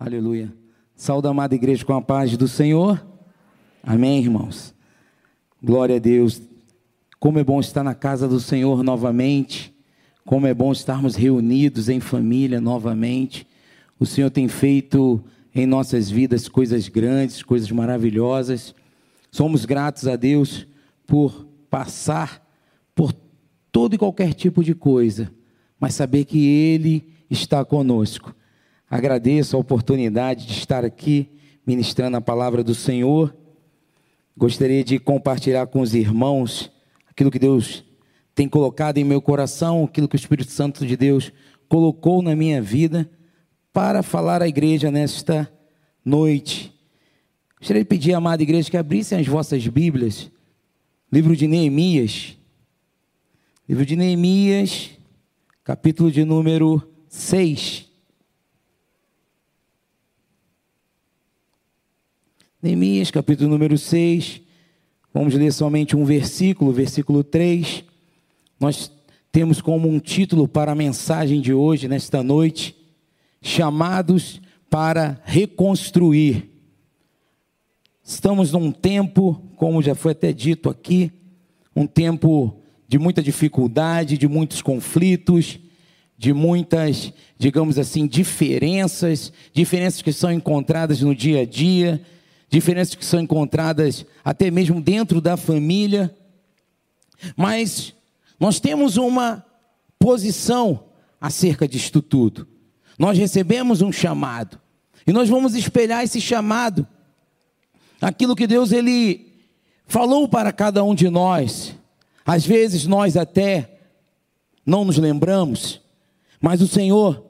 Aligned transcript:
Aleluia. 0.00 0.54
Saúde, 0.94 1.26
amada 1.26 1.56
igreja, 1.56 1.84
com 1.84 1.92
a 1.92 2.00
paz 2.00 2.36
do 2.36 2.46
Senhor. 2.46 3.04
Amém, 3.82 4.20
irmãos. 4.20 4.72
Glória 5.60 5.96
a 5.96 5.98
Deus. 5.98 6.40
Como 7.18 7.40
é 7.40 7.42
bom 7.42 7.58
estar 7.58 7.82
na 7.82 7.96
casa 7.96 8.28
do 8.28 8.38
Senhor 8.38 8.84
novamente. 8.84 9.74
Como 10.24 10.46
é 10.46 10.54
bom 10.54 10.70
estarmos 10.70 11.16
reunidos 11.16 11.88
em 11.88 11.98
família 11.98 12.60
novamente. 12.60 13.44
O 13.98 14.06
Senhor 14.06 14.30
tem 14.30 14.46
feito 14.46 15.20
em 15.52 15.66
nossas 15.66 16.08
vidas 16.08 16.46
coisas 16.46 16.86
grandes, 16.86 17.42
coisas 17.42 17.68
maravilhosas. 17.72 18.76
Somos 19.32 19.64
gratos 19.64 20.06
a 20.06 20.14
Deus 20.14 20.64
por 21.08 21.44
passar 21.68 22.48
por 22.94 23.12
todo 23.72 23.94
e 23.94 23.98
qualquer 23.98 24.32
tipo 24.32 24.62
de 24.62 24.76
coisa, 24.76 25.28
mas 25.80 25.96
saber 25.96 26.24
que 26.24 26.46
Ele 26.46 27.04
está 27.28 27.64
conosco. 27.64 28.32
Agradeço 28.90 29.54
a 29.54 29.60
oportunidade 29.60 30.46
de 30.46 30.52
estar 30.52 30.82
aqui 30.82 31.28
ministrando 31.66 32.16
a 32.16 32.22
palavra 32.22 32.64
do 32.64 32.74
Senhor. 32.74 33.36
Gostaria 34.34 34.82
de 34.82 34.98
compartilhar 34.98 35.66
com 35.66 35.82
os 35.82 35.94
irmãos 35.94 36.72
aquilo 37.06 37.30
que 37.30 37.38
Deus 37.38 37.84
tem 38.34 38.48
colocado 38.48 38.96
em 38.96 39.04
meu 39.04 39.20
coração, 39.20 39.84
aquilo 39.84 40.08
que 40.08 40.14
o 40.14 40.16
Espírito 40.16 40.50
Santo 40.50 40.86
de 40.86 40.96
Deus 40.96 41.30
colocou 41.68 42.22
na 42.22 42.34
minha 42.34 42.62
vida 42.62 43.10
para 43.74 44.02
falar 44.02 44.40
à 44.40 44.48
igreja 44.48 44.90
nesta 44.90 45.52
noite. 46.02 46.72
Gostaria 47.58 47.82
de 47.82 47.88
pedir, 47.88 48.14
amada 48.14 48.42
igreja, 48.42 48.70
que 48.70 48.76
abrissem 48.76 49.18
as 49.18 49.26
vossas 49.26 49.66
Bíblias, 49.66 50.30
livro 51.12 51.36
de 51.36 51.46
Neemias, 51.46 52.38
livro 53.68 53.84
de 53.84 53.96
Neemias, 53.96 54.92
capítulo 55.62 56.10
de 56.10 56.24
número 56.24 56.88
6. 57.08 57.87
Neemias, 62.60 63.12
capítulo 63.12 63.48
número 63.48 63.78
6. 63.78 64.40
Vamos 65.14 65.32
ler 65.32 65.52
somente 65.52 65.94
um 65.94 66.04
versículo, 66.04 66.72
versículo 66.72 67.22
3. 67.22 67.84
Nós 68.58 68.90
temos 69.30 69.60
como 69.60 69.88
um 69.88 70.00
título 70.00 70.48
para 70.48 70.72
a 70.72 70.74
mensagem 70.74 71.40
de 71.40 71.54
hoje, 71.54 71.86
nesta 71.86 72.20
noite, 72.20 72.74
chamados 73.40 74.40
para 74.68 75.22
reconstruir. 75.24 76.50
Estamos 78.02 78.50
num 78.50 78.72
tempo, 78.72 79.40
como 79.54 79.80
já 79.80 79.94
foi 79.94 80.10
até 80.10 80.32
dito 80.32 80.68
aqui, 80.68 81.12
um 81.76 81.86
tempo 81.86 82.60
de 82.88 82.98
muita 82.98 83.22
dificuldade, 83.22 84.18
de 84.18 84.26
muitos 84.26 84.60
conflitos, 84.62 85.60
de 86.18 86.32
muitas, 86.32 87.12
digamos 87.38 87.78
assim, 87.78 88.04
diferenças, 88.04 89.32
diferenças 89.52 90.02
que 90.02 90.12
são 90.12 90.32
encontradas 90.32 91.02
no 91.02 91.14
dia 91.14 91.42
a 91.42 91.44
dia, 91.44 92.04
diferenças 92.48 92.94
que 92.94 93.04
são 93.04 93.20
encontradas 93.20 94.06
até 94.24 94.50
mesmo 94.50 94.80
dentro 94.80 95.20
da 95.20 95.36
família. 95.36 96.14
Mas 97.36 97.94
nós 98.38 98.60
temos 98.60 98.96
uma 98.96 99.44
posição 99.98 100.84
acerca 101.20 101.66
disto 101.66 102.00
tudo. 102.00 102.46
Nós 102.98 103.18
recebemos 103.18 103.82
um 103.82 103.92
chamado 103.92 104.58
e 105.06 105.12
nós 105.12 105.28
vamos 105.28 105.54
espelhar 105.54 106.04
esse 106.04 106.20
chamado, 106.20 106.86
aquilo 108.00 108.36
que 108.36 108.46
Deus 108.46 108.72
ele 108.72 109.32
falou 109.86 110.28
para 110.28 110.52
cada 110.52 110.84
um 110.84 110.94
de 110.94 111.08
nós. 111.08 111.74
Às 112.26 112.44
vezes 112.44 112.86
nós 112.86 113.16
até 113.16 113.78
não 114.66 114.84
nos 114.84 114.98
lembramos, 114.98 115.80
mas 116.40 116.60
o 116.60 116.68
Senhor 116.68 117.24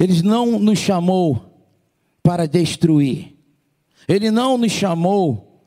ele 0.00 0.22
não 0.22 0.58
nos 0.58 0.78
chamou 0.78 1.68
para 2.22 2.46
destruir. 2.46 3.36
Ele 4.08 4.30
não 4.30 4.58
nos 4.58 4.72
chamou 4.72 5.62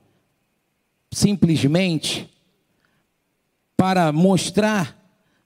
simplesmente 1.12 2.30
para 3.78 4.12
mostrar 4.12 4.98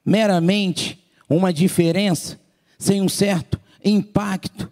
meramente 0.04 1.04
uma 1.30 1.54
diferença 1.54 2.40
sem 2.78 3.02
um 3.02 3.10
certo 3.10 3.60
impacto 3.84 4.72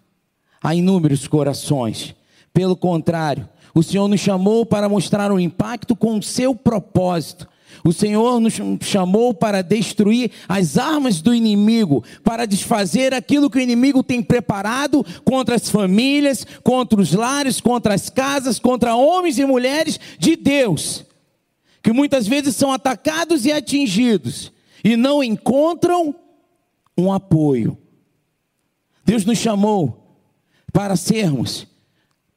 a 0.62 0.74
inúmeros 0.74 1.28
corações. 1.28 2.16
Pelo 2.54 2.76
contrário, 2.76 3.48
o 3.74 3.84
Senhor 3.84 4.08
nos 4.08 4.20
chamou 4.20 4.66
para 4.66 4.90
mostrar 4.90 5.32
um 5.32 5.40
impacto 5.40 5.96
com 5.96 6.18
o 6.18 6.24
seu 6.24 6.56
propósito, 6.56 7.48
o 7.84 7.94
Senhor 7.94 8.40
nos 8.40 8.54
chamou 8.82 9.34
para 9.34 9.62
destruir 9.62 10.32
as 10.48 10.78
armas 10.78 11.22
do 11.22 11.34
inimigo, 11.34 12.04
para 12.24 12.46
desfazer 12.46 13.14
aquilo 13.14 13.50
que 13.50 13.58
o 13.58 13.62
inimigo 13.62 14.04
tem 14.04 14.22
preparado 14.22 15.06
contra 15.24 15.56
as 15.56 15.70
famílias, 15.70 16.46
contra 16.64 17.00
os 17.00 17.14
lares, 17.14 17.62
contra 17.62 17.94
as 17.94 18.10
casas, 18.10 18.60
contra 18.60 18.96
homens 18.96 19.38
e 19.38 19.46
mulheres 19.46 20.00
de 20.20 20.36
Deus, 20.36 21.06
que 21.82 21.92
muitas 21.92 22.28
vezes 22.28 22.56
são 22.56 22.72
atacados 22.72 23.46
e 23.46 23.52
atingidos 23.52 24.52
e 24.84 24.96
não 24.96 25.24
encontram 25.24 26.16
um 26.98 27.12
apoio. 27.12 27.78
Deus 29.06 29.24
nos 29.24 29.38
chamou 29.38 30.18
para 30.74 30.96
sermos 30.96 31.68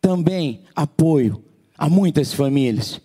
também 0.00 0.62
apoio 0.74 1.44
a 1.76 1.88
muitas 1.88 2.32
famílias. 2.32 3.00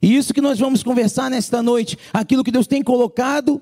E 0.00 0.14
isso 0.14 0.32
que 0.32 0.40
nós 0.40 0.58
vamos 0.58 0.82
conversar 0.82 1.30
nesta 1.30 1.62
noite, 1.62 1.98
aquilo 2.12 2.44
que 2.44 2.52
Deus 2.52 2.66
tem 2.66 2.82
colocado 2.82 3.60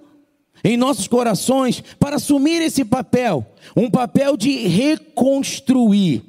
em 0.62 0.76
nossos 0.76 1.06
corações 1.06 1.82
para 1.98 2.16
assumir 2.16 2.60
esse 2.62 2.84
papel, 2.84 3.46
um 3.76 3.90
papel 3.90 4.36
de 4.36 4.66
reconstruir, 4.66 6.22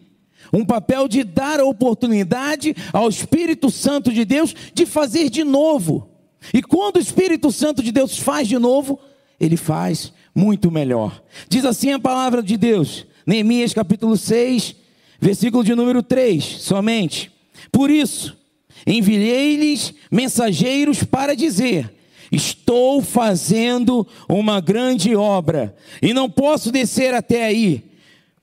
um 0.54 0.66
papel 0.66 1.08
de 1.08 1.24
dar 1.24 1.60
a 1.60 1.66
oportunidade 1.66 2.76
ao 2.94 3.10
Espírito 3.10 3.70
Santo 3.70 4.12
de 4.12 4.24
Deus 4.24 4.56
de 4.74 4.86
fazer 4.86 5.30
de 5.30 5.44
novo. 5.44 6.10
E 6.54 6.62
quando 6.62 6.98
o 6.98 7.02
Espírito 7.02 7.52
Santo 7.52 7.84
de 7.84 7.92
Deus 7.92 8.18
faz 8.18 8.48
de 8.48 8.58
novo, 8.58 9.00
ele 9.40 9.58
faz 9.58 10.14
muito 10.34 10.72
melhor. 10.72 11.22
Diz 11.50 11.66
assim 11.66 11.92
a 11.92 12.00
palavra 12.00 12.42
de 12.42 12.56
Deus, 12.56 13.06
Neemias 13.26 13.74
capítulo 13.74 14.16
6, 14.16 14.76
versículo 15.20 15.64
de 15.64 15.76
número 15.76 16.02
3, 16.02 16.44
somente. 16.44 17.32
Por 17.72 17.90
isso, 17.90 18.38
enviei-lhes 18.86 19.94
mensageiros 20.12 21.04
para 21.04 21.36
dizer: 21.36 21.94
Estou 22.32 23.02
fazendo 23.02 24.06
uma 24.28 24.60
grande 24.60 25.16
obra 25.16 25.76
e 26.02 26.14
não 26.14 26.30
posso 26.30 26.72
descer 26.72 27.14
até 27.14 27.46
aí, 27.46 27.84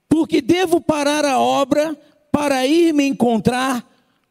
porque 0.09 0.41
devo 0.41 0.81
parar 0.81 1.25
a 1.25 1.39
obra 1.39 1.97
para 2.33 2.67
ir 2.67 2.93
me 2.93 3.07
encontrar 3.07 3.89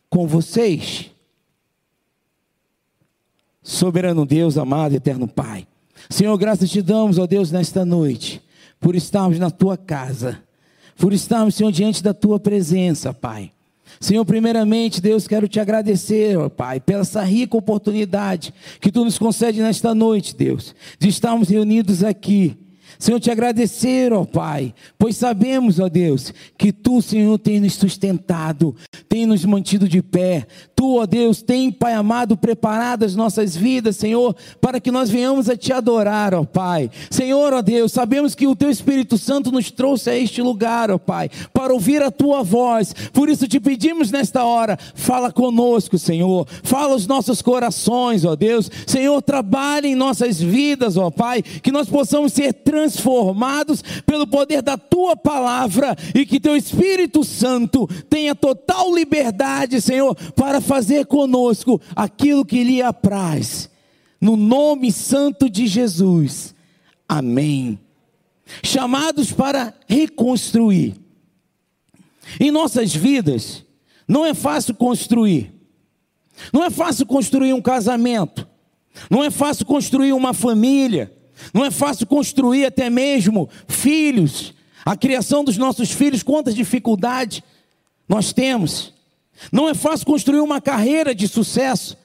com 0.09 0.27
vocês. 0.27 1.09
Soberano 3.61 4.25
Deus, 4.25 4.57
amado 4.57 4.95
eterno 4.95 5.27
Pai. 5.27 5.65
Senhor, 6.09 6.37
graças 6.37 6.69
te 6.69 6.81
damos, 6.81 7.17
ó 7.17 7.25
Deus, 7.25 7.49
nesta 7.49 7.85
noite, 7.85 8.41
por 8.79 8.95
estarmos 8.95 9.39
na 9.39 9.49
tua 9.49 9.77
casa, 9.77 10.43
por 10.97 11.13
estarmos, 11.13 11.55
Senhor, 11.55 11.71
diante 11.71 12.03
da 12.03 12.13
tua 12.13 12.39
presença, 12.39 13.13
Pai. 13.13 13.51
Senhor, 13.99 14.25
primeiramente, 14.25 15.01
Deus, 15.01 15.27
quero 15.27 15.47
te 15.47 15.59
agradecer, 15.59 16.37
ó 16.37 16.49
Pai, 16.49 16.79
pela 16.79 17.01
essa 17.01 17.21
rica 17.21 17.57
oportunidade 17.57 18.53
que 18.79 18.91
tu 18.91 19.03
nos 19.05 19.17
concede 19.17 19.61
nesta 19.61 19.93
noite, 19.93 20.35
Deus, 20.35 20.75
de 20.99 21.09
estarmos 21.09 21.49
reunidos 21.49 22.03
aqui. 22.03 22.57
Senhor, 22.99 23.19
te 23.19 23.31
agradecer, 23.31 24.13
ó 24.13 24.25
Pai, 24.25 24.73
pois 24.97 25.17
sabemos, 25.17 25.79
ó 25.79 25.89
Deus, 25.89 26.33
que 26.57 26.71
tu, 26.71 27.01
Senhor, 27.01 27.37
tem 27.39 27.59
nos 27.59 27.73
sustentado, 27.73 28.75
tem 29.09 29.25
nos 29.25 29.45
mantido 29.45 29.87
de 29.87 30.01
pé, 30.01 30.47
Tu, 30.83 30.97
ó 30.97 31.05
Deus, 31.05 31.41
tem, 31.41 31.71
Pai 31.71 31.93
amado, 31.93 32.35
preparado 32.35 33.05
as 33.05 33.15
nossas 33.15 33.55
vidas, 33.55 33.95
Senhor, 33.95 34.35
para 34.59 34.81
que 34.81 34.91
nós 34.91 35.09
venhamos 35.09 35.49
a 35.49 35.55
Te 35.55 35.71
adorar, 35.71 36.33
ó 36.33 36.43
Pai. 36.43 36.91
Senhor, 37.09 37.53
ó 37.53 37.61
Deus, 37.61 37.93
sabemos 37.93 38.35
que 38.35 38.45
o 38.45 38.53
Teu 38.53 38.69
Espírito 38.69 39.17
Santo 39.17 39.49
nos 39.49 39.71
trouxe 39.71 40.09
a 40.09 40.17
este 40.17 40.41
lugar, 40.41 40.91
ó 40.91 40.97
Pai, 40.97 41.29
para 41.53 41.73
ouvir 41.73 42.03
a 42.03 42.11
Tua 42.11 42.43
voz. 42.43 42.93
Por 43.13 43.29
isso 43.29 43.47
te 43.47 43.61
pedimos 43.61 44.11
nesta 44.11 44.43
hora, 44.43 44.77
fala 44.93 45.31
conosco, 45.31 45.97
Senhor. 45.97 46.45
Fala 46.63 46.95
os 46.95 47.07
nossos 47.07 47.41
corações, 47.41 48.25
ó 48.25 48.35
Deus. 48.35 48.69
Senhor, 48.85 49.21
trabalhe 49.21 49.87
em 49.87 49.95
nossas 49.95 50.41
vidas, 50.41 50.97
ó 50.97 51.09
Pai, 51.09 51.41
que 51.41 51.71
nós 51.71 51.87
possamos 51.87 52.33
ser 52.33 52.51
transformados 52.51 53.81
pelo 54.05 54.27
poder 54.27 54.61
da 54.61 54.77
Tua 54.77 55.15
palavra 55.15 55.95
e 56.13 56.25
que 56.25 56.41
Teu 56.41 56.57
Espírito 56.57 57.23
Santo 57.23 57.87
tenha 58.09 58.35
total 58.35 58.93
liberdade, 58.93 59.79
Senhor, 59.79 60.13
para 60.35 60.59
fazer 60.59 60.72
fazer 60.73 61.05
conosco 61.05 61.79
aquilo 61.95 62.43
que 62.43 62.63
lhe 62.63 62.81
apraz. 62.81 63.69
No 64.19 64.35
nome 64.35 64.91
santo 64.91 65.47
de 65.47 65.67
Jesus. 65.67 66.55
Amém. 67.07 67.77
Chamados 68.63 69.31
para 69.31 69.71
reconstruir. 69.87 70.95
Em 72.39 72.49
nossas 72.49 72.95
vidas, 72.95 73.63
não 74.07 74.25
é 74.25 74.33
fácil 74.33 74.73
construir. 74.73 75.53
Não 76.51 76.63
é 76.63 76.71
fácil 76.71 77.05
construir 77.05 77.53
um 77.53 77.61
casamento. 77.61 78.47
Não 79.11 79.23
é 79.23 79.29
fácil 79.29 79.67
construir 79.67 80.13
uma 80.13 80.33
família. 80.33 81.13
Não 81.53 81.63
é 81.63 81.69
fácil 81.69 82.07
construir 82.07 82.65
até 82.65 82.89
mesmo 82.89 83.47
filhos. 83.67 84.55
A 84.83 84.97
criação 84.97 85.43
dos 85.43 85.55
nossos 85.55 85.91
filhos, 85.91 86.23
quantas 86.23 86.55
dificuldades 86.55 87.43
nós 88.09 88.33
temos. 88.33 88.92
Não 89.51 89.69
é 89.69 89.73
fácil 89.73 90.05
construir 90.05 90.39
uma 90.39 90.61
carreira 90.61 91.13
de 91.13 91.27
sucesso. 91.27 91.97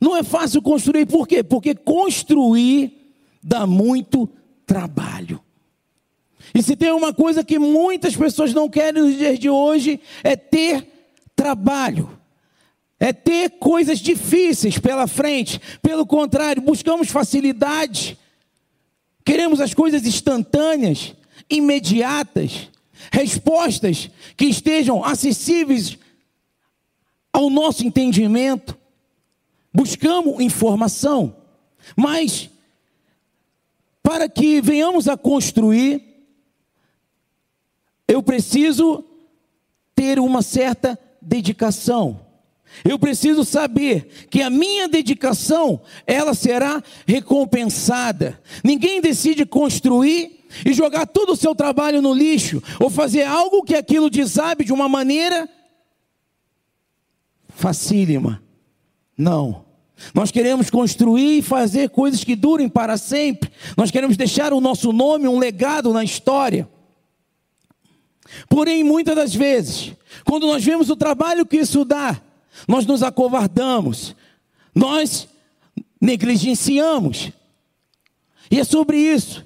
Não 0.00 0.16
é 0.16 0.22
fácil 0.22 0.62
construir, 0.62 1.06
por 1.06 1.26
quê? 1.26 1.42
Porque 1.42 1.74
construir 1.74 2.92
dá 3.42 3.66
muito 3.66 4.28
trabalho. 4.66 5.40
E 6.54 6.62
se 6.62 6.76
tem 6.76 6.92
uma 6.92 7.12
coisa 7.12 7.44
que 7.44 7.58
muitas 7.58 8.16
pessoas 8.16 8.54
não 8.54 8.68
querem 8.68 9.02
nos 9.02 9.16
dias 9.16 9.38
de 9.38 9.50
hoje, 9.50 10.00
é 10.22 10.36
ter 10.36 10.86
trabalho. 11.34 12.18
É 13.00 13.12
ter 13.12 13.50
coisas 13.50 13.98
difíceis 13.98 14.78
pela 14.78 15.06
frente. 15.06 15.60
Pelo 15.82 16.06
contrário, 16.06 16.62
buscamos 16.62 17.08
facilidade. 17.08 18.18
Queremos 19.24 19.60
as 19.60 19.74
coisas 19.74 20.04
instantâneas, 20.04 21.14
imediatas, 21.50 22.68
respostas 23.12 24.10
que 24.36 24.46
estejam 24.46 25.04
acessíveis 25.04 25.98
ao 27.38 27.48
nosso 27.48 27.86
entendimento. 27.86 28.76
Buscamos 29.72 30.40
informação, 30.40 31.36
mas 31.96 32.50
para 34.02 34.28
que 34.28 34.60
venhamos 34.60 35.06
a 35.06 35.16
construir, 35.16 36.02
eu 38.08 38.20
preciso 38.24 39.04
ter 39.94 40.18
uma 40.18 40.42
certa 40.42 40.98
dedicação. 41.22 42.26
Eu 42.84 42.98
preciso 42.98 43.44
saber 43.44 44.26
que 44.28 44.42
a 44.42 44.50
minha 44.50 44.88
dedicação, 44.88 45.80
ela 46.06 46.34
será 46.34 46.82
recompensada. 47.06 48.42
Ninguém 48.64 49.00
decide 49.00 49.46
construir 49.46 50.44
e 50.66 50.72
jogar 50.72 51.06
todo 51.06 51.32
o 51.32 51.36
seu 51.36 51.54
trabalho 51.54 52.02
no 52.02 52.12
lixo, 52.12 52.60
ou 52.80 52.90
fazer 52.90 53.22
algo 53.22 53.62
que 53.62 53.76
aquilo 53.76 54.10
desabe 54.10 54.64
de 54.64 54.72
uma 54.72 54.88
maneira 54.88 55.48
facílima. 57.58 58.40
Não. 59.16 59.64
Nós 60.14 60.30
queremos 60.30 60.70
construir 60.70 61.38
e 61.38 61.42
fazer 61.42 61.90
coisas 61.90 62.22
que 62.22 62.36
durem 62.36 62.68
para 62.68 62.96
sempre. 62.96 63.50
Nós 63.76 63.90
queremos 63.90 64.16
deixar 64.16 64.52
o 64.52 64.60
nosso 64.60 64.92
nome, 64.92 65.26
um 65.26 65.40
legado 65.40 65.92
na 65.92 66.04
história. 66.04 66.68
Porém, 68.48 68.84
muitas 68.84 69.16
das 69.16 69.34
vezes, 69.34 69.92
quando 70.24 70.46
nós 70.46 70.64
vemos 70.64 70.88
o 70.88 70.94
trabalho 70.94 71.44
que 71.44 71.56
isso 71.56 71.84
dá, 71.84 72.20
nós 72.68 72.86
nos 72.86 73.02
acovardamos, 73.02 74.14
nós 74.72 75.26
negligenciamos. 76.00 77.32
E 78.50 78.60
é 78.60 78.64
sobre 78.64 78.98
isso 78.98 79.44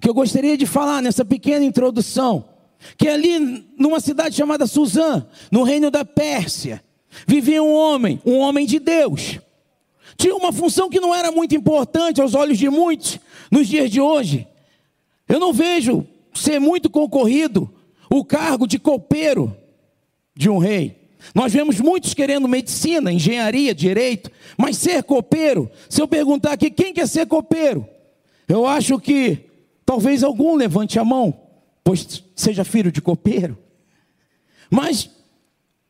que 0.00 0.08
eu 0.08 0.14
gostaria 0.14 0.56
de 0.56 0.66
falar 0.66 1.02
nessa 1.02 1.24
pequena 1.24 1.64
introdução. 1.64 2.48
Que 2.96 3.08
ali, 3.08 3.66
numa 3.76 3.98
cidade 3.98 4.36
chamada 4.36 4.68
Suzã, 4.68 5.26
no 5.50 5.64
reino 5.64 5.90
da 5.90 6.04
Pérsia, 6.04 6.82
vivia 7.26 7.62
um 7.62 7.72
homem, 7.72 8.20
um 8.24 8.38
homem 8.38 8.66
de 8.66 8.78
Deus. 8.78 9.38
Tinha 10.16 10.34
uma 10.34 10.52
função 10.52 10.90
que 10.90 11.00
não 11.00 11.14
era 11.14 11.32
muito 11.32 11.54
importante 11.54 12.20
aos 12.20 12.34
olhos 12.34 12.58
de 12.58 12.68
muitos 12.68 13.18
nos 13.50 13.66
dias 13.68 13.90
de 13.90 14.00
hoje. 14.00 14.46
Eu 15.28 15.38
não 15.38 15.52
vejo 15.52 16.06
ser 16.34 16.58
muito 16.58 16.90
concorrido 16.90 17.72
o 18.10 18.24
cargo 18.24 18.66
de 18.66 18.78
copeiro 18.78 19.56
de 20.34 20.50
um 20.50 20.58
rei. 20.58 21.00
Nós 21.34 21.52
vemos 21.52 21.78
muitos 21.80 22.14
querendo 22.14 22.48
medicina, 22.48 23.12
engenharia, 23.12 23.74
direito, 23.74 24.30
mas 24.56 24.76
ser 24.76 25.02
copeiro, 25.04 25.70
se 25.88 26.00
eu 26.00 26.08
perguntar 26.08 26.52
aqui 26.52 26.70
quem 26.70 26.92
quer 26.92 27.06
ser 27.06 27.26
copeiro, 27.26 27.86
eu 28.48 28.66
acho 28.66 28.98
que 28.98 29.50
talvez 29.84 30.24
algum 30.24 30.56
levante 30.56 30.98
a 30.98 31.04
mão, 31.04 31.38
pois 31.84 32.24
seja 32.34 32.64
filho 32.64 32.90
de 32.90 33.00
copeiro. 33.00 33.56
Mas 34.70 35.10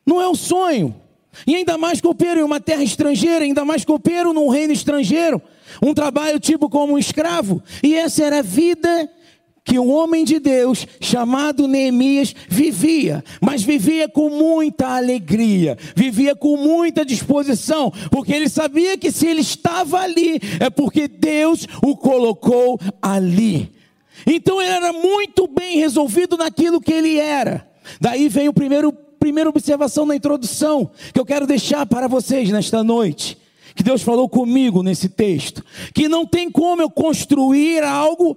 não 0.05 0.21
é 0.21 0.27
o 0.27 0.35
sonho. 0.35 1.00
E 1.47 1.55
ainda 1.55 1.77
mais 1.77 2.01
copeiro 2.01 2.39
em 2.39 2.43
uma 2.43 2.59
terra 2.59 2.83
estrangeira, 2.83 3.45
ainda 3.45 3.63
mais 3.65 3.85
copeiro 3.85 4.33
num 4.33 4.49
reino 4.49 4.73
estrangeiro, 4.73 5.41
um 5.81 5.93
trabalho 5.93 6.39
tipo 6.39 6.69
como 6.69 6.93
um 6.93 6.97
escravo. 6.97 7.61
E 7.81 7.95
essa 7.95 8.23
era 8.23 8.39
a 8.39 8.43
vida 8.43 9.09
que 9.63 9.77
um 9.77 9.91
homem 9.91 10.25
de 10.25 10.39
Deus 10.39 10.87
chamado 10.99 11.67
Neemias 11.67 12.35
vivia, 12.49 13.23
mas 13.39 13.61
vivia 13.61 14.09
com 14.09 14.29
muita 14.29 14.87
alegria, 14.87 15.77
vivia 15.95 16.35
com 16.35 16.57
muita 16.57 17.05
disposição, 17.05 17.91
porque 18.09 18.33
ele 18.33 18.49
sabia 18.49 18.97
que 18.97 19.11
se 19.11 19.27
ele 19.27 19.41
estava 19.41 19.99
ali 19.99 20.39
é 20.59 20.69
porque 20.69 21.07
Deus 21.07 21.67
o 21.81 21.95
colocou 21.95 22.79
ali. 23.01 23.71
Então 24.25 24.61
ele 24.61 24.71
era 24.71 24.91
muito 24.91 25.47
bem 25.47 25.77
resolvido 25.77 26.37
naquilo 26.37 26.81
que 26.81 26.91
ele 26.91 27.17
era. 27.17 27.67
Daí 27.99 28.27
vem 28.29 28.47
o 28.47 28.53
primeiro 28.53 28.91
primeira 29.21 29.51
observação 29.51 30.03
na 30.03 30.15
introdução 30.15 30.89
que 31.13 31.19
eu 31.19 31.25
quero 31.25 31.45
deixar 31.45 31.85
para 31.85 32.07
vocês 32.07 32.49
nesta 32.49 32.83
noite. 32.83 33.37
Que 33.75 33.83
Deus 33.83 34.01
falou 34.01 34.27
comigo 34.27 34.81
nesse 34.81 35.07
texto, 35.07 35.63
que 35.93 36.09
não 36.09 36.25
tem 36.25 36.49
como 36.49 36.81
eu 36.81 36.89
construir 36.89 37.83
algo 37.83 38.35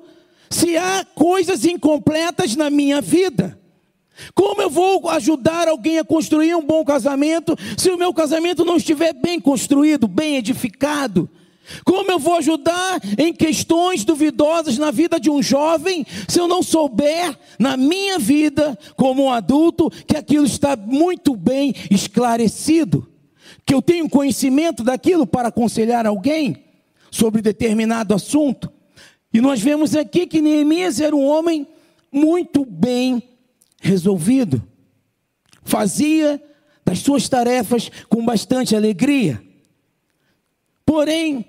se 0.50 0.76
há 0.76 1.04
coisas 1.14 1.64
incompletas 1.64 2.54
na 2.54 2.68
minha 2.68 3.00
vida. 3.00 3.58
Como 4.34 4.60
eu 4.62 4.70
vou 4.70 5.08
ajudar 5.08 5.66
alguém 5.66 5.98
a 5.98 6.04
construir 6.04 6.54
um 6.54 6.64
bom 6.64 6.84
casamento 6.84 7.56
se 7.76 7.90
o 7.90 7.96
meu 7.96 8.12
casamento 8.12 8.64
não 8.64 8.76
estiver 8.76 9.12
bem 9.14 9.40
construído, 9.40 10.06
bem 10.06 10.36
edificado? 10.36 11.28
Como 11.84 12.10
eu 12.10 12.18
vou 12.18 12.34
ajudar 12.34 13.00
em 13.18 13.32
questões 13.32 14.04
duvidosas 14.04 14.78
na 14.78 14.90
vida 14.90 15.18
de 15.18 15.30
um 15.30 15.42
jovem 15.42 16.04
se 16.28 16.38
eu 16.38 16.46
não 16.46 16.62
souber 16.62 17.38
na 17.58 17.76
minha 17.76 18.18
vida, 18.18 18.78
como 18.96 19.24
um 19.24 19.30
adulto, 19.30 19.90
que 20.06 20.16
aquilo 20.16 20.44
está 20.44 20.76
muito 20.76 21.34
bem 21.34 21.74
esclarecido? 21.90 23.08
Que 23.64 23.74
eu 23.74 23.80
tenho 23.80 24.08
conhecimento 24.08 24.82
daquilo 24.84 25.26
para 25.26 25.48
aconselhar 25.48 26.06
alguém 26.06 26.64
sobre 27.10 27.40
determinado 27.40 28.14
assunto? 28.14 28.70
E 29.32 29.40
nós 29.40 29.60
vemos 29.60 29.96
aqui 29.96 30.26
que 30.26 30.40
Neemias 30.40 31.00
era 31.00 31.16
um 31.16 31.24
homem 31.24 31.66
muito 32.12 32.64
bem 32.64 33.22
resolvido. 33.80 34.62
Fazia 35.64 36.40
das 36.84 37.00
suas 37.00 37.28
tarefas 37.28 37.90
com 38.08 38.24
bastante 38.24 38.76
alegria. 38.76 39.42
Porém, 40.84 41.44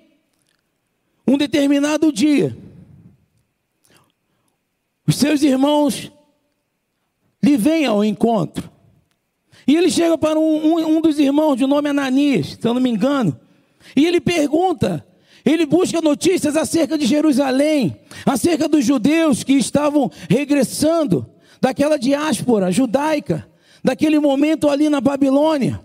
um 1.28 1.38
determinado 1.38 2.12
dia, 2.12 2.56
os 5.08 5.16
seus 5.16 5.44
irmãos 5.44 6.12
lhe 7.44 7.58
vêm 7.58 7.86
ao 7.86 8.04
encontro. 8.04 8.72
E 9.68 9.76
ele 9.76 9.90
chega 9.90 10.18
para 10.18 10.40
um, 10.40 10.74
um, 10.74 10.98
um 10.98 11.02
dos 11.02 11.18
irmãos, 11.18 11.56
de 11.56 11.66
nome 11.66 11.90
Ananias, 11.90 12.58
se 12.60 12.68
eu 12.68 12.74
não 12.74 12.82
me 12.82 12.90
engano, 12.90 13.40
e 13.96 14.06
ele 14.06 14.20
pergunta 14.20 15.06
ele 15.46 15.66
busca 15.66 16.02
notícias 16.02 16.58
acerca 16.58 16.98
de 16.98 17.06
Jerusalém, 17.06 17.96
acerca 18.26 18.68
dos 18.68 18.84
judeus 18.84 19.44
que 19.44 19.54
estavam 19.54 20.12
regressando 20.28 21.30
daquela 21.62 22.00
diáspora 22.00 22.72
judaica, 22.72 23.48
daquele 23.84 24.18
momento 24.18 24.68
ali 24.68 24.90
na 24.90 25.00
Babilônia. 25.00 25.80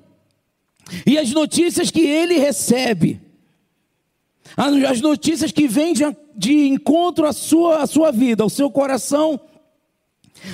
E 1.07 1.19
as 1.19 1.31
notícias 1.33 1.91
que 1.91 2.01
ele 2.01 2.39
recebe, 2.39 3.21
as 4.57 5.01
notícias 5.01 5.53
que 5.53 5.69
vêm 5.69 5.93
de, 5.93 6.05
de 6.37 6.69
encontro 6.69 7.27
à 7.27 7.33
sua, 7.33 7.83
à 7.83 7.87
sua 7.87 8.11
vida, 8.11 8.43
ao 8.43 8.51
seu 8.51 8.71
coração, 8.71 9.41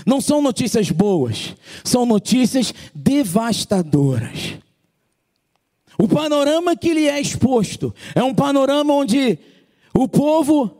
não 0.04 0.20
são 0.20 0.42
notícias 0.42 0.90
boas, 0.90 1.54
são 1.84 2.04
notícias 2.04 2.74
devastadoras. 2.94 4.54
O 5.98 6.06
panorama 6.06 6.76
que 6.76 6.92
lhe 6.92 7.08
é 7.08 7.20
exposto 7.20 7.94
é 8.14 8.22
um 8.22 8.34
panorama 8.34 8.92
onde 8.92 9.38
o 9.94 10.06
povo 10.06 10.70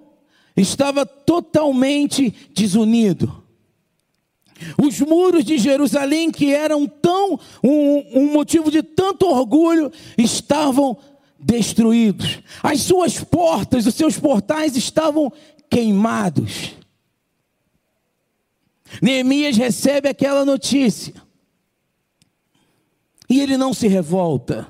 estava 0.56 1.06
totalmente 1.06 2.35
desunido. 2.52 3.44
Os 4.82 5.00
muros 5.00 5.44
de 5.44 5.58
Jerusalém, 5.58 6.30
que 6.30 6.52
eram 6.52 6.87
tão 6.87 7.38
um, 7.62 8.20
um 8.20 8.32
motivo 8.32 8.70
de 8.70 8.82
tanto 8.82 9.26
orgulho, 9.26 9.92
estavam 10.16 10.96
destruídos. 11.47 12.41
As 12.61 12.81
suas 12.81 13.23
portas, 13.23 13.87
os 13.87 13.95
seus 13.95 14.19
portais 14.19 14.76
estavam 14.76 15.33
queimados. 15.71 16.75
Neemias 19.00 19.57
recebe 19.57 20.09
aquela 20.09 20.45
notícia. 20.45 21.15
E 23.29 23.41
ele 23.41 23.57
não 23.57 23.73
se 23.73 23.87
revolta. 23.87 24.67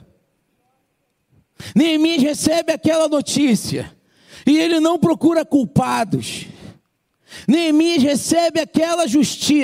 Neemias 1.74 2.22
recebe 2.22 2.72
aquela 2.72 3.08
notícia 3.08 3.90
e 4.46 4.58
ele 4.58 4.78
não 4.78 4.98
procura 4.98 5.46
culpados. 5.46 6.46
Neemias 7.48 8.02
recebe 8.02 8.60
aquela, 8.60 9.04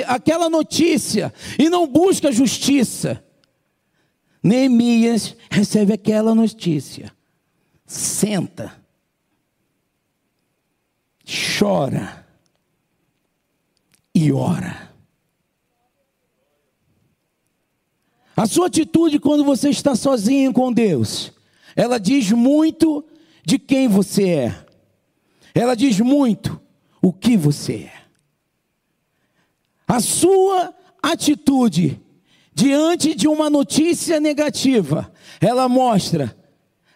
aquela 0.07 0.49
notícia 0.49 1.31
e 1.59 1.69
não 1.69 1.85
busca 1.85 2.31
justiça. 2.31 3.23
Neemias 4.43 5.37
recebe 5.49 5.93
aquela 5.93 6.35
notícia, 6.35 7.15
senta, 7.85 8.75
chora 11.57 12.27
e 14.13 14.33
ora. 14.33 14.91
A 18.35 18.45
sua 18.45 18.67
atitude 18.67 19.17
quando 19.19 19.45
você 19.45 19.69
está 19.69 19.95
sozinho 19.95 20.51
com 20.51 20.73
Deus, 20.73 21.31
ela 21.75 21.97
diz 21.97 22.29
muito 22.31 23.05
de 23.45 23.57
quem 23.57 23.87
você 23.87 24.29
é. 24.29 24.65
Ela 25.55 25.75
diz 25.75 25.99
muito 26.01 26.59
o 27.01 27.13
que 27.13 27.37
você 27.37 27.89
é. 27.93 28.03
A 29.87 30.01
sua 30.01 30.73
atitude 31.01 32.02
diante 32.53 33.15
de 33.15 33.27
uma 33.27 33.49
notícia 33.49 34.19
negativa, 34.19 35.11
ela 35.41 35.67
mostra 35.67 36.35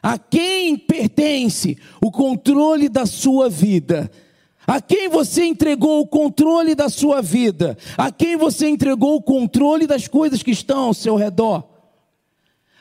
a 0.02 0.18
quem 0.18 0.78
pertence 0.78 1.78
o 2.02 2.12
controle 2.12 2.88
da 2.88 3.06
sua 3.06 3.50
vida. 3.50 4.10
A 4.66 4.82
quem 4.82 5.10
você 5.10 5.46
entregou 5.46 6.02
o 6.02 6.08
controle 6.08 6.76
da 6.76 6.90
sua 6.90 7.22
vida? 7.22 7.78
A 7.98 8.12
quem 8.12 8.36
você 8.36 8.68
entregou 8.68 9.16
o 9.16 9.22
controle 9.22 9.88
das 9.88 10.08
coisas 10.08 10.44
que 10.44 10.52
estão 10.52 10.86
ao 10.86 10.94
seu 10.94 11.16
redor? 11.16 11.68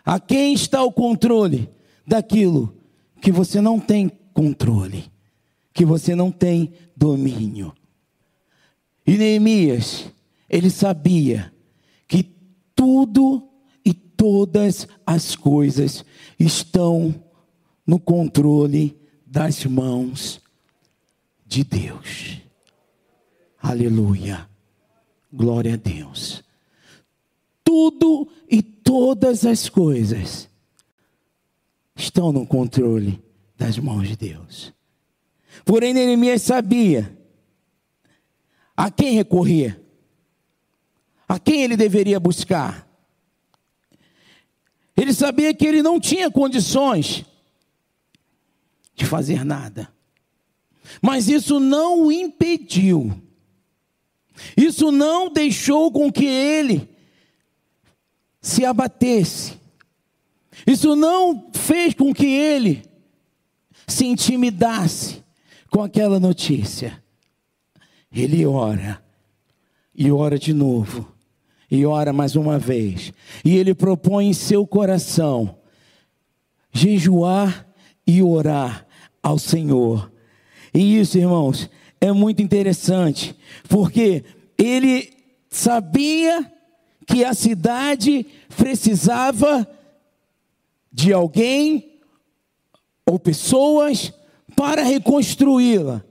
A 0.05 0.21
quem 0.21 0.53
está 0.53 0.83
o 0.83 0.93
controle 0.93 1.69
daquilo 2.07 2.77
que 3.21 3.33
você 3.33 3.61
não 3.61 3.81
tem 3.81 4.11
controle, 4.33 5.11
que 5.73 5.85
você 5.85 6.15
não 6.15 6.31
tem 6.31 6.73
domínio? 6.97 7.73
E 9.07 9.17
Neemias, 9.17 10.07
ele 10.49 10.71
sabia 10.71 11.53
tudo 12.77 13.49
e 13.85 13.93
todas 13.93 14.87
as 15.05 15.35
coisas 15.35 16.05
estão 16.39 17.15
no 17.87 17.99
controle 17.99 18.97
das 19.27 19.65
mãos 19.65 20.41
de 21.47 21.65
Deus. 21.65 22.41
Aleluia. 23.59 24.49
Glória 25.33 25.75
a 25.75 25.77
Deus. 25.77 26.45
Tudo 27.65 28.29
e 28.49 28.63
todas 28.63 29.45
as 29.45 29.69
coisas 29.69 30.49
estão 31.97 32.31
no 32.31 32.47
controle 32.47 33.23
das 33.57 33.79
mãos 33.79 34.09
de 34.09 34.17
Deus. 34.17 34.73
Porém, 35.65 35.95
Neemias 35.95 36.43
sabia 36.43 37.17
a 38.77 38.91
quem 38.91 39.15
recorrer, 39.15 39.81
a 41.29 41.39
quem 41.39 41.63
ele 41.63 41.77
deveria 41.77 42.21
buscar. 42.21 42.87
Ele 44.97 45.13
sabia 45.13 45.53
que 45.53 45.67
ele 45.67 45.83
não 45.83 46.01
tinha 46.01 46.31
condições 46.31 47.25
de 48.95 49.05
fazer 49.05 49.45
nada. 49.45 49.93
Mas 51.03 51.29
isso 51.29 51.61
não 51.61 52.05
o 52.05 52.13
impediu. 52.13 53.21
Isso 54.57 54.91
não 54.91 55.31
deixou 55.31 55.91
com 55.93 56.11
que 56.11 56.25
ele 56.25 56.89
se 58.41 58.65
abatesse. 58.65 59.59
Isso 60.67 60.97
não 60.97 61.51
fez 61.53 61.93
com 61.93 62.15
que 62.15 62.27
ele 62.27 62.83
se 63.87 64.07
intimidasse 64.07 65.23
com 65.71 65.83
aquela 65.83 66.19
notícia. 66.19 67.03
Ele 68.11 68.47
ora, 68.47 69.03
e 69.95 70.11
ora 70.11 70.39
de 70.39 70.55
novo, 70.55 71.13
e 71.71 71.85
ora 71.85 72.13
mais 72.13 72.37
uma 72.37 72.59
vez, 72.59 73.13
e 73.45 73.57
ele 73.57 73.75
propõe 73.75 74.29
em 74.29 74.33
seu 74.33 74.67
coração 74.67 75.59
jejuar 76.73 77.67
e 78.07 78.23
orar 78.23 78.87
ao 79.23 79.39
Senhor. 79.39 80.13
E 80.73 80.99
isso, 80.99 81.19
irmãos, 81.19 81.69
é 82.01 82.13
muito 82.13 82.43
interessante, 82.43 83.35
porque 83.69 84.25
ele 84.59 85.11
sabia 85.49 86.53
que 87.07 87.25
a 87.25 87.33
cidade 87.35 88.27
precisava 88.57 89.67
de 90.93 91.13
alguém 91.13 91.99
ou 93.05 93.19
pessoas 93.19 94.13
para 94.55 94.83
reconstruí-la. 94.83 96.03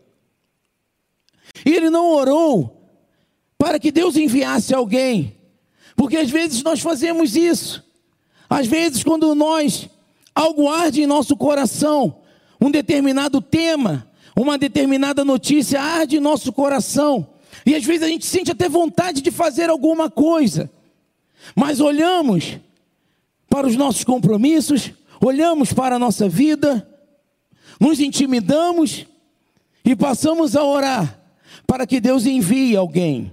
E 1.65 1.74
ele 1.74 1.89
não 1.89 2.12
orou 2.12 2.89
para 3.57 3.79
que 3.79 3.91
Deus 3.91 4.15
enviasse 4.15 4.74
alguém, 4.74 5.34
porque 5.95 6.17
às 6.17 6.29
vezes 6.29 6.61
nós 6.63 6.81
fazemos 6.81 7.35
isso. 7.35 7.83
Às 8.49 8.67
vezes, 8.67 9.03
quando 9.03 9.33
nós, 9.33 9.89
algo 10.33 10.69
arde 10.69 11.01
em 11.01 11.07
nosso 11.07 11.35
coração, 11.35 12.17
um 12.59 12.69
determinado 12.69 13.41
tema, 13.41 14.07
uma 14.35 14.57
determinada 14.57 15.23
notícia 15.23 15.81
arde 15.81 16.17
em 16.17 16.19
nosso 16.19 16.51
coração. 16.51 17.27
E 17.65 17.73
às 17.73 17.83
vezes 17.83 18.03
a 18.03 18.07
gente 18.07 18.25
sente 18.25 18.51
até 18.51 18.67
vontade 18.67 19.21
de 19.21 19.31
fazer 19.31 19.69
alguma 19.69 20.09
coisa. 20.09 20.69
Mas 21.55 21.79
olhamos 21.79 22.59
para 23.49 23.67
os 23.67 23.75
nossos 23.75 24.03
compromissos, 24.03 24.91
olhamos 25.21 25.71
para 25.71 25.95
a 25.95 25.99
nossa 25.99 26.27
vida, 26.27 26.87
nos 27.79 27.99
intimidamos 27.99 29.05
e 29.83 29.95
passamos 29.95 30.55
a 30.55 30.63
orar 30.63 31.19
para 31.65 31.87
que 31.87 31.99
Deus 31.99 32.25
envie 32.25 32.75
alguém, 32.75 33.31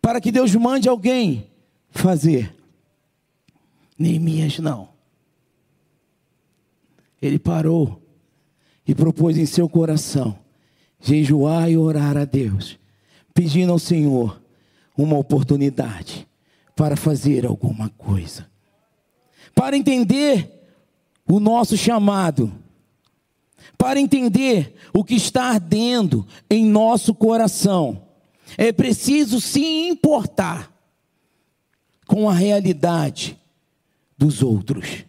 para 0.00 0.20
que 0.20 0.30
Deus 0.30 0.54
mande 0.54 0.88
alguém 0.88 1.50
fazer. 1.96 2.54
Neemias 3.98 4.58
não. 4.58 4.88
Ele 7.20 7.38
parou 7.38 8.02
e 8.86 8.94
propôs 8.94 9.36
em 9.36 9.46
seu 9.46 9.68
coração 9.68 10.38
jejuar 11.00 11.70
e 11.70 11.76
orar 11.76 12.16
a 12.16 12.24
Deus, 12.24 12.78
pedindo 13.32 13.72
ao 13.72 13.78
Senhor 13.78 14.40
uma 14.96 15.16
oportunidade 15.16 16.26
para 16.74 16.96
fazer 16.96 17.46
alguma 17.46 17.88
coisa, 17.90 18.46
para 19.54 19.76
entender 19.76 20.50
o 21.28 21.40
nosso 21.40 21.76
chamado, 21.76 22.52
para 23.76 24.00
entender 24.00 24.74
o 24.92 25.04
que 25.04 25.14
está 25.14 25.44
ardendo 25.44 26.26
em 26.50 26.64
nosso 26.64 27.14
coração. 27.14 28.02
É 28.56 28.72
preciso 28.72 29.40
se 29.40 29.88
importar 29.88 30.75
com 32.06 32.28
a 32.28 32.32
realidade 32.32 33.38
dos 34.16 34.42
outros. 34.42 35.04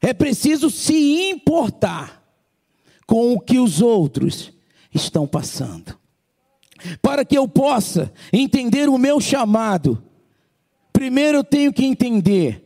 É 0.00 0.12
preciso 0.12 0.70
se 0.70 1.30
importar 1.30 2.22
com 3.06 3.34
o 3.34 3.40
que 3.40 3.58
os 3.58 3.80
outros 3.80 4.52
estão 4.92 5.26
passando. 5.26 5.98
Para 7.00 7.24
que 7.24 7.38
eu 7.38 7.46
possa 7.46 8.12
entender 8.32 8.88
o 8.88 8.98
meu 8.98 9.20
chamado, 9.20 10.02
primeiro 10.92 11.38
eu 11.38 11.44
tenho 11.44 11.72
que 11.72 11.84
entender 11.84 12.64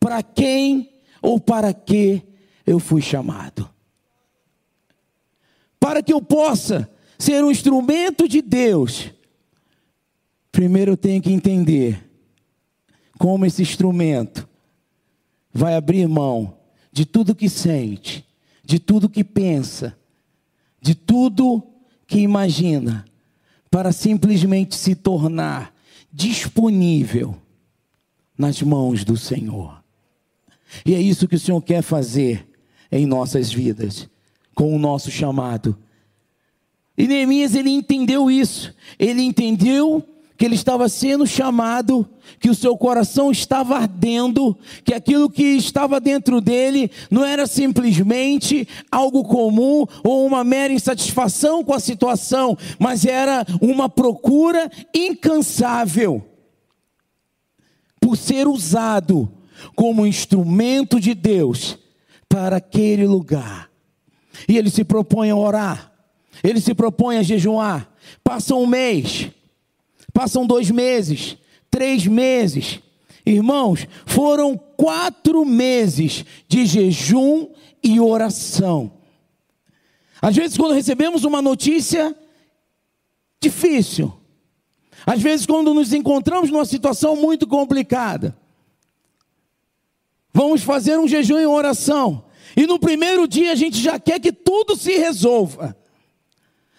para 0.00 0.22
quem 0.22 1.00
ou 1.22 1.38
para 1.38 1.72
que 1.72 2.22
eu 2.66 2.80
fui 2.80 3.00
chamado. 3.00 3.70
Para 5.78 6.02
que 6.02 6.12
eu 6.12 6.20
possa 6.20 6.90
ser 7.18 7.44
um 7.44 7.50
instrumento 7.50 8.28
de 8.28 8.42
Deus, 8.42 9.10
primeiro 10.54 10.92
eu 10.92 10.96
tenho 10.96 11.20
que 11.20 11.32
entender 11.32 12.08
como 13.18 13.44
esse 13.44 13.60
instrumento 13.60 14.48
vai 15.52 15.74
abrir 15.74 16.06
mão 16.06 16.56
de 16.92 17.04
tudo 17.04 17.34
que 17.34 17.48
sente, 17.48 18.24
de 18.64 18.78
tudo 18.78 19.08
que 19.08 19.24
pensa, 19.24 19.98
de 20.80 20.94
tudo 20.94 21.60
que 22.06 22.20
imagina, 22.20 23.04
para 23.68 23.90
simplesmente 23.90 24.76
se 24.76 24.94
tornar 24.94 25.74
disponível 26.12 27.36
nas 28.38 28.62
mãos 28.62 29.02
do 29.02 29.16
Senhor. 29.16 29.82
E 30.86 30.94
é 30.94 31.00
isso 31.00 31.26
que 31.26 31.34
o 31.34 31.40
Senhor 31.40 31.60
quer 31.62 31.82
fazer 31.82 32.46
em 32.92 33.06
nossas 33.06 33.52
vidas, 33.52 34.08
com 34.54 34.72
o 34.72 34.78
nosso 34.78 35.10
chamado. 35.10 35.76
E 36.96 37.08
Neemias, 37.08 37.56
ele 37.56 37.70
entendeu 37.70 38.30
isso, 38.30 38.72
ele 39.00 39.20
entendeu 39.20 40.13
que 40.36 40.44
ele 40.44 40.54
estava 40.54 40.88
sendo 40.88 41.26
chamado, 41.26 42.08
que 42.40 42.50
o 42.50 42.54
seu 42.54 42.76
coração 42.76 43.30
estava 43.30 43.76
ardendo, 43.76 44.56
que 44.84 44.92
aquilo 44.92 45.30
que 45.30 45.42
estava 45.42 46.00
dentro 46.00 46.40
dele 46.40 46.90
não 47.10 47.24
era 47.24 47.46
simplesmente 47.46 48.66
algo 48.90 49.22
comum 49.22 49.86
ou 50.02 50.26
uma 50.26 50.42
mera 50.42 50.72
insatisfação 50.72 51.62
com 51.62 51.72
a 51.72 51.80
situação, 51.80 52.58
mas 52.78 53.04
era 53.04 53.46
uma 53.60 53.88
procura 53.88 54.70
incansável 54.92 56.24
por 58.00 58.16
ser 58.16 58.48
usado 58.48 59.30
como 59.74 60.06
instrumento 60.06 60.98
de 60.98 61.14
Deus 61.14 61.78
para 62.28 62.56
aquele 62.56 63.06
lugar. 63.06 63.70
E 64.48 64.58
ele 64.58 64.68
se 64.68 64.82
propõe 64.82 65.30
a 65.30 65.36
orar, 65.36 65.92
ele 66.42 66.60
se 66.60 66.74
propõe 66.74 67.18
a 67.18 67.22
jejuar. 67.22 67.88
Passa 68.22 68.54
um 68.54 68.66
mês, 68.66 69.30
Passam 70.14 70.46
dois 70.46 70.70
meses, 70.70 71.36
três 71.68 72.06
meses. 72.06 72.78
Irmãos, 73.26 73.86
foram 74.06 74.56
quatro 74.56 75.44
meses 75.44 76.24
de 76.46 76.64
jejum 76.64 77.48
e 77.82 77.98
oração. 77.98 78.92
Às 80.22 80.36
vezes, 80.36 80.56
quando 80.56 80.72
recebemos 80.72 81.24
uma 81.24 81.42
notícia 81.42 82.16
difícil. 83.42 84.14
Às 85.04 85.20
vezes, 85.20 85.46
quando 85.46 85.74
nos 85.74 85.92
encontramos 85.92 86.48
numa 86.48 86.64
situação 86.64 87.16
muito 87.16 87.46
complicada, 87.46 88.36
vamos 90.32 90.62
fazer 90.62 90.96
um 90.96 91.08
jejum 91.08 91.40
e 91.40 91.46
oração, 91.46 92.24
e 92.56 92.66
no 92.66 92.78
primeiro 92.78 93.26
dia 93.26 93.50
a 93.52 93.56
gente 93.56 93.78
já 93.78 93.98
quer 93.98 94.20
que 94.20 94.32
tudo 94.32 94.76
se 94.76 94.96
resolva. 94.96 95.76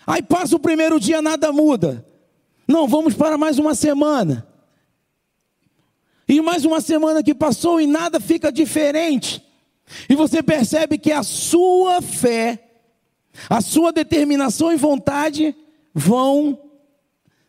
Aí 0.08 0.22
passa 0.22 0.56
o 0.56 0.60
primeiro 0.60 1.00
dia, 1.00 1.22
nada 1.22 1.51
muda. 1.51 2.14
Não, 2.67 2.88
vamos 2.88 3.13
para 3.13 3.38
mais 3.38 3.60
uma 3.60 3.75
semana. 3.75 4.48
E 6.27 6.41
mais 6.41 6.65
uma 6.65 6.81
semana 6.81 7.22
que 7.22 7.36
passou 7.36 7.79
e 7.79 7.86
nada 7.86 8.19
fica 8.19 8.51
diferente. 8.51 9.43
E 10.10 10.15
você 10.15 10.41
percebe 10.41 10.98
que 10.98 11.12
a 11.12 11.22
sua 11.22 12.01
fé, 12.01 12.63
a 13.48 13.62
sua 13.62 13.91
determinação 13.91 14.74
e 14.74 14.75
vontade 14.75 15.55
vão 15.93 16.60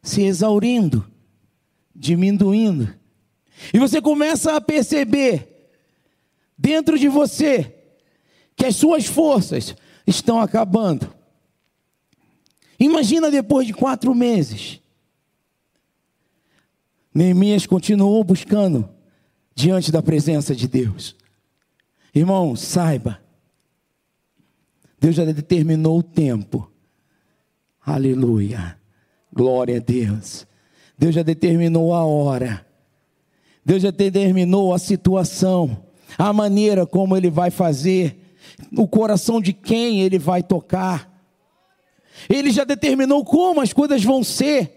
se 0.02 0.22
exaurindo, 0.22 1.10
diminuindo. 1.94 2.94
E 3.72 3.78
você 3.78 4.02
começa 4.02 4.54
a 4.54 4.60
perceber 4.60 5.70
dentro 6.58 6.98
de 6.98 7.08
você 7.08 7.74
que 8.54 8.66
as 8.66 8.76
suas 8.76 9.06
forças 9.06 9.74
estão 10.06 10.38
acabando. 10.40 11.12
Imagina 12.78 13.30
depois 13.30 13.66
de 13.66 13.72
quatro 13.72 14.14
meses. 14.14 14.80
Neemias 17.16 17.64
continuou 17.64 18.22
buscando 18.22 18.86
diante 19.54 19.90
da 19.90 20.02
presença 20.02 20.54
de 20.54 20.68
Deus. 20.68 21.16
Irmão, 22.14 22.54
saiba, 22.54 23.18
Deus 25.00 25.14
já 25.14 25.24
determinou 25.24 26.00
o 26.00 26.02
tempo. 26.02 26.70
Aleluia. 27.80 28.78
Glória 29.32 29.78
a 29.78 29.80
Deus. 29.80 30.46
Deus 30.98 31.14
já 31.14 31.22
determinou 31.22 31.94
a 31.94 32.04
hora. 32.04 32.66
Deus 33.64 33.80
já 33.80 33.90
determinou 33.90 34.74
a 34.74 34.78
situação, 34.78 35.86
a 36.18 36.34
maneira 36.34 36.84
como 36.84 37.16
Ele 37.16 37.30
vai 37.30 37.50
fazer, 37.50 38.36
o 38.76 38.86
coração 38.86 39.40
de 39.40 39.54
quem 39.54 40.02
Ele 40.02 40.18
vai 40.18 40.42
tocar. 40.42 41.10
Ele 42.28 42.50
já 42.50 42.64
determinou 42.64 43.24
como 43.24 43.62
as 43.62 43.72
coisas 43.72 44.04
vão 44.04 44.22
ser, 44.22 44.75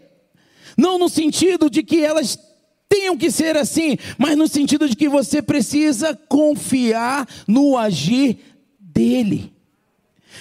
não 0.79 0.97
no 0.97 1.09
sentido 1.09 1.69
de 1.69 1.83
que 1.83 2.03
elas 2.03 2.39
tenham 2.87 3.17
que 3.17 3.29
ser 3.29 3.57
assim, 3.57 3.97
mas 4.17 4.37
no 4.37 4.47
sentido 4.47 4.87
de 4.87 4.95
que 4.95 5.09
você 5.09 5.41
precisa 5.41 6.15
confiar 6.15 7.27
no 7.45 7.77
agir 7.77 8.39
dEle. 8.79 9.53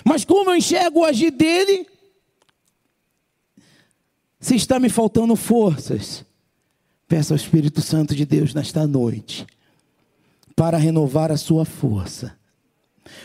Mas 0.04 0.24
como 0.24 0.50
eu 0.50 0.56
enxergo 0.56 1.00
o 1.00 1.04
agir 1.04 1.32
dEle? 1.32 1.86
Se 4.40 4.54
está 4.54 4.78
me 4.78 4.88
faltando 4.88 5.34
forças, 5.34 6.24
peça 7.08 7.34
ao 7.34 7.36
Espírito 7.36 7.80
Santo 7.80 8.14
de 8.14 8.24
Deus 8.24 8.54
nesta 8.54 8.86
noite 8.86 9.44
para 10.54 10.78
renovar 10.78 11.32
a 11.32 11.36
sua 11.36 11.64
força, 11.64 12.37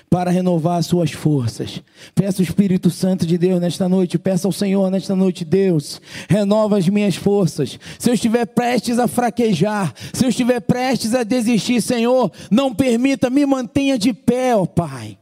para 0.09 0.31
renovar 0.31 0.79
as 0.79 0.85
suas 0.85 1.11
forças. 1.11 1.81
Peça 2.13 2.41
ao 2.41 2.43
Espírito 2.43 2.89
Santo 2.89 3.25
de 3.25 3.37
Deus 3.37 3.59
nesta 3.59 3.87
noite, 3.89 4.17
peça 4.17 4.47
ao 4.47 4.51
Senhor 4.51 4.89
nesta 4.89 5.15
noite, 5.15 5.45
Deus, 5.45 6.01
renova 6.29 6.77
as 6.77 6.87
minhas 6.87 7.15
forças. 7.15 7.79
Se 7.97 8.09
eu 8.09 8.13
estiver 8.13 8.45
prestes 8.45 8.99
a 8.99 9.07
fraquejar, 9.07 9.93
se 10.13 10.25
eu 10.25 10.29
estiver 10.29 10.59
prestes 10.59 11.13
a 11.13 11.23
desistir, 11.23 11.81
Senhor, 11.81 12.31
não 12.49 12.73
permita, 12.73 13.29
me 13.29 13.45
mantenha 13.45 13.97
de 13.97 14.13
pé, 14.13 14.55
ó 14.55 14.65
Pai. 14.65 15.17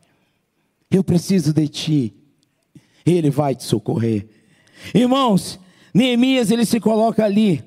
Eu 0.89 1.03
preciso 1.03 1.53
de 1.53 1.67
Ti. 1.67 2.13
Ele 3.05 3.29
vai 3.29 3.55
te 3.55 3.63
socorrer. 3.63 4.27
Irmãos, 4.93 5.59
Neemias 5.93 6.51
ele 6.51 6.65
se 6.65 6.79
coloca 6.79 7.23
ali, 7.23 7.63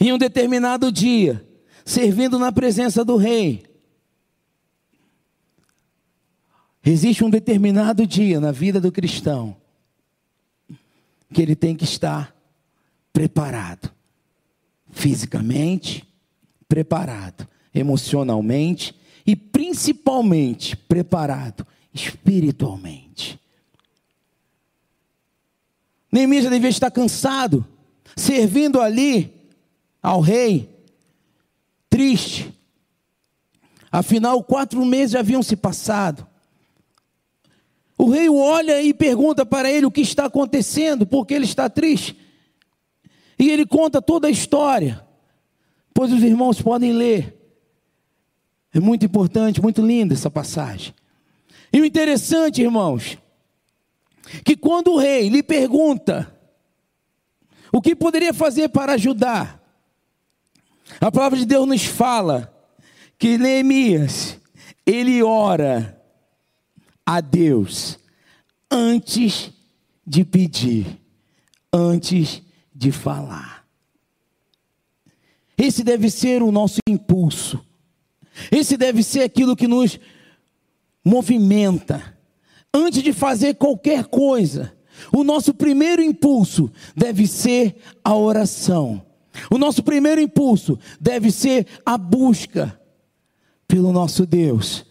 em 0.00 0.12
um 0.12 0.18
determinado 0.18 0.92
dia, 0.92 1.44
servindo 1.84 2.38
na 2.38 2.52
presença 2.52 3.04
do 3.04 3.16
rei. 3.16 3.67
Existe 6.90 7.22
um 7.22 7.28
determinado 7.28 8.06
dia 8.06 8.40
na 8.40 8.50
vida 8.50 8.80
do 8.80 8.90
cristão 8.90 9.54
que 11.30 11.42
ele 11.42 11.54
tem 11.54 11.76
que 11.76 11.84
estar 11.84 12.34
preparado, 13.12 13.92
fisicamente, 14.90 16.08
preparado, 16.66 17.46
emocionalmente 17.74 18.98
e 19.26 19.36
principalmente 19.36 20.78
preparado 20.78 21.66
espiritualmente. 21.92 23.38
Neemias 26.10 26.44
já 26.44 26.50
devia 26.50 26.70
estar 26.70 26.90
cansado, 26.90 27.66
servindo 28.16 28.80
ali 28.80 29.30
ao 30.02 30.22
rei, 30.22 30.74
triste. 31.90 32.50
Afinal, 33.92 34.42
quatro 34.42 34.82
meses 34.86 35.14
haviam 35.14 35.42
se 35.42 35.54
passado. 35.54 36.26
O 37.98 38.08
rei 38.08 38.28
olha 38.28 38.80
e 38.80 38.94
pergunta 38.94 39.44
para 39.44 39.68
ele 39.68 39.84
o 39.84 39.90
que 39.90 40.00
está 40.00 40.26
acontecendo, 40.26 41.04
porque 41.04 41.34
ele 41.34 41.44
está 41.44 41.68
triste. 41.68 42.16
E 43.36 43.50
ele 43.50 43.66
conta 43.66 44.00
toda 44.00 44.28
a 44.28 44.30
história, 44.30 45.04
pois 45.92 46.12
os 46.12 46.22
irmãos 46.22 46.62
podem 46.62 46.92
ler. 46.92 47.36
É 48.72 48.78
muito 48.78 49.04
importante, 49.04 49.60
muito 49.60 49.84
linda 49.84 50.14
essa 50.14 50.30
passagem. 50.30 50.94
E 51.72 51.80
o 51.80 51.84
interessante, 51.84 52.62
irmãos, 52.62 53.18
que 54.44 54.56
quando 54.56 54.92
o 54.92 54.98
rei 54.98 55.28
lhe 55.28 55.42
pergunta 55.42 56.32
o 57.72 57.80
que 57.82 57.96
poderia 57.96 58.32
fazer 58.32 58.68
para 58.68 58.92
ajudar, 58.92 59.60
a 61.00 61.10
palavra 61.10 61.36
de 61.36 61.44
Deus 61.44 61.66
nos 61.66 61.84
fala 61.84 62.54
que 63.18 63.36
Neemias, 63.36 64.38
ele 64.86 65.20
ora 65.22 65.97
a 67.08 67.22
Deus 67.22 67.98
antes 68.70 69.50
de 70.06 70.26
pedir, 70.26 71.00
antes 71.72 72.42
de 72.74 72.92
falar. 72.92 73.66
Esse 75.56 75.82
deve 75.82 76.10
ser 76.10 76.42
o 76.42 76.52
nosso 76.52 76.80
impulso, 76.86 77.64
esse 78.52 78.76
deve 78.76 79.02
ser 79.02 79.22
aquilo 79.22 79.56
que 79.56 79.66
nos 79.66 79.98
movimenta 81.02 82.14
antes 82.74 83.02
de 83.02 83.14
fazer 83.14 83.54
qualquer 83.54 84.04
coisa, 84.04 84.76
o 85.10 85.24
nosso 85.24 85.54
primeiro 85.54 86.02
impulso 86.02 86.70
deve 86.94 87.26
ser 87.26 87.76
a 88.04 88.14
oração. 88.14 89.02
O 89.50 89.56
nosso 89.56 89.82
primeiro 89.82 90.20
impulso 90.20 90.78
deve 91.00 91.30
ser 91.30 91.66
a 91.86 91.96
busca 91.96 92.78
pelo 93.66 93.92
nosso 93.94 94.26
Deus. 94.26 94.87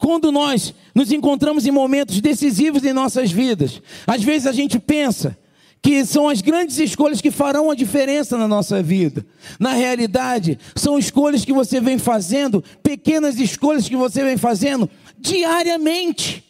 Quando 0.00 0.32
nós 0.32 0.72
nos 0.94 1.12
encontramos 1.12 1.66
em 1.66 1.70
momentos 1.70 2.22
decisivos 2.22 2.82
em 2.84 2.92
nossas 2.94 3.30
vidas, 3.30 3.82
às 4.06 4.22
vezes 4.22 4.46
a 4.46 4.52
gente 4.52 4.78
pensa 4.78 5.36
que 5.82 6.06
são 6.06 6.26
as 6.26 6.40
grandes 6.40 6.78
escolhas 6.78 7.20
que 7.20 7.30
farão 7.30 7.70
a 7.70 7.74
diferença 7.74 8.38
na 8.38 8.48
nossa 8.48 8.82
vida. 8.82 9.26
Na 9.58 9.74
realidade, 9.74 10.58
são 10.74 10.98
escolhas 10.98 11.44
que 11.44 11.52
você 11.52 11.82
vem 11.82 11.98
fazendo, 11.98 12.64
pequenas 12.82 13.38
escolhas 13.38 13.90
que 13.90 13.96
você 13.96 14.24
vem 14.24 14.38
fazendo 14.38 14.88
diariamente. 15.18 16.44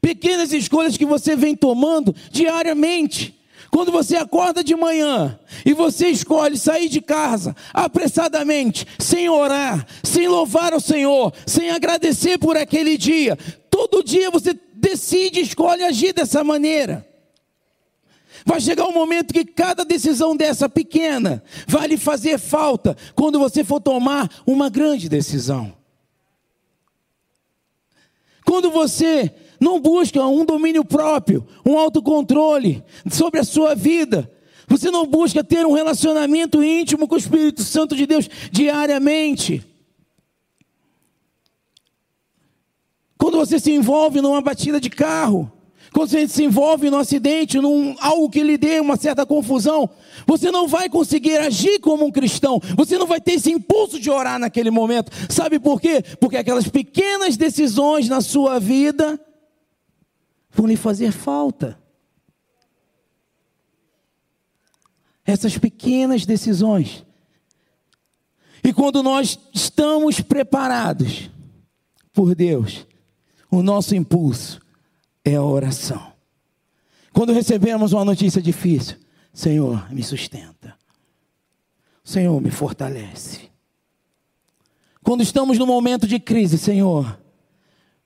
Pequenas 0.00 0.52
escolhas 0.52 0.96
que 0.96 1.04
você 1.04 1.34
vem 1.34 1.56
tomando 1.56 2.14
diariamente. 2.30 3.39
Quando 3.70 3.92
você 3.92 4.16
acorda 4.16 4.64
de 4.64 4.74
manhã 4.74 5.38
e 5.64 5.72
você 5.72 6.08
escolhe 6.08 6.58
sair 6.58 6.88
de 6.88 7.00
casa 7.00 7.54
apressadamente, 7.72 8.86
sem 8.98 9.28
orar, 9.28 9.86
sem 10.02 10.26
louvar 10.26 10.74
o 10.74 10.80
Senhor, 10.80 11.32
sem 11.46 11.70
agradecer 11.70 12.36
por 12.38 12.56
aquele 12.56 12.98
dia, 12.98 13.38
todo 13.70 14.02
dia 14.02 14.30
você 14.30 14.58
decide, 14.74 15.40
escolhe 15.40 15.84
agir 15.84 16.12
dessa 16.12 16.42
maneira. 16.42 17.06
Vai 18.44 18.60
chegar 18.60 18.86
um 18.86 18.92
momento 18.92 19.34
que 19.34 19.44
cada 19.44 19.84
decisão 19.84 20.36
dessa 20.36 20.68
pequena 20.68 21.42
vai 21.66 21.86
lhe 21.86 21.96
fazer 21.96 22.38
falta 22.38 22.96
quando 23.14 23.38
você 23.38 23.62
for 23.62 23.80
tomar 23.80 24.28
uma 24.46 24.68
grande 24.68 25.08
decisão. 25.08 25.74
Quando 28.44 28.70
você 28.70 29.32
não 29.60 29.78
busca 29.78 30.26
um 30.26 30.44
domínio 30.44 30.84
próprio, 30.84 31.46
um 31.64 31.78
autocontrole 31.78 32.82
sobre 33.10 33.38
a 33.38 33.44
sua 33.44 33.74
vida. 33.74 34.32
Você 34.66 34.90
não 34.90 35.06
busca 35.06 35.44
ter 35.44 35.66
um 35.66 35.72
relacionamento 35.72 36.62
íntimo 36.62 37.06
com 37.06 37.16
o 37.16 37.18
Espírito 37.18 37.62
Santo 37.62 37.94
de 37.94 38.06
Deus 38.06 38.28
diariamente. 38.50 39.66
Quando 43.18 43.36
você 43.36 43.60
se 43.60 43.70
envolve 43.70 44.22
numa 44.22 44.40
batida 44.40 44.80
de 44.80 44.88
carro, 44.88 45.52
quando 45.92 46.08
você 46.08 46.26
se 46.28 46.44
envolve 46.44 46.88
num 46.88 46.98
acidente, 46.98 47.58
num 47.58 47.96
algo 48.00 48.30
que 48.30 48.42
lhe 48.42 48.56
dê 48.56 48.80
uma 48.80 48.96
certa 48.96 49.26
confusão, 49.26 49.90
você 50.24 50.50
não 50.50 50.68
vai 50.68 50.88
conseguir 50.88 51.36
agir 51.38 51.80
como 51.80 52.06
um 52.06 52.12
cristão. 52.12 52.60
Você 52.76 52.96
não 52.96 53.06
vai 53.06 53.20
ter 53.20 53.32
esse 53.32 53.50
impulso 53.50 53.98
de 53.98 54.08
orar 54.08 54.38
naquele 54.38 54.70
momento. 54.70 55.10
Sabe 55.28 55.58
por 55.58 55.80
quê? 55.80 56.02
Porque 56.20 56.36
aquelas 56.36 56.68
pequenas 56.68 57.36
decisões 57.36 58.08
na 58.08 58.20
sua 58.20 58.60
vida 58.60 59.20
vão 60.50 60.66
lhe 60.66 60.76
fazer 60.76 61.12
falta. 61.12 61.80
essas 65.30 65.56
pequenas 65.56 66.26
decisões. 66.26 67.04
E 68.62 68.72
quando 68.72 69.02
nós 69.02 69.38
estamos 69.54 70.20
preparados 70.20 71.30
por 72.12 72.34
Deus, 72.34 72.86
o 73.50 73.62
nosso 73.62 73.94
impulso 73.94 74.60
é 75.24 75.36
a 75.36 75.42
oração. 75.42 76.12
Quando 77.12 77.32
recebemos 77.32 77.92
uma 77.92 78.04
notícia 78.04 78.42
difícil, 78.42 78.96
Senhor, 79.32 79.90
me 79.92 80.02
sustenta. 80.02 80.76
Senhor, 82.04 82.40
me 82.40 82.50
fortalece. 82.50 83.50
Quando 85.02 85.22
estamos 85.22 85.58
no 85.58 85.66
momento 85.66 86.06
de 86.06 86.18
crise, 86.20 86.58
Senhor, 86.58 87.19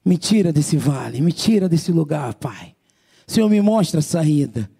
me 0.04 0.18
tira 0.18 0.52
desse 0.52 0.76
vale, 0.76 1.20
me 1.20 1.32
tira 1.32 1.68
desse 1.68 1.90
lugar, 1.90 2.34
Pai. 2.34 2.74
Senhor, 3.26 3.48
me 3.48 3.60
mostra 3.60 4.00
a 4.00 4.02
saída. 4.02 4.70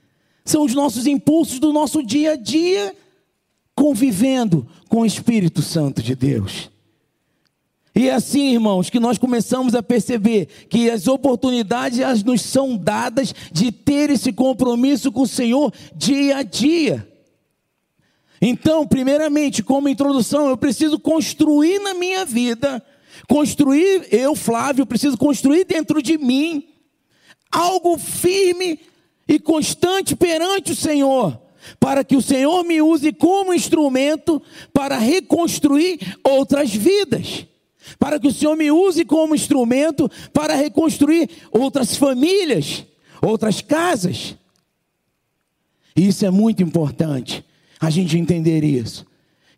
São 0.44 0.64
os 0.64 0.74
nossos 0.74 1.06
impulsos 1.06 1.58
do 1.58 1.72
nosso 1.72 2.02
dia 2.02 2.32
a 2.32 2.37
dia, 2.37 2.94
convivendo 3.74 4.66
com 4.88 5.00
o 5.00 5.06
Espírito 5.06 5.62
Santo 5.62 6.02
de 6.02 6.14
Deus. 6.14 6.70
E 7.96 8.08
é 8.08 8.14
assim, 8.14 8.52
irmãos, 8.52 8.90
que 8.90 8.98
nós 8.98 9.18
começamos 9.18 9.74
a 9.74 9.82
perceber 9.82 10.48
que 10.68 10.90
as 10.90 11.06
oportunidades 11.06 12.00
elas 12.00 12.24
nos 12.24 12.42
são 12.42 12.76
dadas 12.76 13.32
de 13.52 13.70
ter 13.70 14.10
esse 14.10 14.32
compromisso 14.32 15.12
com 15.12 15.22
o 15.22 15.28
Senhor 15.28 15.72
dia 15.94 16.38
a 16.38 16.42
dia. 16.42 17.08
Então, 18.42 18.87
primeiramente, 18.87 19.62
como 19.62 19.88
introdução, 19.88 20.48
eu 20.48 20.56
preciso 20.56 20.98
construir 20.98 21.78
na 21.78 21.94
minha 21.94 22.24
vida, 22.24 22.84
construir, 23.28 24.06
eu, 24.10 24.34
Flávio, 24.34 24.87
preciso 24.87 25.16
construir 25.16 25.64
dentro 25.64 26.02
de 26.02 26.18
mim 26.18 26.68
algo 27.50 27.96
firme 27.98 28.80
e 29.28 29.38
constante 29.38 30.14
perante 30.16 30.72
o 30.72 30.76
Senhor, 30.76 31.40
para 31.78 32.04
que 32.04 32.16
o 32.16 32.22
Senhor 32.22 32.64
me 32.64 32.82
use 32.82 33.12
como 33.12 33.54
instrumento 33.54 34.42
para 34.72 34.98
reconstruir 34.98 35.98
outras 36.22 36.74
vidas, 36.74 37.46
para 37.98 38.18
que 38.18 38.28
o 38.28 38.32
Senhor 38.32 38.56
me 38.56 38.70
use 38.70 39.04
como 39.04 39.34
instrumento 39.34 40.10
para 40.32 40.54
reconstruir 40.54 41.30
outras 41.50 41.96
famílias, 41.96 42.84
outras 43.22 43.60
casas. 43.60 44.37
Isso 45.96 46.26
é 46.26 46.30
muito 46.30 46.62
importante, 46.62 47.44
a 47.80 47.88
gente 47.88 48.18
entender 48.18 48.64
isso. 48.64 49.06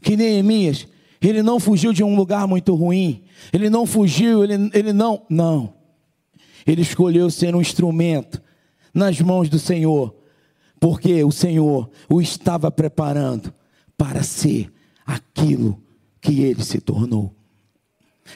Que 0.03 0.17
Neemias, 0.17 0.87
ele 1.21 1.43
não 1.43 1.61
fugiu 1.61 1.93
de 1.93 2.03
um 2.03 2.17
lugar 2.17 2.47
muito 2.47 2.75
ruim, 2.75 3.23
ele 3.53 3.71
não 3.71 3.87
fugiu, 3.87 4.45
ele, 4.45 4.71
ele 4.73 4.93
não, 4.93 5.23
não. 5.29 5.75
Ele 6.67 6.83
escolheu 6.83 7.31
ser 7.31 7.55
um 7.55 7.61
instrumento 7.61 8.43
nas 8.93 9.21
mãos 9.21 9.49
do 9.49 9.59
Senhor, 9.59 10.15
porque 10.81 11.23
o 11.23 11.31
Senhor 11.31 11.91
o 12.09 12.21
estava 12.21 12.71
preparando 12.71 13.53
para 13.97 14.23
ser 14.23 14.73
aquilo 15.07 15.81
que 16.21 16.43
ele 16.43 16.65
se 16.65 16.81
tornou. 16.81 17.36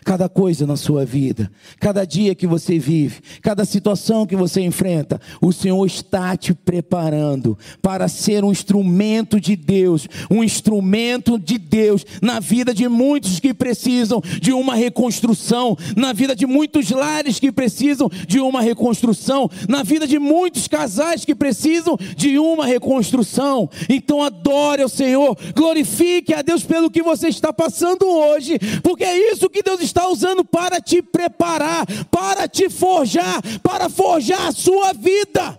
Cada 0.05 0.29
coisa 0.29 0.66
na 0.66 0.76
sua 0.76 1.05
vida, 1.05 1.50
cada 1.79 2.05
dia 2.05 2.35
que 2.35 2.46
você 2.46 2.79
vive, 2.79 3.20
cada 3.42 3.64
situação 3.64 4.26
que 4.26 4.37
você 4.37 4.61
enfrenta, 4.61 5.20
o 5.40 5.53
Senhor 5.53 5.85
está 5.87 6.37
te 6.37 6.55
preparando 6.55 7.59
para 7.83 8.09
ser 8.09 8.44
um 8.44 8.50
instrumento 8.50 9.40
de 9.40 9.57
Deus, 9.57 10.09
um 10.31 10.42
instrumento 10.42 11.38
de 11.38 11.59
Deus 11.59 12.05
na 12.22 12.40
vida 12.40 12.72
de 12.72 12.88
muitos 12.88 13.40
que 13.40 13.53
precisam 13.53 14.22
de 14.40 14.53
uma 14.53 14.74
reconstrução, 14.74 15.76
na 15.96 16.12
vida 16.12 16.35
de 16.35 16.46
muitos 16.46 16.90
lares 16.90 17.38
que 17.38 17.53
precisam 17.53 18.09
de 18.26 18.40
uma 18.40 18.62
reconstrução, 18.62 19.50
na 19.68 19.83
vida 19.83 20.07
de 20.07 20.18
muitos 20.18 20.68
casais 20.68 21.24
que 21.24 21.35
precisam 21.35 21.96
de 22.16 22.38
uma 22.38 22.66
reconstrução. 22.66 23.68
Então 23.88 24.22
adore 24.22 24.83
ao 24.83 24.88
Senhor, 24.88 25.37
glorifique 25.55 26.35
a 26.35 26.42
Deus 26.42 26.62
pelo 26.62 26.90
que 26.90 27.03
você 27.03 27.29
está 27.29 27.53
passando 27.53 28.07
hoje, 28.07 28.59
porque 28.83 29.05
é 29.05 29.33
isso 29.33 29.50
que 29.50 29.62
Deus 29.62 29.80
Deus 29.81 29.83
está 29.83 30.09
usando 30.09 30.45
para 30.45 30.81
te 30.81 31.03
preparar, 31.03 31.87
para 32.11 32.47
te 32.47 32.69
forjar, 32.69 33.40
para 33.62 33.88
forjar 33.88 34.49
a 34.49 34.53
sua 34.53 34.93
vida. 34.93 35.59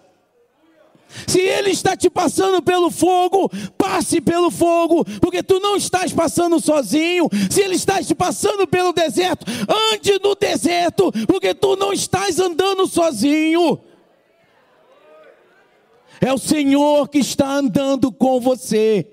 Se 1.27 1.41
Ele 1.41 1.71
está 1.71 1.97
te 1.97 2.09
passando 2.09 2.61
pelo 2.61 2.89
fogo, 2.89 3.51
passe 3.77 4.21
pelo 4.21 4.49
fogo, 4.49 5.03
porque 5.19 5.43
tu 5.43 5.59
não 5.59 5.75
estás 5.75 6.13
passando 6.13 6.59
sozinho. 6.59 7.27
Se 7.49 7.61
Ele 7.61 7.75
está 7.75 8.01
te 8.01 8.15
passando 8.15 8.65
pelo 8.65 8.93
deserto, 8.93 9.45
ande 9.91 10.19
no 10.23 10.35
deserto, 10.35 11.11
porque 11.27 11.53
tu 11.53 11.75
não 11.75 11.91
estás 11.91 12.39
andando 12.39 12.87
sozinho. 12.87 13.79
É 16.21 16.31
o 16.31 16.37
Senhor 16.37 17.09
que 17.09 17.17
está 17.17 17.47
andando 17.55 18.11
com 18.11 18.39
você. 18.39 19.11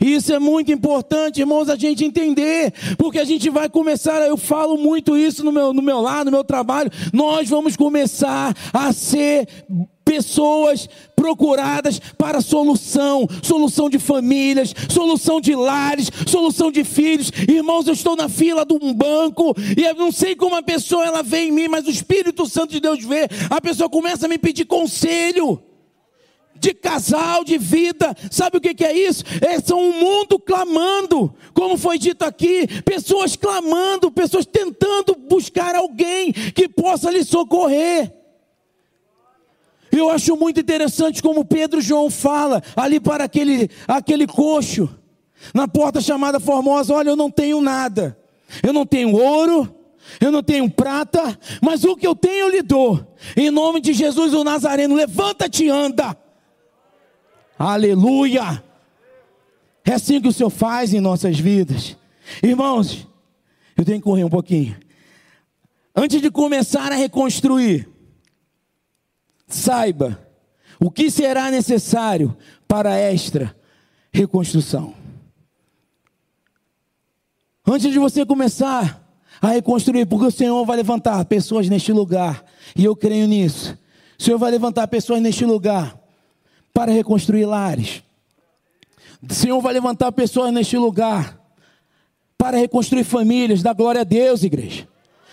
Isso 0.00 0.32
é 0.32 0.38
muito 0.38 0.72
importante, 0.72 1.40
irmãos, 1.40 1.68
a 1.68 1.76
gente 1.76 2.04
entender, 2.04 2.72
porque 2.96 3.18
a 3.18 3.24
gente 3.24 3.48
vai 3.50 3.68
começar, 3.68 4.20
eu 4.26 4.36
falo 4.36 4.76
muito 4.76 5.16
isso 5.16 5.44
no 5.44 5.52
meu, 5.52 5.72
no 5.72 5.82
meu 5.82 6.00
lado, 6.00 6.26
no 6.26 6.32
meu 6.32 6.44
trabalho, 6.44 6.90
nós 7.12 7.48
vamos 7.48 7.76
começar 7.76 8.54
a 8.72 8.92
ser 8.92 9.46
pessoas 10.06 10.88
procuradas 11.16 11.98
para 12.16 12.40
solução, 12.40 13.26
solução 13.42 13.90
de 13.90 13.98
famílias, 13.98 14.72
solução 14.88 15.40
de 15.40 15.54
lares, 15.56 16.08
solução 16.26 16.70
de 16.70 16.84
filhos. 16.84 17.32
Irmãos, 17.48 17.88
eu 17.88 17.94
estou 17.94 18.14
na 18.14 18.28
fila 18.28 18.64
de 18.64 18.74
um 18.74 18.94
banco 18.94 19.52
e 19.76 19.82
eu 19.82 19.94
não 19.94 20.12
sei 20.12 20.36
como 20.36 20.54
a 20.54 20.62
pessoa 20.62 21.04
ela 21.04 21.22
vê 21.24 21.46
em 21.46 21.52
mim, 21.52 21.66
mas 21.66 21.86
o 21.86 21.90
Espírito 21.90 22.46
Santo 22.46 22.70
de 22.70 22.80
Deus 22.80 23.02
vê. 23.04 23.28
A 23.50 23.60
pessoa 23.60 23.90
começa 23.90 24.26
a 24.26 24.28
me 24.28 24.38
pedir 24.38 24.64
conselho 24.64 25.60
de 26.58 26.74
casal, 26.74 27.44
de 27.44 27.58
vida. 27.58 28.14
Sabe 28.30 28.58
o 28.58 28.60
que, 28.60 28.84
é 28.84 28.92
isso? 28.92 29.24
É 29.40 29.60
são 29.60 29.80
um 29.80 29.92
mundo 29.92 30.38
clamando, 30.38 31.34
como 31.52 31.76
foi 31.76 31.98
dito 31.98 32.24
aqui, 32.24 32.66
pessoas 32.82 33.36
clamando, 33.36 34.10
pessoas 34.10 34.46
tentando 34.46 35.14
buscar 35.28 35.74
alguém 35.74 36.32
que 36.32 36.68
possa 36.68 37.10
lhe 37.10 37.24
socorrer. 37.24 38.12
Eu 39.90 40.10
acho 40.10 40.36
muito 40.36 40.60
interessante 40.60 41.22
como 41.22 41.44
Pedro 41.44 41.80
João 41.80 42.10
fala 42.10 42.62
ali 42.74 43.00
para 43.00 43.24
aquele, 43.24 43.70
aquele 43.88 44.26
coxo, 44.26 44.88
na 45.54 45.66
porta 45.66 46.00
chamada 46.00 46.40
Formosa: 46.40 46.94
Olha, 46.94 47.10
eu 47.10 47.16
não 47.16 47.30
tenho 47.30 47.60
nada, 47.60 48.18
eu 48.62 48.72
não 48.72 48.84
tenho 48.84 49.14
ouro, 49.14 49.74
eu 50.20 50.30
não 50.30 50.42
tenho 50.42 50.68
prata, 50.70 51.38
mas 51.62 51.84
o 51.84 51.96
que 51.96 52.06
eu 52.06 52.14
tenho 52.14 52.46
eu 52.46 52.48
lhe 52.50 52.62
dou. 52.62 53.14
Em 53.36 53.50
nome 53.50 53.80
de 53.80 53.92
Jesus 53.92 54.34
o 54.34 54.44
Nazareno, 54.44 54.94
levanta-te 54.94 55.64
e 55.64 55.70
anda. 55.70 56.16
Aleluia! 57.58 58.62
É 59.84 59.92
assim 59.92 60.20
que 60.20 60.28
o 60.28 60.32
Senhor 60.32 60.50
faz 60.50 60.92
em 60.92 61.00
nossas 61.00 61.38
vidas. 61.38 61.96
Irmãos, 62.42 63.06
eu 63.76 63.84
tenho 63.84 63.98
que 63.98 64.04
correr 64.04 64.24
um 64.24 64.30
pouquinho. 64.30 64.76
Antes 65.94 66.20
de 66.20 66.30
começar 66.30 66.92
a 66.92 66.96
reconstruir, 66.96 67.88
saiba 69.46 70.20
o 70.80 70.90
que 70.90 71.10
será 71.10 71.50
necessário 71.50 72.36
para 72.66 72.96
esta 72.96 73.56
reconstrução. 74.12 74.92
Antes 77.66 77.90
de 77.90 77.98
você 77.98 78.26
começar 78.26 79.02
a 79.40 79.48
reconstruir, 79.48 80.06
porque 80.06 80.26
o 80.26 80.30
Senhor 80.30 80.64
vai 80.64 80.76
levantar 80.76 81.24
pessoas 81.24 81.68
neste 81.68 81.92
lugar, 81.92 82.44
e 82.74 82.84
eu 82.84 82.94
creio 82.94 83.26
nisso. 83.26 83.78
O 84.18 84.22
Senhor 84.22 84.38
vai 84.38 84.50
levantar 84.50 84.86
pessoas 84.88 85.20
neste 85.22 85.44
lugar 85.44 86.05
para 86.76 86.92
reconstruir 86.92 87.46
lares. 87.46 88.02
O 89.26 89.32
Senhor 89.32 89.58
vai 89.62 89.72
levantar 89.72 90.12
pessoas 90.12 90.52
neste 90.52 90.76
lugar 90.76 91.40
para 92.36 92.58
reconstruir 92.58 93.02
famílias. 93.02 93.62
Dá 93.62 93.72
glória 93.72 94.02
a 94.02 94.04
Deus, 94.04 94.44
igreja. 94.44 94.86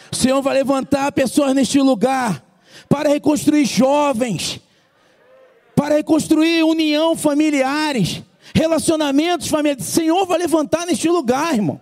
O 0.10 0.16
Senhor 0.16 0.42
vai 0.42 0.54
levantar 0.54 1.12
pessoas 1.12 1.54
neste 1.54 1.82
lugar 1.82 2.42
para 2.88 3.10
reconstruir 3.10 3.66
jovens, 3.66 4.62
para 5.76 5.96
reconstruir 5.96 6.64
união 6.64 7.14
familiares, 7.14 8.24
relacionamentos 8.56 9.50
familiares. 9.50 9.86
O 9.86 9.92
Senhor 9.92 10.26
vai 10.26 10.38
levantar 10.38 10.86
neste 10.86 11.10
lugar, 11.10 11.54
irmão. 11.56 11.82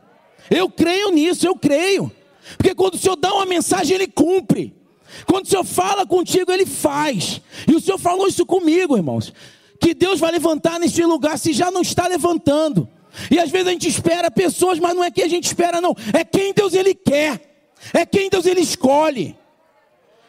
Eu 0.50 0.72
creio 0.72 1.12
nisso, 1.12 1.46
eu 1.46 1.56
creio. 1.56 2.12
Porque 2.58 2.74
quando 2.74 2.96
o 2.96 2.98
Senhor 2.98 3.16
dá 3.16 3.32
uma 3.32 3.46
mensagem, 3.46 3.94
Ele 3.94 4.08
cumpre. 4.08 4.81
Quando 5.26 5.46
o 5.46 5.48
Senhor 5.48 5.64
fala 5.64 6.06
contigo, 6.06 6.52
Ele 6.52 6.66
faz. 6.66 7.42
E 7.68 7.76
o 7.76 7.82
Senhor 7.82 7.98
falou 7.98 8.28
isso 8.28 8.46
comigo, 8.46 8.96
irmãos. 8.98 9.34
Que 9.80 9.94
Deus 9.94 10.20
vai 10.20 10.32
levantar 10.32 10.80
neste 10.80 11.04
lugar, 11.04 11.38
se 11.38 11.54
já 11.54 11.72
não 11.72 11.82
está 11.82 12.08
levantando. 12.08 12.88
E 13.30 13.40
às 13.40 13.50
vezes 13.50 13.68
a 13.68 13.72
gente 13.72 13.88
espera 13.88 14.32
pessoas, 14.32 14.80
mas 14.80 14.96
não 14.96 15.04
é 15.04 15.12
quem 15.12 15.24
a 15.24 15.28
gente 15.30 15.46
espera, 15.46 15.82
não. 15.82 15.96
É 16.14 16.24
quem 16.24 16.54
Deus 16.54 16.74
Ele 16.74 16.94
quer. 16.94 17.68
É 17.94 18.06
quem 18.06 18.30
Deus 18.30 18.46
Ele 18.46 18.62
escolhe. 18.62 19.36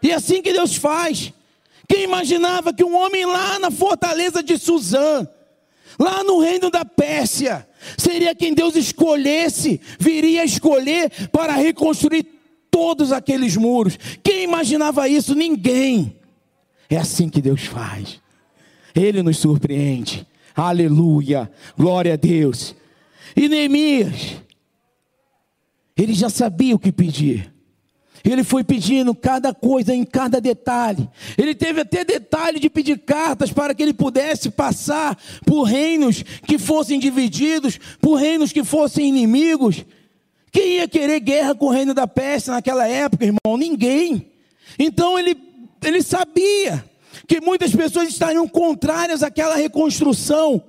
E 0.02 0.10
é 0.10 0.14
assim 0.14 0.42
que 0.42 0.52
Deus 0.52 0.76
faz. 0.76 1.32
Quem 1.88 2.02
imaginava 2.04 2.72
que 2.72 2.82
um 2.82 2.96
homem 2.96 3.24
lá 3.24 3.58
na 3.58 3.70
fortaleza 3.70 4.42
de 4.42 4.58
Suzã, 4.58 5.26
lá 5.98 6.24
no 6.24 6.40
reino 6.40 6.70
da 6.70 6.84
Pérsia, 6.84 7.68
seria 7.98 8.34
quem 8.34 8.54
Deus 8.54 8.74
escolhesse, 8.74 9.80
viria 9.98 10.42
a 10.42 10.44
escolher 10.44 11.28
para 11.30 11.52
reconstruir 11.52 12.26
todos 12.70 13.12
aqueles 13.12 13.56
muros. 13.56 13.98
Imaginava 14.42 15.08
isso? 15.08 15.34
Ninguém. 15.34 16.16
É 16.88 16.96
assim 16.96 17.28
que 17.28 17.40
Deus 17.40 17.64
faz. 17.64 18.20
Ele 18.94 19.22
nos 19.22 19.38
surpreende. 19.38 20.26
Aleluia. 20.54 21.50
Glória 21.76 22.14
a 22.14 22.16
Deus. 22.16 22.74
E 23.34 23.48
Neemias, 23.48 24.36
ele 25.96 26.12
já 26.12 26.28
sabia 26.28 26.74
o 26.74 26.78
que 26.78 26.92
pedir. 26.92 27.52
Ele 28.24 28.44
foi 28.44 28.62
pedindo 28.62 29.14
cada 29.14 29.52
coisa 29.52 29.92
em 29.94 30.04
cada 30.04 30.40
detalhe. 30.40 31.08
Ele 31.36 31.54
teve 31.54 31.80
até 31.80 32.04
detalhe 32.04 32.60
de 32.60 32.70
pedir 32.70 32.98
cartas 32.98 33.50
para 33.50 33.74
que 33.74 33.82
ele 33.82 33.92
pudesse 33.92 34.48
passar 34.50 35.18
por 35.44 35.64
reinos 35.64 36.22
que 36.46 36.56
fossem 36.56 37.00
divididos, 37.00 37.80
por 38.00 38.14
reinos 38.14 38.52
que 38.52 38.62
fossem 38.62 39.08
inimigos. 39.08 39.84
Quem 40.52 40.74
ia 40.74 40.86
querer 40.86 41.18
guerra 41.18 41.54
com 41.54 41.66
o 41.66 41.70
reino 41.70 41.94
da 41.94 42.06
peste 42.06 42.50
naquela 42.50 42.86
época, 42.86 43.24
irmão? 43.24 43.56
Ninguém. 43.56 44.31
Então 44.78 45.18
ele, 45.18 45.36
ele 45.82 46.02
sabia 46.02 46.84
que 47.26 47.40
muitas 47.40 47.74
pessoas 47.74 48.08
estariam 48.08 48.46
contrárias 48.48 49.22
àquela 49.22 49.56
reconstrução. 49.56 50.62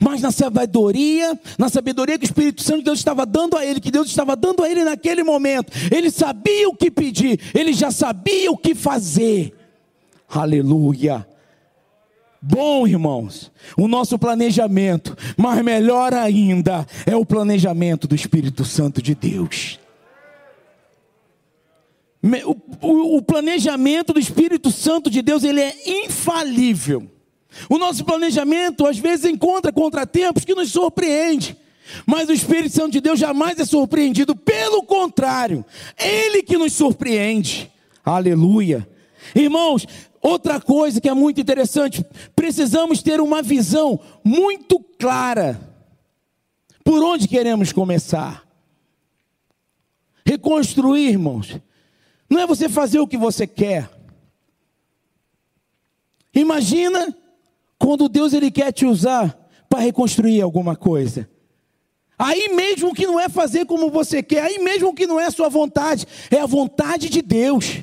Mas 0.00 0.22
na 0.22 0.32
sabedoria, 0.32 1.38
na 1.58 1.68
sabedoria 1.68 2.18
que 2.18 2.24
o 2.24 2.26
Espírito 2.26 2.62
Santo 2.62 2.78
de 2.78 2.84
Deus 2.84 2.98
estava 2.98 3.26
dando 3.26 3.56
a 3.56 3.64
ele, 3.64 3.80
que 3.80 3.90
Deus 3.90 4.08
estava 4.08 4.34
dando 4.34 4.62
a 4.64 4.70
ele 4.70 4.82
naquele 4.82 5.22
momento, 5.22 5.72
ele 5.90 6.10
sabia 6.10 6.68
o 6.68 6.74
que 6.74 6.90
pedir, 6.90 7.38
ele 7.54 7.72
já 7.72 7.90
sabia 7.90 8.50
o 8.50 8.56
que 8.56 8.74
fazer. 8.74 9.54
Aleluia. 10.28 11.26
Bom, 12.40 12.86
irmãos, 12.86 13.50
o 13.76 13.88
nosso 13.88 14.18
planejamento, 14.18 15.16
mas 15.36 15.62
melhor 15.62 16.12
ainda 16.12 16.86
é 17.06 17.16
o 17.16 17.24
planejamento 17.24 18.06
do 18.06 18.14
Espírito 18.14 18.64
Santo 18.64 19.00
de 19.00 19.14
Deus. 19.14 19.78
O, 22.80 23.16
o, 23.16 23.22
planejamento 23.22 24.14
do 24.14 24.18
Espírito 24.18 24.70
Santo 24.70 25.10
de 25.10 25.20
Deus, 25.20 25.44
ele 25.44 25.60
é 25.60 25.74
infalível. 26.04 27.10
O 27.68 27.76
nosso 27.76 28.02
planejamento 28.02 28.86
às 28.86 28.98
vezes 28.98 29.26
encontra 29.26 29.70
contratempos 29.70 30.44
que 30.44 30.54
nos 30.54 30.70
surpreende. 30.70 31.56
Mas 32.06 32.30
o 32.30 32.32
Espírito 32.32 32.74
Santo 32.74 32.92
de 32.92 33.00
Deus 33.02 33.20
jamais 33.20 33.58
é 33.58 33.64
surpreendido, 33.66 34.34
pelo 34.34 34.82
contrário, 34.84 35.62
ele 35.98 36.42
que 36.42 36.56
nos 36.56 36.72
surpreende. 36.72 37.70
Aleluia. 38.02 38.88
Irmãos, 39.34 39.86
outra 40.22 40.58
coisa 40.58 41.02
que 41.02 41.08
é 41.10 41.14
muito 41.14 41.42
interessante, 41.42 42.02
precisamos 42.34 43.02
ter 43.02 43.20
uma 43.20 43.42
visão 43.42 44.00
muito 44.24 44.80
clara 44.98 45.60
por 46.82 47.02
onde 47.04 47.28
queremos 47.28 47.70
começar. 47.70 48.42
Reconstruir, 50.24 51.10
irmãos, 51.10 51.60
não 52.28 52.40
é 52.40 52.46
você 52.46 52.68
fazer 52.68 52.98
o 52.98 53.06
que 53.06 53.16
você 53.16 53.46
quer. 53.46 53.90
Imagina 56.34 57.16
quando 57.78 58.08
Deus 58.08 58.32
ele 58.32 58.50
quer 58.50 58.72
te 58.72 58.84
usar 58.84 59.38
para 59.68 59.80
reconstruir 59.80 60.40
alguma 60.40 60.74
coisa. 60.74 61.28
Aí 62.18 62.48
mesmo 62.54 62.94
que 62.94 63.06
não 63.06 63.18
é 63.18 63.28
fazer 63.28 63.66
como 63.66 63.90
você 63.90 64.22
quer, 64.22 64.42
aí 64.42 64.58
mesmo 64.58 64.94
que 64.94 65.06
não 65.06 65.18
é 65.18 65.26
a 65.26 65.30
sua 65.30 65.48
vontade, 65.48 66.06
é 66.30 66.40
a 66.40 66.46
vontade 66.46 67.08
de 67.08 67.20
Deus. 67.20 67.82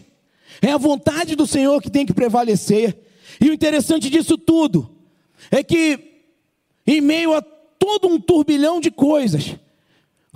É 0.62 0.71
a 0.71 0.77
vontade 0.77 1.36
do 1.36 1.47
Senhor 1.47 1.82
que 1.82 1.89
tem 1.89 2.06
que 2.06 2.13
prevalecer. 2.13 2.97
E 3.39 3.49
o 3.49 3.54
interessante 3.54 4.10
disso 4.10 4.38
tudo 4.38 4.95
é 5.49 5.63
que 5.63 5.99
em 6.86 7.01
meio 7.01 7.34
a 7.34 7.41
todo 7.41 8.08
um 8.08 8.19
turbilhão 8.19 8.80
de 8.80 8.91
coisas, 8.91 9.56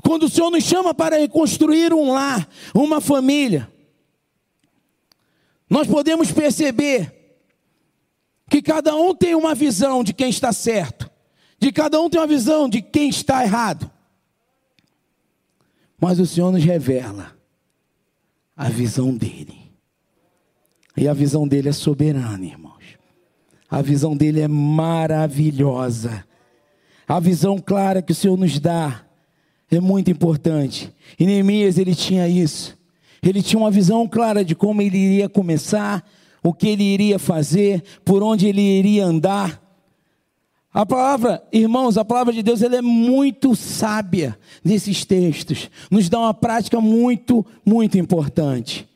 quando 0.01 0.23
o 0.23 0.29
Senhor 0.29 0.49
nos 0.49 0.63
chama 0.63 0.93
para 0.93 1.17
reconstruir 1.17 1.93
um 1.93 2.11
lar, 2.11 2.47
uma 2.73 2.99
família, 2.99 3.71
nós 5.69 5.87
podemos 5.87 6.31
perceber 6.31 7.13
que 8.49 8.61
cada 8.61 8.95
um 8.95 9.15
tem 9.15 9.35
uma 9.35 9.55
visão 9.55 10.03
de 10.03 10.13
quem 10.13 10.29
está 10.29 10.53
certo, 10.53 11.09
de 11.59 11.71
cada 11.71 11.99
um 11.99 12.09
tem 12.09 12.19
uma 12.19 12.27
visão 12.27 12.69
de 12.69 12.81
quem 12.81 13.09
está 13.09 13.43
errado. 13.43 13.89
Mas 15.99 16.19
o 16.19 16.25
Senhor 16.25 16.51
nos 16.51 16.63
revela 16.63 17.35
a 18.55 18.69
visão 18.69 19.15
dele. 19.15 19.71
E 20.95 21.07
a 21.07 21.13
visão 21.13 21.47
dele 21.47 21.69
é 21.69 21.73
soberana, 21.73 22.45
irmãos. 22.45 22.83
A 23.69 23.81
visão 23.81 24.15
dele 24.15 24.39
é 24.39 24.47
maravilhosa. 24.47 26.25
A 27.07 27.19
visão 27.19 27.57
clara 27.57 28.01
que 28.01 28.11
o 28.11 28.15
Senhor 28.15 28.37
nos 28.37 28.59
dá 28.59 29.05
é 29.69 29.79
muito 29.79 30.09
importante. 30.09 30.93
E 31.19 31.25
Neemias, 31.25 31.77
ele 31.77 31.95
tinha 31.95 32.27
isso. 32.27 32.77
Ele 33.25 33.41
tinha 33.41 33.59
uma 33.59 33.71
visão 33.71 34.07
clara 34.07 34.45
de 34.45 34.53
como 34.53 34.83
ele 34.83 34.97
iria 34.97 35.27
começar, 35.27 36.07
o 36.43 36.53
que 36.53 36.67
ele 36.67 36.83
iria 36.83 37.17
fazer, 37.17 37.83
por 38.05 38.21
onde 38.21 38.47
ele 38.47 38.61
iria 38.61 39.03
andar. 39.03 39.59
A 40.71 40.85
palavra, 40.85 41.43
irmãos, 41.51 41.97
a 41.97 42.05
palavra 42.05 42.31
de 42.31 42.43
Deus 42.43 42.61
ela 42.61 42.75
é 42.75 42.81
muito 42.83 43.55
sábia 43.55 44.37
nesses 44.63 45.05
textos, 45.05 45.71
nos 45.89 46.07
dá 46.07 46.19
uma 46.19 46.33
prática 46.35 46.79
muito, 46.79 47.43
muito 47.65 47.97
importante. 47.97 48.87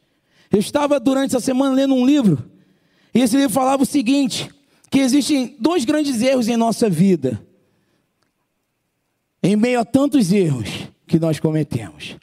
Eu 0.52 0.60
estava 0.60 1.00
durante 1.00 1.36
essa 1.36 1.44
semana 1.44 1.74
lendo 1.74 1.96
um 1.96 2.06
livro, 2.06 2.52
e 3.16 3.22
esse 3.22 3.36
livro 3.36 3.52
falava 3.52 3.82
o 3.82 3.86
seguinte: 3.86 4.48
que 4.92 5.00
existem 5.00 5.56
dois 5.60 5.86
grandes 5.86 6.22
erros 6.22 6.48
em 6.48 6.58
nossa 6.58 6.88
vida, 6.88 7.42
em 9.42 9.56
meio 9.56 9.80
a 9.80 9.86
tantos 9.86 10.32
erros 10.32 10.70
que 11.08 11.18
nós 11.18 11.40
cometemos. 11.40 12.16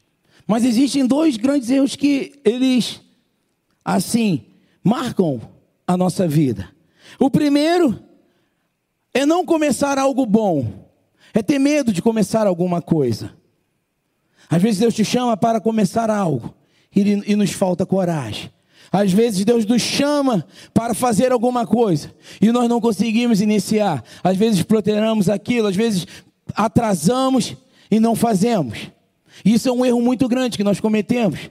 Mas 0.46 0.64
existem 0.64 1.06
dois 1.06 1.36
grandes 1.36 1.70
erros 1.70 1.96
que 1.96 2.40
eles, 2.44 3.00
assim, 3.84 4.46
marcam 4.82 5.40
a 5.86 5.96
nossa 5.96 6.28
vida. 6.28 6.70
O 7.18 7.28
primeiro 7.28 7.98
é 9.12 9.26
não 9.26 9.44
começar 9.44 9.98
algo 9.98 10.24
bom, 10.24 10.88
é 11.34 11.42
ter 11.42 11.58
medo 11.58 11.92
de 11.92 12.00
começar 12.00 12.46
alguma 12.46 12.80
coisa. 12.80 13.32
Às 14.48 14.62
vezes 14.62 14.78
Deus 14.78 14.94
te 14.94 15.04
chama 15.04 15.36
para 15.36 15.60
começar 15.60 16.10
algo 16.10 16.54
e, 16.94 17.00
e 17.32 17.34
nos 17.34 17.50
falta 17.50 17.84
coragem. 17.84 18.50
Às 18.92 19.12
vezes 19.12 19.44
Deus 19.44 19.66
nos 19.66 19.82
chama 19.82 20.46
para 20.72 20.94
fazer 20.94 21.32
alguma 21.32 21.66
coisa 21.66 22.14
e 22.40 22.52
nós 22.52 22.68
não 22.68 22.80
conseguimos 22.80 23.40
iniciar. 23.40 24.04
Às 24.22 24.36
vezes 24.36 24.62
protelamos 24.62 25.28
aquilo, 25.28 25.66
às 25.66 25.76
vezes 25.76 26.06
atrasamos 26.54 27.56
e 27.90 27.98
não 27.98 28.14
fazemos. 28.14 28.90
Isso 29.44 29.68
é 29.68 29.72
um 29.72 29.84
erro 29.84 30.00
muito 30.00 30.28
grande 30.28 30.56
que 30.56 30.64
nós 30.64 30.80
cometemos. 30.80 31.50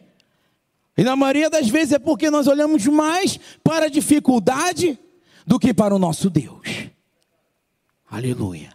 E 0.98 1.04
na 1.04 1.16
maioria 1.16 1.50
das 1.50 1.68
vezes 1.68 1.94
é 1.94 2.00
porque 2.00 2.30
nós 2.30 2.48
olhamos 2.48 2.86
mais 2.88 3.40
para 3.64 3.86
a 3.86 3.90
dificuldade 3.90 4.98
do 5.46 5.60
que 5.60 5.74
para 5.74 5.94
o 5.94 6.00
nosso 6.00 6.30
Deus. 6.30 6.90
Aleluia. 8.10 8.74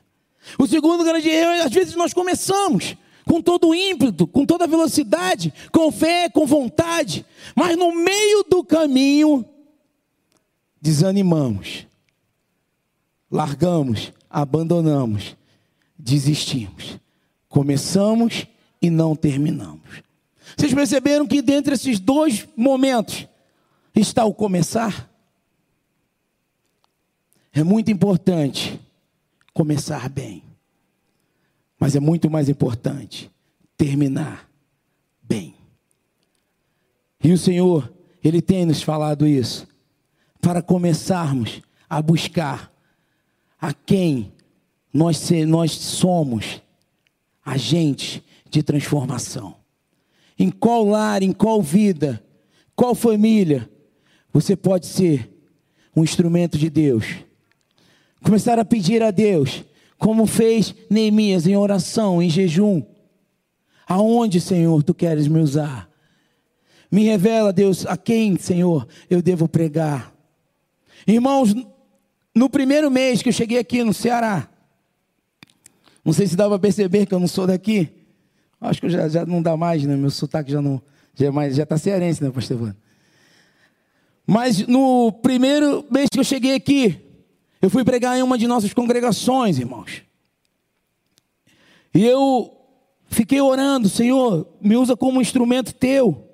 O 0.58 0.66
segundo 0.66 1.04
grande 1.04 1.28
erro 1.28 1.50
é 1.50 1.62
às 1.62 1.72
vezes 1.72 1.94
nós 1.94 2.12
começamos 2.12 2.96
com 3.24 3.40
todo 3.40 3.68
o 3.68 3.74
ímpeto, 3.74 4.26
com 4.26 4.44
toda 4.44 4.64
a 4.64 4.68
velocidade, 4.68 5.52
com 5.72 5.90
fé, 5.92 6.28
com 6.28 6.46
vontade, 6.46 7.24
mas 7.54 7.76
no 7.76 7.94
meio 7.94 8.44
do 8.48 8.64
caminho 8.64 9.44
desanimamos, 10.80 11.86
largamos, 13.30 14.12
abandonamos, 14.28 15.36
desistimos. 15.98 16.98
Começamos 17.48 18.46
e 18.80 18.88
não 18.90 19.14
terminamos. 19.14 20.02
Vocês 20.56 20.74
perceberam 20.74 21.26
que 21.26 21.42
dentre 21.42 21.74
esses 21.74 22.00
dois 22.00 22.46
momentos 22.56 23.26
está 23.94 24.24
o 24.24 24.34
começar? 24.34 25.08
É 27.52 27.62
muito 27.62 27.90
importante 27.90 28.80
começar 29.52 30.08
bem, 30.08 30.42
mas 31.78 31.96
é 31.96 32.00
muito 32.00 32.30
mais 32.30 32.48
importante 32.48 33.30
terminar 33.76 34.48
bem. 35.22 35.54
E 37.22 37.32
o 37.32 37.38
Senhor, 37.38 37.92
Ele 38.22 38.40
tem 38.40 38.64
nos 38.64 38.82
falado 38.82 39.26
isso, 39.26 39.66
para 40.40 40.62
começarmos 40.62 41.60
a 41.88 42.00
buscar 42.00 42.72
a 43.60 43.74
quem 43.74 44.32
nós, 44.92 45.30
nós 45.46 45.72
somos 45.72 46.62
agentes 47.44 48.22
de 48.50 48.62
transformação. 48.62 49.54
Em 50.38 50.50
qual 50.50 50.84
lar, 50.84 51.22
em 51.22 51.32
qual 51.32 51.62
vida, 51.62 52.22
qual 52.74 52.94
família, 52.94 53.70
você 54.32 54.56
pode 54.56 54.86
ser 54.86 55.30
um 55.94 56.02
instrumento 56.02 56.58
de 56.58 56.68
Deus. 56.68 57.06
Começar 58.22 58.58
a 58.58 58.64
pedir 58.64 59.02
a 59.02 59.10
Deus, 59.10 59.64
como 59.98 60.26
fez 60.26 60.74
Neemias 60.88 61.46
em 61.46 61.56
oração, 61.56 62.22
em 62.22 62.28
jejum. 62.28 62.82
Aonde, 63.86 64.40
Senhor, 64.40 64.82
tu 64.82 64.94
queres 64.94 65.28
me 65.28 65.40
usar? 65.40 65.88
Me 66.90 67.04
revela, 67.04 67.52
Deus, 67.52 67.86
a 67.86 67.96
quem, 67.96 68.36
Senhor, 68.36 68.86
eu 69.08 69.22
devo 69.22 69.48
pregar. 69.48 70.12
Irmãos, 71.06 71.54
no 72.34 72.48
primeiro 72.48 72.90
mês 72.90 73.22
que 73.22 73.28
eu 73.28 73.32
cheguei 73.32 73.58
aqui 73.58 73.82
no 73.84 73.94
Ceará, 73.94 74.48
não 76.04 76.12
sei 76.12 76.26
se 76.26 76.36
dá 76.36 76.48
para 76.48 76.58
perceber 76.58 77.06
que 77.06 77.14
eu 77.14 77.20
não 77.20 77.28
sou 77.28 77.46
daqui. 77.46 77.99
Acho 78.60 78.80
que 78.80 78.88
já, 78.88 79.08
já 79.08 79.24
não 79.24 79.40
dá 79.40 79.56
mais, 79.56 79.84
né? 79.84 79.96
Meu 79.96 80.10
sotaque 80.10 80.52
já 80.52 80.60
não. 80.60 80.82
Já 81.14 81.26
é 81.26 81.30
mais, 81.30 81.56
já 81.56 81.62
está 81.62 81.76
cearense, 81.76 82.22
né, 82.22 82.30
pastor 82.30 82.56
Evandro? 82.56 82.76
Mas 84.26 84.66
no 84.66 85.10
primeiro 85.10 85.84
mês 85.90 86.08
que 86.10 86.20
eu 86.20 86.24
cheguei 86.24 86.54
aqui, 86.54 87.00
Eu 87.62 87.68
fui 87.68 87.84
pregar 87.84 88.18
em 88.18 88.22
uma 88.22 88.38
de 88.38 88.46
nossas 88.46 88.72
congregações, 88.72 89.58
irmãos. 89.58 90.02
E 91.92 92.06
eu 92.06 92.56
fiquei 93.08 93.40
orando, 93.40 93.88
Senhor, 93.88 94.48
me 94.60 94.76
usa 94.76 94.96
como 94.96 95.20
instrumento 95.20 95.74
teu. 95.74 96.26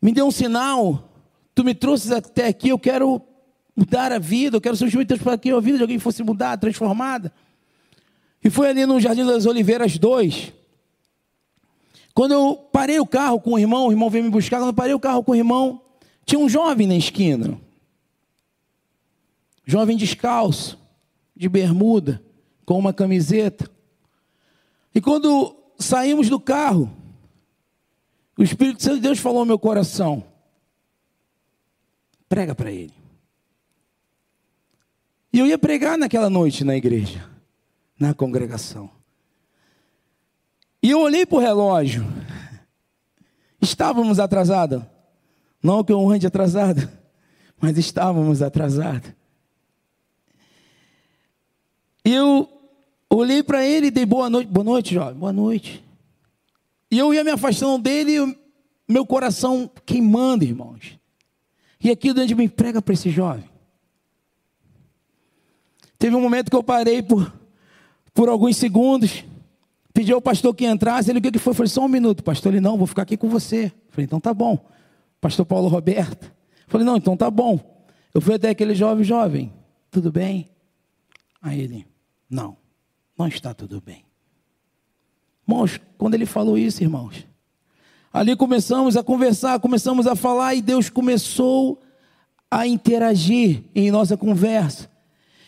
Me 0.00 0.12
dê 0.12 0.22
um 0.22 0.30
sinal. 0.30 1.10
Tu 1.54 1.62
me 1.62 1.74
trouxes 1.74 2.10
até 2.10 2.48
aqui, 2.48 2.70
eu 2.70 2.78
quero 2.78 3.20
mudar 3.76 4.12
a 4.12 4.18
vida, 4.18 4.56
eu 4.56 4.60
quero 4.60 4.76
ser 4.76 4.86
instrumento 4.86 5.18
para 5.18 5.36
que 5.36 5.50
a 5.50 5.60
vida 5.60 5.76
de 5.76 5.82
alguém 5.82 5.98
fosse 5.98 6.22
mudada, 6.22 6.60
transformada. 6.60 7.30
E 8.44 8.50
foi 8.50 8.68
ali 8.68 8.84
no 8.84 9.00
Jardim 9.00 9.24
das 9.24 9.46
Oliveiras 9.46 9.96
2. 9.96 10.52
Quando 12.14 12.32
eu 12.32 12.54
parei 12.70 13.00
o 13.00 13.06
carro 13.06 13.40
com 13.40 13.54
o 13.54 13.58
irmão, 13.58 13.88
o 13.88 13.90
irmão 13.90 14.10
veio 14.10 14.24
me 14.24 14.30
buscar. 14.30 14.58
Quando 14.58 14.68
eu 14.68 14.74
parei 14.74 14.94
o 14.94 15.00
carro 15.00 15.24
com 15.24 15.32
o 15.32 15.34
irmão, 15.34 15.80
tinha 16.26 16.38
um 16.38 16.48
jovem 16.48 16.86
na 16.86 16.94
esquina. 16.94 17.58
Jovem 19.64 19.96
descalço, 19.96 20.78
de 21.34 21.48
bermuda, 21.48 22.22
com 22.66 22.78
uma 22.78 22.92
camiseta. 22.92 23.68
E 24.94 25.00
quando 25.00 25.56
saímos 25.78 26.28
do 26.28 26.38
carro, 26.38 26.94
o 28.36 28.42
Espírito 28.42 28.82
Santo 28.82 28.96
de 28.96 29.02
Deus 29.02 29.18
falou 29.18 29.40
ao 29.40 29.46
meu 29.46 29.58
coração: 29.58 30.22
prega 32.28 32.54
para 32.54 32.70
ele. 32.70 32.92
E 35.32 35.38
eu 35.38 35.46
ia 35.46 35.58
pregar 35.58 35.98
naquela 35.98 36.30
noite 36.30 36.62
na 36.62 36.76
igreja, 36.76 37.28
na 37.98 38.14
congregação. 38.14 38.90
E 40.82 40.90
eu 40.90 41.00
olhei 41.00 41.24
para 41.24 41.36
o 41.36 41.40
relógio. 41.40 42.04
Estávamos 43.60 44.18
atrasados. 44.18 44.82
Não 45.62 45.82
que 45.82 45.92
eu 45.92 46.10
ande 46.10 46.26
atrasado, 46.26 46.86
mas 47.58 47.78
estávamos 47.78 48.42
atrasados. 48.42 49.10
Eu 52.04 52.46
olhei 53.08 53.42
para 53.42 53.64
ele 53.64 53.86
e 53.86 53.90
dei 53.90 54.04
boa 54.04 54.28
noite. 54.28 54.48
Boa 54.48 54.64
noite, 54.64 54.94
jovem. 54.94 55.14
Boa 55.14 55.32
noite. 55.32 55.82
E 56.90 56.98
eu 56.98 57.14
ia 57.14 57.24
me 57.24 57.30
afastando 57.30 57.82
dele, 57.82 58.36
meu 58.86 59.06
coração 59.06 59.70
queimando, 59.86 60.44
irmãos. 60.44 60.98
E 61.80 61.90
aqui 61.90 62.12
dentro 62.12 62.28
de 62.28 62.34
mim, 62.34 62.48
prega 62.48 62.82
para 62.82 62.92
esse 62.92 63.08
jovem. 63.08 63.48
Teve 65.98 66.14
um 66.14 66.20
momento 66.20 66.50
que 66.50 66.56
eu 66.56 66.62
parei 66.62 67.02
por, 67.02 67.32
por 68.14 68.28
alguns 68.28 68.56
segundos. 68.56 69.24
Pedi 69.92 70.12
ao 70.12 70.22
pastor 70.22 70.54
que 70.54 70.64
entrasse, 70.64 71.10
ele 71.10 71.18
o 71.18 71.22
que 71.22 71.38
foi? 71.38 71.52
Falei, 71.52 71.68
só 71.68 71.84
um 71.84 71.88
minuto, 71.88 72.22
pastor. 72.22 72.52
Ele, 72.52 72.60
não, 72.60 72.78
vou 72.78 72.86
ficar 72.86 73.02
aqui 73.02 73.16
com 73.16 73.28
você. 73.28 73.70
Falei, 73.90 74.06
então 74.06 74.20
tá 74.20 74.32
bom. 74.32 74.64
Pastor 75.20 75.44
Paulo 75.44 75.68
Roberto. 75.68 76.32
Falei, 76.66 76.86
não, 76.86 76.96
então 76.96 77.16
tá 77.16 77.30
bom. 77.30 77.60
Eu 78.12 78.20
fui 78.20 78.34
até 78.34 78.48
aquele 78.48 78.74
jovem, 78.74 79.04
jovem, 79.04 79.52
tudo 79.90 80.10
bem? 80.10 80.48
Aí 81.42 81.60
ele, 81.60 81.86
não, 82.30 82.56
não 83.18 83.26
está 83.26 83.52
tudo 83.52 83.80
bem. 83.80 84.04
Irmãos, 85.46 85.80
quando 85.98 86.14
ele 86.14 86.26
falou 86.26 86.56
isso, 86.56 86.82
irmãos, 86.82 87.26
ali 88.12 88.34
começamos 88.34 88.96
a 88.96 89.02
conversar, 89.02 89.60
começamos 89.60 90.06
a 90.06 90.16
falar 90.16 90.54
e 90.54 90.62
Deus 90.62 90.88
começou 90.88 91.82
a 92.50 92.66
interagir 92.66 93.64
em 93.74 93.90
nossa 93.90 94.16
conversa. 94.16 94.88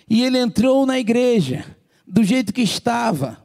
E 0.08 0.22
ele 0.22 0.38
entrou 0.38 0.84
na 0.84 0.98
igreja 0.98 1.64
do 2.06 2.22
jeito 2.22 2.52
que 2.52 2.62
estava 2.62 3.44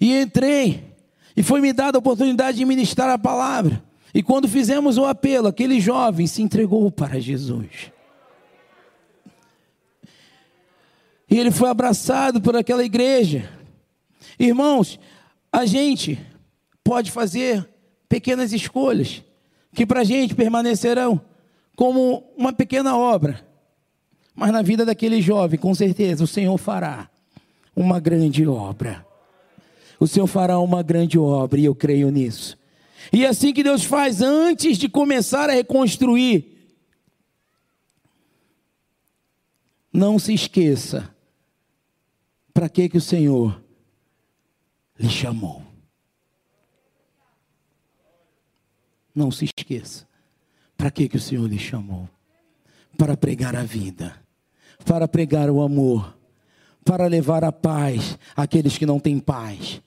e 0.00 0.20
entrei, 0.20 0.96
e 1.36 1.42
foi 1.42 1.60
me 1.60 1.72
dada 1.72 1.96
a 1.96 2.00
oportunidade 2.00 2.58
de 2.58 2.64
ministrar 2.64 3.08
a 3.08 3.18
palavra. 3.18 3.82
E 4.12 4.22
quando 4.22 4.48
fizemos 4.48 4.98
o 4.98 5.04
apelo, 5.04 5.46
aquele 5.46 5.80
jovem 5.80 6.26
se 6.26 6.42
entregou 6.42 6.90
para 6.90 7.20
Jesus. 7.20 7.92
E 11.30 11.38
ele 11.38 11.50
foi 11.50 11.70
abraçado 11.70 12.40
por 12.42 12.56
aquela 12.56 12.84
igreja. 12.84 13.48
Irmãos, 14.38 14.98
a 15.52 15.64
gente 15.64 16.18
pode 16.82 17.10
fazer 17.10 17.66
pequenas 18.08 18.52
escolhas 18.52 19.22
que 19.72 19.86
para 19.86 20.00
a 20.00 20.04
gente 20.04 20.34
permanecerão 20.34 21.20
como 21.76 22.24
uma 22.36 22.52
pequena 22.52 22.96
obra. 22.96 23.40
Mas 24.34 24.50
na 24.50 24.62
vida 24.62 24.84
daquele 24.84 25.22
jovem, 25.22 25.58
com 25.58 25.74
certeza, 25.74 26.24
o 26.24 26.26
Senhor 26.26 26.58
fará 26.58 27.08
uma 27.74 27.98
grande 27.98 28.46
obra 28.46 29.06
o 30.02 30.06
Senhor 30.08 30.26
fará 30.26 30.58
uma 30.58 30.82
grande 30.82 31.16
obra 31.16 31.60
e 31.60 31.64
eu 31.64 31.76
creio 31.76 32.10
nisso. 32.10 32.58
E 33.12 33.24
é 33.24 33.28
assim 33.28 33.52
que 33.52 33.62
Deus 33.62 33.84
faz 33.84 34.20
antes 34.20 34.76
de 34.76 34.88
começar 34.88 35.48
a 35.48 35.52
reconstruir. 35.52 36.74
Não 39.92 40.18
se 40.18 40.34
esqueça 40.34 41.14
para 42.52 42.68
que 42.68 42.88
que 42.88 42.98
o 42.98 43.00
Senhor 43.00 43.62
lhe 44.98 45.08
chamou. 45.08 45.62
Não 49.14 49.30
se 49.30 49.44
esqueça. 49.44 50.08
Para 50.76 50.90
que 50.90 51.08
que 51.08 51.16
o 51.16 51.20
Senhor 51.20 51.48
lhe 51.48 51.60
chamou? 51.60 52.08
Para 52.98 53.16
pregar 53.16 53.54
a 53.54 53.62
vida, 53.62 54.20
para 54.84 55.06
pregar 55.06 55.48
o 55.48 55.60
amor, 55.62 56.18
para 56.84 57.06
levar 57.06 57.44
a 57.44 57.52
paz 57.52 58.18
àqueles 58.36 58.76
que 58.76 58.86
não 58.86 58.98
têm 58.98 59.18
paz 59.18 59.80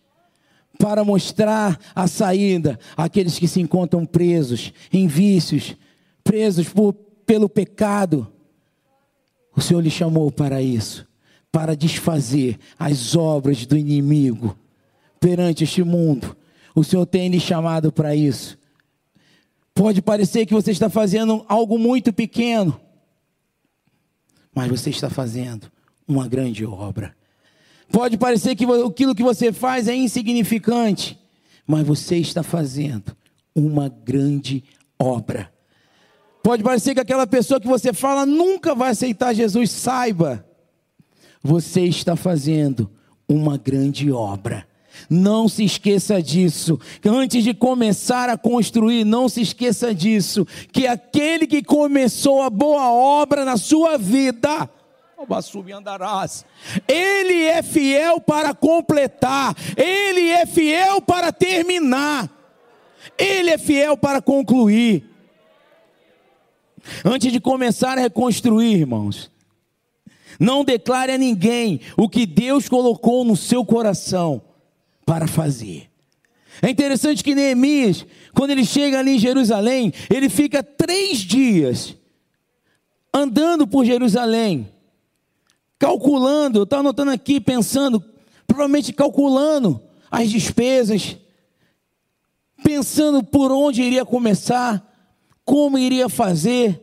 para 0.77 1.03
mostrar 1.03 1.79
a 1.93 2.08
saída 2.08 2.79
àqueles 2.95 3.39
que 3.39 3.47
se 3.47 3.62
encontram 3.62 4.05
presos 4.05 4.73
em 4.91 5.08
vícios, 5.08 5.75
presos 6.23 6.69
por, 6.69 6.93
pelo 7.25 7.49
pecado. 7.49 8.27
O 9.55 9.62
Senhor 9.62 9.81
lhe 9.81 9.89
chamou 9.89 10.31
para 10.31 10.62
isso, 10.62 11.08
para 11.51 11.75
desfazer 11.75 12.60
as 12.77 13.15
obras 13.15 13.65
do 13.65 13.77
inimigo 13.77 14.58
perante 15.19 15.63
este 15.63 15.84
mundo. 15.84 16.36
O 16.75 16.84
Senhor 16.84 17.05
tem 17.05 17.29
lhe 17.29 17.39
chamado 17.39 17.91
para 17.91 18.15
isso. 18.15 18.58
Pode 19.73 20.01
parecer 20.01 20.45
que 20.45 20.53
você 20.53 20.71
está 20.71 20.89
fazendo 20.89 21.45
algo 21.47 21.77
muito 21.77 22.13
pequeno, 22.13 22.79
mas 24.53 24.69
você 24.69 24.89
está 24.89 25.10
fazendo 25.10 25.71
uma 26.07 26.27
grande 26.27 26.65
obra. 26.65 27.15
Pode 27.91 28.17
parecer 28.17 28.55
que 28.55 28.65
aquilo 28.65 29.15
que 29.15 29.23
você 29.23 29.51
faz 29.51 29.87
é 29.87 29.95
insignificante, 29.95 31.19
mas 31.65 31.85
você 31.85 32.17
está 32.17 32.43
fazendo 32.43 33.15
uma 33.55 33.89
grande 33.89 34.63
obra. 34.99 35.51
Pode 36.43 36.63
parecer 36.63 36.93
que 36.93 36.99
aquela 36.99 37.25
pessoa 37.25 37.59
que 37.59 37.67
você 37.67 37.93
fala 37.93 38.25
nunca 38.25 38.75
vai 38.75 38.91
aceitar 38.91 39.33
Jesus, 39.33 39.71
saiba, 39.71 40.45
você 41.41 41.81
está 41.81 42.15
fazendo 42.15 42.89
uma 43.27 43.57
grande 43.57 44.11
obra. 44.11 44.67
Não 45.09 45.47
se 45.47 45.63
esqueça 45.63 46.21
disso. 46.21 46.79
Antes 47.05 47.43
de 47.43 47.53
começar 47.53 48.29
a 48.29 48.37
construir, 48.37 49.03
não 49.03 49.27
se 49.27 49.41
esqueça 49.41 49.93
disso. 49.93 50.47
Que 50.71 50.87
aquele 50.87 51.45
que 51.45 51.61
começou 51.63 52.41
a 52.41 52.49
boa 52.49 52.91
obra 52.91 53.43
na 53.43 53.57
sua 53.57 53.97
vida, 53.97 54.69
ele 56.88 57.43
é 57.45 57.63
fiel 57.63 58.19
para 58.19 58.54
completar, 58.54 59.56
Ele 59.78 60.30
é 60.30 60.45
fiel 60.45 61.01
para 61.01 61.32
terminar, 61.32 62.30
Ele 63.17 63.49
é 63.49 63.58
fiel 63.58 63.95
para 63.95 64.21
concluir. 64.21 65.10
Antes 67.04 67.32
de 67.32 67.39
começar 67.39 67.97
a 67.97 68.01
reconstruir, 68.01 68.80
irmãos, 68.80 69.32
não 70.39 70.65
declare 70.65 71.13
a 71.13 71.17
ninguém 71.17 71.80
o 71.97 72.10
que 72.10 72.25
Deus 72.25 72.67
colocou 72.67 73.23
no 73.23 73.38
seu 73.38 73.65
coração 73.65 74.41
para 75.06 75.28
fazer. 75.28 75.89
É 76.62 76.69
interessante 76.69 77.23
que 77.23 77.34
Neemias, 77.34 78.06
quando 78.34 78.51
ele 78.51 78.65
chega 78.65 78.99
ali 78.99 79.15
em 79.15 79.19
Jerusalém, 79.19 79.93
ele 80.13 80.30
fica 80.30 80.61
três 80.61 81.20
dias 81.20 81.95
andando 83.13 83.66
por 83.66 83.86
Jerusalém 83.86 84.74
calculando, 85.78 86.59
eu 86.59 86.63
estava 86.63 86.82
anotando 86.82 87.11
aqui, 87.11 87.39
pensando, 87.39 88.03
provavelmente 88.47 88.93
calculando 88.93 89.82
as 90.09 90.30
despesas, 90.30 91.17
pensando 92.63 93.23
por 93.23 93.51
onde 93.51 93.82
iria 93.82 94.05
começar, 94.05 94.82
como 95.43 95.78
iria 95.78 96.09
fazer, 96.09 96.82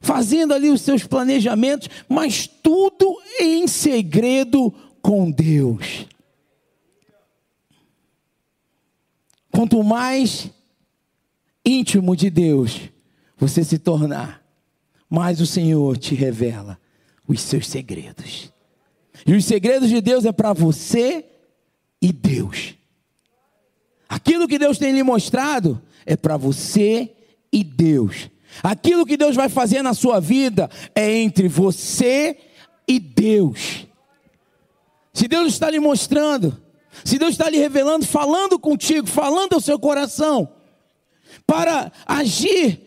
fazendo 0.00 0.52
ali 0.52 0.70
os 0.70 0.80
seus 0.80 1.04
planejamentos, 1.04 1.88
mas 2.08 2.46
tudo 2.46 3.16
em 3.38 3.66
segredo 3.66 4.72
com 5.00 5.30
Deus. 5.30 6.06
Quanto 9.50 9.82
mais 9.84 10.50
íntimo 11.64 12.16
de 12.16 12.30
Deus 12.30 12.80
você 13.36 13.62
se 13.62 13.78
tornar, 13.78 14.42
mais 15.08 15.40
o 15.40 15.46
Senhor 15.46 15.98
te 15.98 16.14
revela 16.14 16.81
os 17.26 17.40
seus 17.40 17.68
segredos. 17.68 18.52
E 19.26 19.34
os 19.34 19.44
segredos 19.44 19.88
de 19.88 20.00
Deus 20.00 20.24
é 20.24 20.32
para 20.32 20.52
você 20.52 21.24
e 22.00 22.12
Deus. 22.12 22.74
Aquilo 24.08 24.48
que 24.48 24.58
Deus 24.58 24.78
tem 24.78 24.92
lhe 24.92 25.02
mostrado 25.02 25.80
é 26.04 26.16
para 26.16 26.36
você 26.36 27.14
e 27.52 27.62
Deus. 27.62 28.28
Aquilo 28.62 29.06
que 29.06 29.16
Deus 29.16 29.36
vai 29.36 29.48
fazer 29.48 29.82
na 29.82 29.94
sua 29.94 30.20
vida 30.20 30.68
é 30.94 31.10
entre 31.18 31.48
você 31.48 32.36
e 32.86 32.98
Deus. 32.98 33.86
Se 35.14 35.28
Deus 35.28 35.52
está 35.52 35.70
lhe 35.70 35.78
mostrando, 35.78 36.60
se 37.04 37.18
Deus 37.18 37.32
está 37.32 37.48
lhe 37.48 37.58
revelando, 37.58 38.06
falando 38.06 38.58
contigo, 38.58 39.06
falando 39.06 39.54
ao 39.54 39.60
seu 39.60 39.78
coração, 39.78 40.52
para 41.46 41.92
agir, 42.06 42.80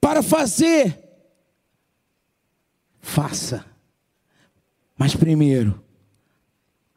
para 0.00 0.22
fazer, 0.22 0.98
faça. 3.00 3.64
Mas 4.96 5.14
primeiro, 5.14 5.82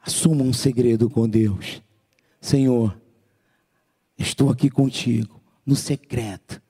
assuma 0.00 0.42
um 0.42 0.52
segredo 0.52 1.08
com 1.08 1.28
Deus. 1.28 1.82
Senhor, 2.40 2.96
estou 4.18 4.50
aqui 4.50 4.68
contigo, 4.68 5.40
no 5.64 5.74
secreto. 5.74 6.60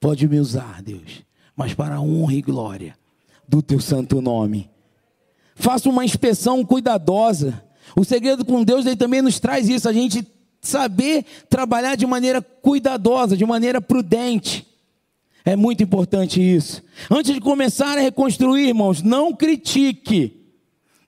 Pode 0.00 0.26
me 0.28 0.38
usar, 0.38 0.82
Deus, 0.82 1.24
mas 1.54 1.74
para 1.74 1.96
a 1.96 2.00
honra 2.00 2.34
e 2.34 2.42
glória 2.42 2.96
do 3.46 3.60
teu 3.60 3.80
santo 3.80 4.20
nome. 4.20 4.70
Faça 5.54 5.88
uma 5.88 6.04
inspeção 6.04 6.64
cuidadosa. 6.64 7.64
O 7.96 8.04
segredo 8.04 8.44
com 8.44 8.62
Deus 8.62 8.86
ele 8.86 8.96
também 8.96 9.22
nos 9.22 9.40
traz 9.40 9.68
isso, 9.68 9.88
a 9.88 9.92
gente 9.92 10.26
saber 10.60 11.24
trabalhar 11.48 11.96
de 11.96 12.06
maneira 12.06 12.42
cuidadosa, 12.42 13.36
de 13.36 13.44
maneira 13.44 13.80
prudente. 13.80 14.67
É 15.48 15.56
muito 15.56 15.82
importante 15.82 16.42
isso. 16.42 16.82
Antes 17.10 17.32
de 17.32 17.40
começar 17.40 17.96
a 17.96 18.02
reconstruir, 18.02 18.68
irmãos, 18.68 19.00
não 19.00 19.34
critique. 19.34 20.44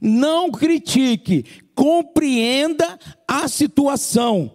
Não 0.01 0.51
critique, 0.51 1.45
compreenda 1.75 2.99
a 3.29 3.47
situação. 3.49 4.51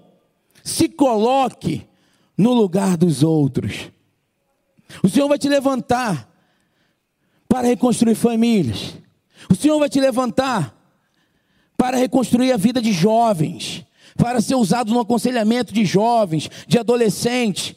Se 0.63 0.89
coloque 0.89 1.87
no 2.35 2.51
lugar 2.51 2.97
dos 2.97 3.21
outros. 3.21 3.91
O 5.03 5.07
Senhor 5.07 5.27
vai 5.27 5.37
te 5.37 5.47
levantar 5.47 6.33
para 7.47 7.67
reconstruir 7.67 8.15
famílias. 8.15 8.95
O 9.51 9.55
Senhor 9.55 9.77
vai 9.77 9.87
te 9.87 9.99
levantar 9.99 10.75
para 11.77 11.95
reconstruir 11.95 12.51
a 12.51 12.57
vida 12.57 12.81
de 12.81 12.91
jovens, 12.91 13.85
para 14.17 14.41
ser 14.41 14.55
usado 14.55 14.91
no 14.91 14.99
aconselhamento 14.99 15.71
de 15.71 15.85
jovens, 15.85 16.49
de 16.67 16.79
adolescentes. 16.79 17.75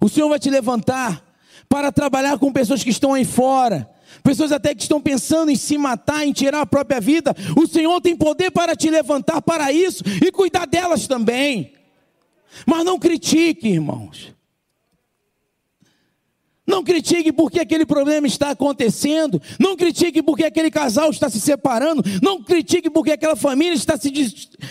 O 0.00 0.08
Senhor 0.08 0.28
vai 0.28 0.38
te 0.38 0.50
levantar 0.50 1.22
para 1.68 1.90
trabalhar 1.90 2.38
com 2.38 2.52
pessoas 2.52 2.82
que 2.84 2.90
estão 2.90 3.14
aí 3.14 3.24
fora, 3.24 3.88
pessoas 4.22 4.52
até 4.52 4.74
que 4.74 4.82
estão 4.82 5.00
pensando 5.00 5.50
em 5.50 5.56
se 5.56 5.76
matar, 5.78 6.26
em 6.26 6.32
tirar 6.32 6.60
a 6.60 6.66
própria 6.66 7.00
vida. 7.00 7.34
O 7.56 7.66
Senhor 7.66 8.00
tem 8.00 8.16
poder 8.16 8.50
para 8.50 8.76
te 8.76 8.90
levantar 8.90 9.42
para 9.42 9.72
isso 9.72 10.04
e 10.24 10.30
cuidar 10.30 10.66
delas 10.66 11.06
também. 11.06 11.72
Mas 12.66 12.84
não 12.84 12.98
critique, 12.98 13.68
irmãos. 13.68 14.34
Não 16.66 16.82
critique 16.82 17.30
porque 17.30 17.60
aquele 17.60 17.84
problema 17.84 18.26
está 18.26 18.50
acontecendo. 18.50 19.40
Não 19.58 19.76
critique 19.76 20.22
porque 20.22 20.44
aquele 20.44 20.70
casal 20.70 21.10
está 21.10 21.28
se 21.28 21.40
separando. 21.40 22.02
Não 22.22 22.42
critique 22.42 22.88
porque 22.88 23.12
aquela 23.12 23.36
família 23.36 23.74
está 23.74 23.96
se 23.98 24.10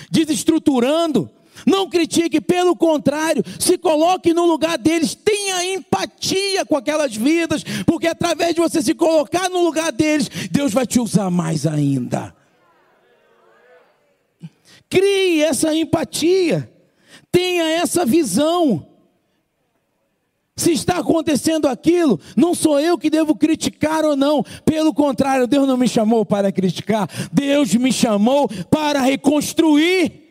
desestruturando. 0.09 1.29
Não 1.65 1.89
critique, 1.89 2.41
pelo 2.41 2.75
contrário, 2.75 3.43
se 3.59 3.77
coloque 3.77 4.33
no 4.33 4.45
lugar 4.45 4.77
deles, 4.77 5.15
tenha 5.15 5.63
empatia 5.73 6.65
com 6.65 6.75
aquelas 6.75 7.15
vidas, 7.15 7.63
porque 7.85 8.07
através 8.07 8.53
de 8.53 8.61
você 8.61 8.81
se 8.81 8.93
colocar 8.93 9.49
no 9.49 9.63
lugar 9.63 9.91
deles, 9.91 10.29
Deus 10.51 10.73
vai 10.73 10.85
te 10.85 10.99
usar 10.99 11.29
mais 11.29 11.65
ainda. 11.65 12.35
Crie 14.89 15.41
essa 15.41 15.73
empatia, 15.75 16.71
tenha 17.31 17.63
essa 17.63 18.05
visão. 18.05 18.87
Se 20.55 20.71
está 20.71 20.99
acontecendo 20.99 21.67
aquilo, 21.67 22.19
não 22.37 22.53
sou 22.53 22.79
eu 22.79 22.95
que 22.95 23.09
devo 23.09 23.35
criticar 23.35 24.05
ou 24.05 24.15
não. 24.15 24.43
Pelo 24.63 24.93
contrário, 24.93 25.47
Deus 25.47 25.67
não 25.67 25.77
me 25.77 25.87
chamou 25.87 26.23
para 26.23 26.51
criticar, 26.51 27.09
Deus 27.31 27.73
me 27.73 27.91
chamou 27.91 28.47
para 28.69 29.01
reconstruir. 29.01 30.22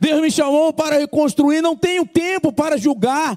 Deus 0.00 0.20
me 0.20 0.30
chamou 0.30 0.72
para 0.72 0.96
reconstruir, 0.96 1.60
não 1.60 1.74
tenho 1.74 2.06
tempo 2.06 2.52
para 2.52 2.76
julgar, 2.76 3.36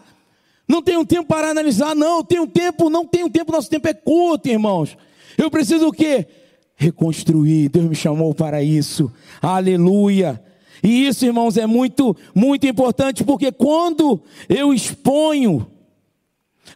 não 0.68 0.80
tenho 0.80 1.04
tempo 1.04 1.28
para 1.28 1.50
analisar, 1.50 1.96
não, 1.96 2.24
tenho 2.24 2.46
tempo, 2.46 2.88
não 2.88 3.04
tenho 3.04 3.28
tempo, 3.32 3.52
nosso 3.52 3.68
tempo 3.68 3.88
é 3.88 3.96
curto, 3.96 4.48
irmãos. 4.48 4.96
Eu 5.36 5.50
preciso 5.50 5.88
o 5.88 5.92
quê? 5.92 6.28
Reconstruir. 6.76 7.70
Deus 7.70 7.86
me 7.86 7.96
chamou 7.96 8.36
para 8.36 8.62
isso. 8.62 9.12
Aleluia. 9.42 10.40
E 10.84 11.08
isso, 11.08 11.26
irmãos, 11.26 11.58
é 11.58 11.66
muito, 11.66 12.16
muito 12.36 12.68
importante, 12.68 13.24
porque 13.24 13.52
quando 13.52 14.22
eu 14.48 14.72
exponho, 14.72 15.66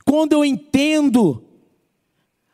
quando 0.04 0.34
eu 0.34 0.44
entendo 0.44 1.44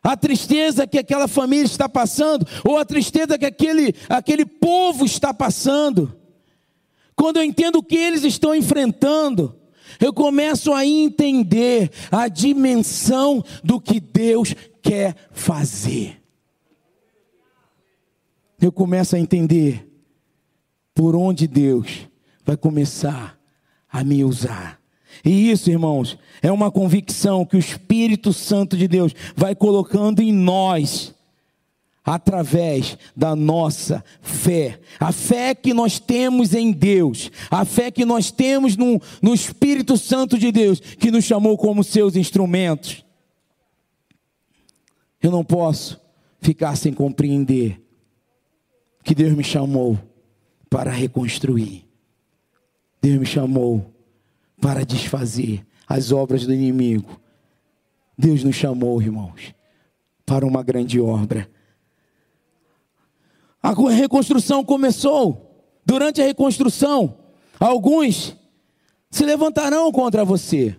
a 0.07 0.15
tristeza 0.15 0.87
que 0.87 0.97
aquela 0.97 1.27
família 1.27 1.65
está 1.65 1.89
passando, 1.89 2.47
ou 2.63 2.77
a 2.77 2.85
tristeza 2.85 3.37
que 3.37 3.45
aquele, 3.45 3.93
aquele 4.07 4.45
povo 4.45 5.03
está 5.03 5.33
passando, 5.33 6.17
quando 7.13 7.37
eu 7.37 7.43
entendo 7.43 7.79
o 7.79 7.83
que 7.83 7.97
eles 7.97 8.23
estão 8.23 8.55
enfrentando, 8.55 9.53
eu 9.99 10.13
começo 10.13 10.73
a 10.73 10.85
entender 10.85 11.91
a 12.09 12.29
dimensão 12.29 13.43
do 13.61 13.81
que 13.81 13.99
Deus 13.99 14.55
quer 14.81 15.13
fazer. 15.33 16.23
Eu 18.61 18.71
começo 18.71 19.13
a 19.13 19.19
entender 19.19 19.91
por 20.95 21.17
onde 21.17 21.47
Deus 21.47 22.07
vai 22.45 22.55
começar 22.55 23.37
a 23.91 24.05
me 24.05 24.23
usar. 24.23 24.79
E 25.23 25.51
isso, 25.51 25.69
irmãos, 25.69 26.17
é 26.41 26.51
uma 26.51 26.71
convicção 26.71 27.45
que 27.45 27.55
o 27.55 27.59
Espírito 27.59 28.31
Santo 28.33 28.77
de 28.77 28.87
Deus 28.87 29.13
vai 29.35 29.55
colocando 29.55 30.21
em 30.21 30.31
nós 30.31 31.13
através 32.07 32.97
da 33.15 33.35
nossa 33.35 34.03
fé. 34.21 34.79
A 34.97 35.11
fé 35.11 35.53
que 35.53 35.73
nós 35.73 35.99
temos 35.99 36.53
em 36.53 36.71
Deus, 36.71 37.29
a 37.51 37.65
fé 37.65 37.91
que 37.91 38.05
nós 38.05 38.31
temos 38.31 38.77
no, 38.77 39.01
no 39.21 39.33
Espírito 39.33 39.97
Santo 39.97 40.37
de 40.37 40.49
Deus, 40.51 40.79
que 40.79 41.11
nos 41.11 41.25
chamou 41.25 41.57
como 41.57 41.83
seus 41.83 42.15
instrumentos. 42.15 43.03
Eu 45.21 45.31
não 45.31 45.43
posso 45.43 45.99
ficar 46.39 46.77
sem 46.77 46.93
compreender 46.93 47.81
que 49.03 49.13
Deus 49.13 49.33
me 49.33 49.43
chamou 49.43 49.99
para 50.69 50.91
reconstruir. 50.91 51.85
Deus 53.01 53.19
me 53.19 53.25
chamou 53.25 53.93
para 54.59 54.85
desfazer 54.85 55.65
as 55.87 56.11
obras 56.11 56.45
do 56.45 56.53
inimigo. 56.53 57.19
Deus 58.17 58.43
nos 58.43 58.55
chamou, 58.55 59.01
irmãos, 59.01 59.53
para 60.25 60.45
uma 60.45 60.63
grande 60.63 60.99
obra. 60.99 61.49
A 63.61 63.73
reconstrução 63.89 64.63
começou. 64.63 65.43
Durante 65.85 66.21
a 66.21 66.25
reconstrução, 66.25 67.17
alguns 67.59 68.35
se 69.09 69.23
levantarão 69.23 69.91
contra 69.91 70.25
você. 70.25 70.75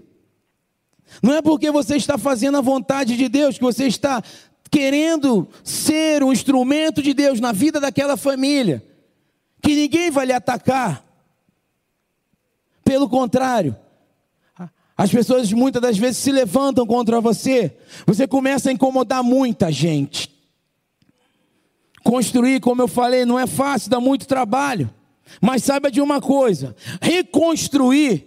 Não 1.22 1.34
é 1.34 1.40
porque 1.40 1.70
você 1.70 1.96
está 1.96 2.18
fazendo 2.18 2.58
a 2.58 2.60
vontade 2.60 3.16
de 3.16 3.28
Deus 3.28 3.56
que 3.56 3.64
você 3.64 3.86
está 3.86 4.22
querendo 4.70 5.48
ser 5.64 6.22
um 6.22 6.32
instrumento 6.32 7.02
de 7.02 7.14
Deus 7.14 7.40
na 7.40 7.52
vida 7.52 7.80
daquela 7.80 8.16
família 8.16 8.84
que 9.62 9.74
ninguém 9.74 10.10
vai 10.10 10.26
lhe 10.26 10.32
atacar. 10.32 11.04
Pelo 12.88 13.06
contrário, 13.06 13.76
as 14.96 15.10
pessoas 15.10 15.52
muitas 15.52 15.82
das 15.82 15.98
vezes 15.98 16.16
se 16.16 16.32
levantam 16.32 16.86
contra 16.86 17.20
você. 17.20 17.76
Você 18.06 18.26
começa 18.26 18.70
a 18.70 18.72
incomodar 18.72 19.22
muita 19.22 19.70
gente. 19.70 20.34
Construir, 22.02 22.60
como 22.60 22.80
eu 22.80 22.88
falei, 22.88 23.26
não 23.26 23.38
é 23.38 23.46
fácil, 23.46 23.90
dá 23.90 24.00
muito 24.00 24.26
trabalho. 24.26 24.90
Mas 25.38 25.64
saiba 25.64 25.90
de 25.90 26.00
uma 26.00 26.18
coisa: 26.18 26.74
reconstruir 27.02 28.26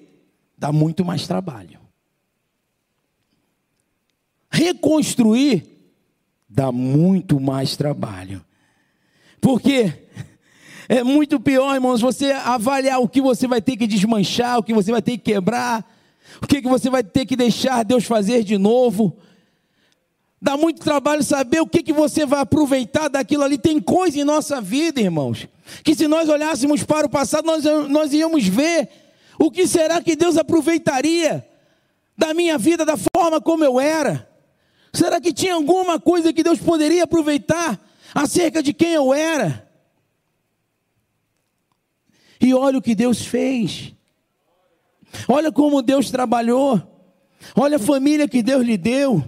dá 0.55 0.72
muito 0.72 1.03
mais 1.03 1.26
trabalho. 1.26 1.80
Reconstruir 4.51 5.66
dá 6.47 6.72
muito 6.72 7.39
mais 7.39 7.76
trabalho. 7.76 8.45
Porque 9.41 10.07
é 10.88 11.03
muito 11.03 11.39
pior, 11.39 11.73
irmãos, 11.73 12.01
você 12.01 12.32
avaliar 12.32 12.99
o 12.99 13.07
que 13.07 13.21
você 13.21 13.47
vai 13.47 13.61
ter 13.61 13.77
que 13.77 13.88
desmanchar, 13.88 14.59
o 14.59 14.63
que 14.63 14.73
você 14.73 14.91
vai 14.91 15.01
ter 15.01 15.11
que 15.11 15.32
quebrar, 15.34 15.86
o 16.41 16.47
que, 16.47 16.61
que 16.61 16.67
você 16.67 16.89
vai 16.89 17.03
ter 17.03 17.25
que 17.25 17.36
deixar 17.36 17.84
Deus 17.84 18.05
fazer 18.05 18.43
de 18.43 18.57
novo. 18.57 19.17
Dá 20.41 20.57
muito 20.57 20.82
trabalho 20.82 21.23
saber 21.23 21.61
o 21.61 21.67
que, 21.67 21.84
que 21.84 21.93
você 21.93 22.25
vai 22.25 22.39
aproveitar 22.39 23.07
daquilo 23.07 23.43
ali. 23.43 23.57
Tem 23.57 23.79
coisa 23.79 24.19
em 24.19 24.23
nossa 24.23 24.59
vida, 24.59 24.99
irmãos, 24.99 25.47
que 25.84 25.93
se 25.93 26.07
nós 26.07 26.27
olhássemos 26.29 26.84
para 26.84 27.05
o 27.05 27.09
passado, 27.09 27.45
nós, 27.45 27.63
nós 27.89 28.11
íamos 28.11 28.47
ver 28.47 28.89
o 29.38 29.51
que 29.51 29.67
será 29.67 30.01
que 30.01 30.15
Deus 30.15 30.38
aproveitaria 30.38 31.47
da 32.17 32.34
minha 32.34 32.57
vida, 32.57 32.86
da 32.86 32.95
forma 33.15 33.39
como 33.39 33.63
eu 33.63 33.79
era. 33.79 34.27
Será 34.93 35.21
que 35.21 35.32
tinha 35.32 35.53
alguma 35.53 35.99
coisa 35.99 36.34
que 36.34 36.43
Deus 36.43 36.59
poderia 36.59 37.03
aproveitar 37.03 37.79
acerca 38.13 38.61
de 38.61 38.73
quem 38.73 38.93
eu 38.93 39.13
era? 39.13 39.70
E 42.42 42.54
olha 42.54 42.80
o 42.80 42.82
que 42.82 42.96
Deus 42.96 43.24
fez. 43.26 43.94
Olha 45.28 45.52
como 45.52 45.82
Deus 45.82 46.10
trabalhou. 46.10 46.82
Olha 47.56 47.78
a 47.78 47.80
família 47.80 48.28
que 48.28 48.42
Deus 48.42 48.66
lhe 48.66 48.78
deu. 48.78 49.24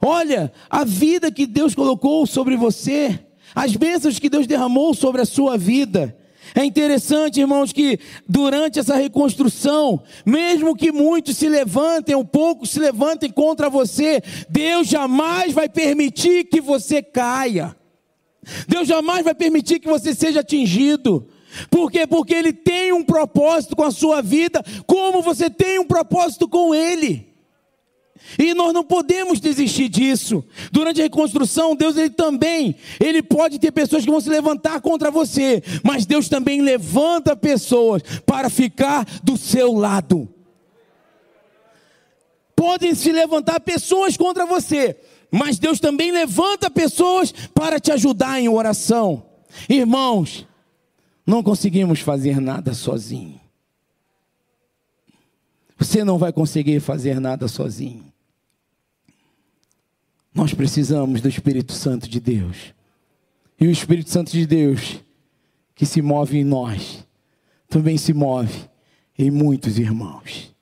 Olha 0.00 0.52
a 0.70 0.84
vida 0.84 1.32
que 1.32 1.46
Deus 1.46 1.74
colocou 1.74 2.26
sobre 2.26 2.56
você. 2.56 3.18
As 3.54 3.74
bênçãos 3.74 4.18
que 4.18 4.28
Deus 4.28 4.46
derramou 4.46 4.94
sobre 4.94 5.22
a 5.22 5.26
sua 5.26 5.56
vida. 5.56 6.16
É 6.54 6.64
interessante, 6.64 7.40
irmãos, 7.40 7.72
que 7.72 7.98
durante 8.28 8.78
essa 8.78 8.94
reconstrução, 8.94 10.02
mesmo 10.24 10.76
que 10.76 10.92
muitos 10.92 11.36
se 11.36 11.48
levantem, 11.48 12.14
um 12.14 12.24
pouco 12.24 12.66
se 12.66 12.78
levantem 12.78 13.30
contra 13.30 13.68
você, 13.68 14.22
Deus 14.48 14.86
jamais 14.86 15.52
vai 15.52 15.68
permitir 15.68 16.44
que 16.44 16.60
você 16.60 17.02
caia. 17.02 17.76
Deus 18.68 18.86
jamais 18.86 19.24
vai 19.24 19.34
permitir 19.34 19.80
que 19.80 19.88
você 19.88 20.14
seja 20.14 20.40
atingido. 20.40 21.28
Por 21.70 21.90
quê? 21.90 22.06
Porque 22.06 22.34
Ele 22.34 22.52
tem 22.52 22.92
um 22.92 23.04
propósito 23.04 23.76
com 23.76 23.84
a 23.84 23.90
sua 23.90 24.22
vida, 24.22 24.64
como 24.86 25.22
você 25.22 25.48
tem 25.48 25.78
um 25.78 25.86
propósito 25.86 26.48
com 26.48 26.74
Ele. 26.74 27.36
E 28.38 28.54
nós 28.54 28.72
não 28.72 28.82
podemos 28.82 29.40
desistir 29.40 29.88
disso. 29.88 30.44
Durante 30.72 31.00
a 31.00 31.04
reconstrução, 31.04 31.76
Deus 31.76 31.96
ele 31.96 32.10
também, 32.10 32.74
ele 32.98 33.22
pode 33.22 33.58
ter 33.58 33.70
pessoas 33.70 34.04
que 34.04 34.10
vão 34.10 34.20
se 34.20 34.28
levantar 34.28 34.80
contra 34.80 35.10
você, 35.10 35.62
mas 35.84 36.06
Deus 36.06 36.28
também 36.28 36.60
levanta 36.60 37.36
pessoas 37.36 38.02
para 38.24 38.50
ficar 38.50 39.06
do 39.22 39.36
seu 39.36 39.72
lado. 39.72 40.28
Podem 42.54 42.94
se 42.94 43.12
levantar 43.12 43.60
pessoas 43.60 44.16
contra 44.16 44.46
você, 44.46 44.96
mas 45.30 45.58
Deus 45.58 45.78
também 45.78 46.10
levanta 46.10 46.70
pessoas 46.70 47.32
para 47.54 47.78
te 47.78 47.92
ajudar 47.92 48.40
em 48.40 48.48
oração. 48.48 49.24
Irmãos, 49.68 50.46
não 51.26 51.42
conseguimos 51.42 52.00
fazer 52.00 52.40
nada 52.40 52.72
sozinho. 52.72 53.40
Você 55.76 56.04
não 56.04 56.16
vai 56.16 56.32
conseguir 56.32 56.80
fazer 56.80 57.20
nada 57.20 57.48
sozinho. 57.48 58.04
Nós 60.32 60.54
precisamos 60.54 61.20
do 61.20 61.28
Espírito 61.28 61.72
Santo 61.72 62.08
de 62.08 62.20
Deus. 62.20 62.74
E 63.58 63.66
o 63.66 63.70
Espírito 63.70 64.10
Santo 64.10 64.30
de 64.30 64.46
Deus, 64.46 65.00
que 65.74 65.84
se 65.84 66.00
move 66.00 66.38
em 66.38 66.44
nós, 66.44 67.04
também 67.68 67.98
se 67.98 68.12
move 68.12 68.68
em 69.18 69.30
muitos 69.30 69.78
irmãos. 69.78 70.54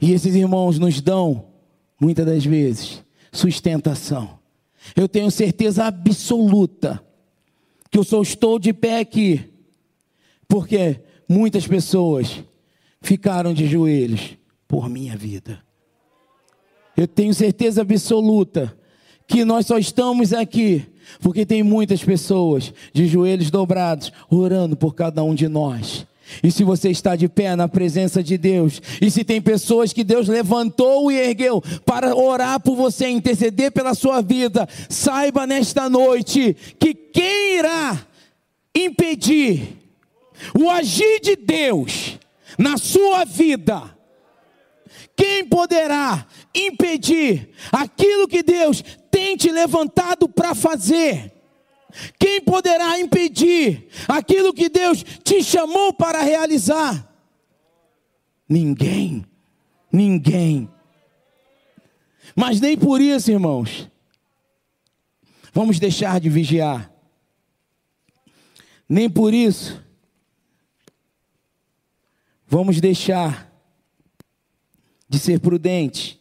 E 0.00 0.12
esses 0.12 0.34
irmãos 0.34 0.78
nos 0.78 1.00
dão, 1.00 1.46
muitas 2.00 2.24
das 2.24 2.44
vezes, 2.44 3.02
sustentação. 3.32 4.38
Eu 4.94 5.08
tenho 5.08 5.30
certeza 5.30 5.86
absoluta 5.86 7.02
que 7.90 7.98
eu 7.98 8.04
só 8.04 8.20
estou 8.22 8.58
de 8.58 8.72
pé 8.72 9.00
aqui, 9.00 9.44
porque 10.46 11.00
muitas 11.28 11.66
pessoas 11.66 12.42
ficaram 13.00 13.54
de 13.54 13.66
joelhos 13.66 14.36
por 14.66 14.88
minha 14.88 15.16
vida. 15.16 15.62
Eu 16.96 17.06
tenho 17.06 17.32
certeza 17.32 17.82
absoluta 17.82 18.76
que 19.26 19.44
nós 19.44 19.66
só 19.66 19.78
estamos 19.78 20.32
aqui 20.32 20.86
porque 21.20 21.46
tem 21.46 21.62
muitas 21.62 22.02
pessoas 22.02 22.72
de 22.92 23.06
joelhos 23.06 23.50
dobrados 23.50 24.12
orando 24.28 24.76
por 24.76 24.94
cada 24.94 25.22
um 25.22 25.34
de 25.34 25.48
nós. 25.48 26.07
E 26.42 26.50
se 26.50 26.62
você 26.64 26.90
está 26.90 27.16
de 27.16 27.28
pé 27.28 27.56
na 27.56 27.68
presença 27.68 28.22
de 28.22 28.36
Deus, 28.36 28.80
e 29.00 29.10
se 29.10 29.24
tem 29.24 29.40
pessoas 29.40 29.92
que 29.92 30.04
Deus 30.04 30.28
levantou 30.28 31.10
e 31.10 31.16
ergueu 31.16 31.62
para 31.84 32.14
orar 32.14 32.60
por 32.60 32.76
você, 32.76 33.08
interceder 33.08 33.72
pela 33.72 33.94
sua 33.94 34.20
vida, 34.20 34.68
saiba 34.88 35.46
nesta 35.46 35.88
noite 35.88 36.56
que 36.78 36.94
quem 36.94 37.58
irá 37.58 38.06
impedir 38.74 39.76
o 40.58 40.70
agir 40.70 41.20
de 41.20 41.36
Deus 41.36 42.18
na 42.58 42.76
sua 42.76 43.24
vida, 43.24 43.82
quem 45.16 45.44
poderá 45.44 46.26
impedir 46.54 47.50
aquilo 47.72 48.28
que 48.28 48.42
Deus 48.42 48.82
tem 49.10 49.36
te 49.36 49.50
levantado 49.50 50.28
para 50.28 50.54
fazer? 50.54 51.37
Quem 52.18 52.40
poderá 52.40 52.98
impedir 53.00 53.88
aquilo 54.06 54.52
que 54.52 54.68
Deus 54.68 55.02
te 55.24 55.42
chamou 55.42 55.92
para 55.92 56.22
realizar? 56.22 57.08
Ninguém. 58.48 59.24
Ninguém. 59.90 60.68
Mas 62.36 62.60
nem 62.60 62.76
por 62.76 63.00
isso, 63.00 63.30
irmãos, 63.30 63.88
vamos 65.52 65.78
deixar 65.78 66.20
de 66.20 66.28
vigiar. 66.28 66.92
Nem 68.88 69.10
por 69.10 69.34
isso, 69.34 69.82
vamos 72.46 72.80
deixar 72.80 73.52
de 75.08 75.18
ser 75.18 75.40
prudente 75.40 76.20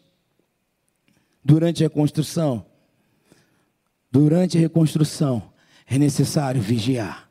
durante 1.43 1.83
a 1.85 1.89
construção. 1.89 2.65
Durante 4.09 4.57
a 4.57 4.61
reconstrução, 4.61 5.51
é 5.87 5.97
necessário 5.97 6.61
vigiar. 6.61 7.29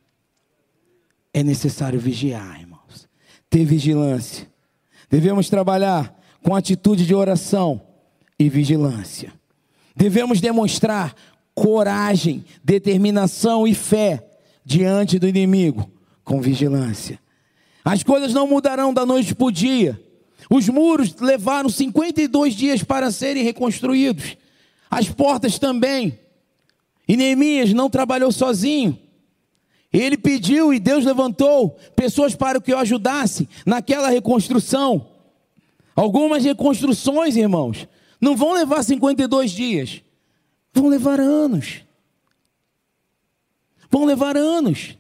É 1.33 1.43
necessário 1.43 2.01
vigiar, 2.01 2.59
irmãos. 2.59 3.07
Ter 3.51 3.65
vigilância. 3.65 4.49
Devemos 5.11 5.51
trabalhar 5.51 6.19
com 6.43 6.55
atitude 6.55 7.05
de 7.05 7.15
oração 7.15 7.83
e 8.39 8.49
vigilância. 8.49 9.33
Devemos 9.95 10.41
demonstrar 10.41 11.15
coragem, 11.55 12.45
determinação 12.65 13.67
e 13.67 13.75
fé 13.75 14.27
diante 14.65 15.19
do 15.19 15.29
inimigo 15.29 15.91
com 16.25 16.41
vigilância. 16.41 17.21
As 17.85 18.03
coisas 18.03 18.35
não 18.35 18.49
mudarão 18.49 18.93
da 18.93 19.07
noite 19.07 19.35
para 19.35 19.47
o 19.47 19.53
dia. 19.53 20.01
Os 20.51 20.69
muros 20.69 21.15
levaram 21.21 21.69
52 21.69 22.55
dias 22.55 22.83
para 22.83 23.11
serem 23.11 23.45
reconstruídos. 23.45 24.37
As 24.91 25.09
portas 25.09 25.59
também. 25.59 26.19
E 27.09 27.17
Neemias 27.17 27.73
não 27.73 27.89
trabalhou 27.89 28.33
sozinho. 28.33 28.99
Ele 29.93 30.17
pediu 30.19 30.75
e 30.75 30.79
Deus 30.79 31.05
levantou 31.05 31.71
pessoas 31.95 32.35
para 32.35 32.61
que 32.61 32.73
o 32.73 32.79
ajudassem 32.79 33.49
naquela 33.65 34.09
reconstrução. 34.11 35.07
Algumas 35.95 36.45
reconstruções, 36.45 37.37
irmãos, 37.37 37.89
não 38.21 38.37
vão 38.37 38.53
levar 38.53 38.83
52 38.83 39.51
dias, 39.51 40.03
vão 40.73 40.89
levar 40.89 41.21
anos. 41.21 41.83
Vão 43.91 44.05
levar 44.05 44.37
anos. 44.37 44.99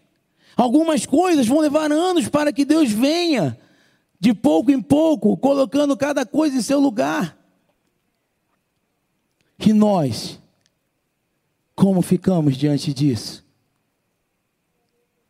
Algumas 0.57 1.05
coisas 1.05 1.47
vão 1.47 1.59
levar 1.59 1.93
anos 1.93 2.29
para 2.29 2.53
que 2.53 2.65
Deus 2.65 2.91
venha, 2.91 3.59
de 4.19 4.33
pouco 4.33 4.71
em 4.71 4.81
pouco, 4.81 5.37
colocando 5.37 5.97
cada 5.97 6.25
coisa 6.25 6.57
em 6.57 6.63
seu 6.63 6.81
lugar. 6.81 7.37
Que 9.59 9.73
nós 9.73 10.39
como 11.77 12.01
ficamos 12.01 12.57
diante 12.57 12.95
disso? 12.95 13.45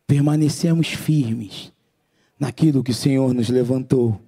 Permanecemos 0.07 0.87
firmes 0.87 1.73
naquilo 2.39 2.81
que 2.81 2.91
o 2.91 2.95
Senhor 2.95 3.33
nos 3.33 3.49
levantou. 3.49 4.19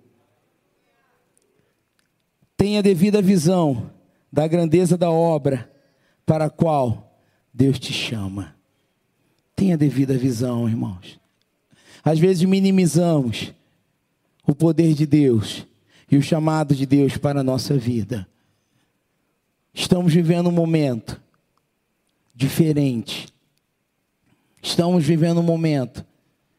Tenha 2.58 2.84
devida 2.84 3.22
visão 3.22 3.90
da 4.32 4.46
grandeza 4.46 4.98
da 4.98 5.10
obra 5.10 5.72
para 6.26 6.46
a 6.46 6.50
qual 6.50 7.18
Deus 7.54 7.80
te 7.80 7.94
chama. 7.94 8.54
Tenha 9.56 9.78
devida 9.78 10.18
visão, 10.18 10.68
irmãos. 10.68 11.18
Às 12.04 12.20
vezes 12.20 12.44
minimizamos 12.44 13.54
o 14.46 14.54
poder 14.54 14.94
de 14.94 15.06
Deus 15.06 15.66
e 16.12 16.18
o 16.18 16.22
chamado 16.22 16.76
de 16.76 16.86
Deus 16.86 17.16
para 17.16 17.40
a 17.40 17.44
nossa 17.44 17.78
vida. 17.78 18.28
Estamos 19.74 20.14
vivendo 20.14 20.50
um 20.50 20.52
momento 20.52 21.22
diferente. 22.40 23.28
Estamos 24.62 25.04
vivendo 25.04 25.42
um 25.42 25.44
momento 25.44 26.06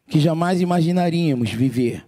que 0.06 0.20
jamais 0.20 0.60
imaginaríamos 0.60 1.52
viver. 1.52 2.06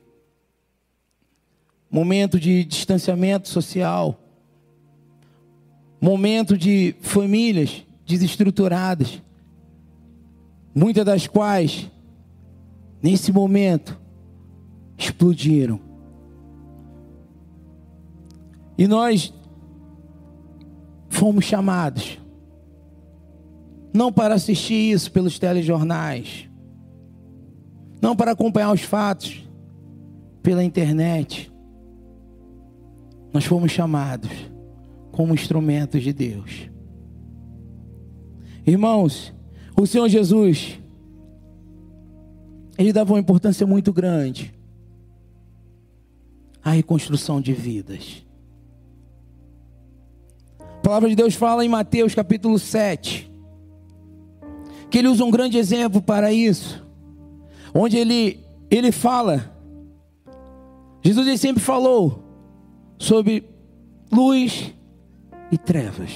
Momento 1.91 2.39
de 2.39 2.65
distanciamento 2.65 3.49
social. 3.49 4.21
Momento 5.99 6.59
de 6.59 6.95
famílias 7.01 7.83
desestruturadas. 8.05 9.23
Muitas 10.75 11.07
das 11.07 11.27
quais, 11.27 11.91
nesse 13.03 13.33
momento, 13.33 13.99
explodiram. 14.99 15.81
E 18.77 18.87
nós 18.87 19.33
fomos 21.09 21.47
chamados 21.47 22.22
não 23.93 24.13
para 24.13 24.35
assistir 24.35 24.93
isso 24.93 25.11
pelos 25.11 25.39
telejornais, 25.39 26.49
não 28.01 28.17
para 28.17 28.33
acompanhar 28.33 28.73
os 28.73 28.83
fatos 28.83 29.49
pela 30.43 30.65
internet. 30.65 31.53
Nós 33.33 33.45
fomos 33.45 33.71
chamados 33.71 34.31
como 35.11 35.35
instrumentos 35.35 36.03
de 36.03 36.13
Deus. 36.13 36.71
Irmãos, 38.67 39.35
o 39.79 39.87
Senhor 39.87 40.09
Jesus, 40.09 40.79
ele 42.79 42.93
dava 42.93 43.13
uma 43.13 43.21
importância 43.21 43.67
muito 43.67 43.93
grande 43.93 44.55
a 46.65 46.71
reconstrução 46.71 47.41
de 47.41 47.53
vidas. 47.53 48.25
A 50.61 50.81
palavra 50.83 51.09
de 51.09 51.17
Deus 51.17 51.35
fala 51.35 51.65
em 51.65 51.69
Mateus 51.69 52.15
capítulo 52.15 52.59
7, 52.59 53.32
que 54.93 54.99
ele 54.99 55.09
usa 55.09 55.25
um 55.25 55.31
grande 55.31 55.57
exemplo 55.57 56.03
para 56.03 56.31
isso, 56.35 56.87
onde 57.75 57.97
ele, 57.97 58.45
ele 58.71 58.93
fala, 58.93 59.51
Jesus 61.01 61.27
ele 61.27 61.39
sempre 61.39 61.63
falou 61.63 62.23
sobre 62.99 63.43
luz 64.13 64.75
e 65.51 65.57
trevas. 65.57 66.11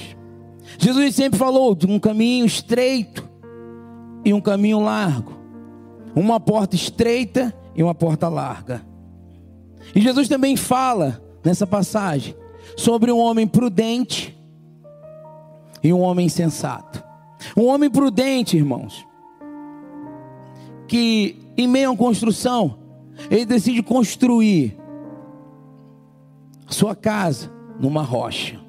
Jesus 0.77 1.15
sempre 1.15 1.39
falou 1.39 1.73
de 1.73 1.87
um 1.87 1.99
caminho 1.99 2.45
estreito 2.45 3.27
e 4.23 4.31
um 4.31 4.39
caminho 4.39 4.79
largo, 4.79 5.33
uma 6.15 6.39
porta 6.39 6.75
estreita 6.75 7.51
e 7.75 7.81
uma 7.81 7.95
porta 7.95 8.29
larga. 8.29 8.85
E 9.95 10.01
Jesus 10.01 10.27
também 10.27 10.55
fala 10.55 11.19
nessa 11.43 11.65
passagem 11.65 12.35
sobre 12.75 13.11
um 13.11 13.17
homem 13.17 13.47
prudente 13.47 14.37
e 15.83 15.91
um 15.91 16.01
homem 16.01 16.29
sensato. 16.29 17.06
Um 17.55 17.65
homem 17.65 17.89
prudente, 17.89 18.57
irmãos, 18.57 19.05
que 20.87 21.37
em 21.57 21.67
meio 21.67 21.91
uma 21.91 21.97
construção, 21.97 22.77
ele 23.29 23.45
decide 23.45 23.81
construir 23.81 24.77
sua 26.67 26.95
casa 26.95 27.51
numa 27.79 28.01
rocha. 28.01 28.59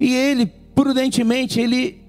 E 0.00 0.14
ele, 0.14 0.46
prudentemente, 0.74 1.60
ele 1.60 2.02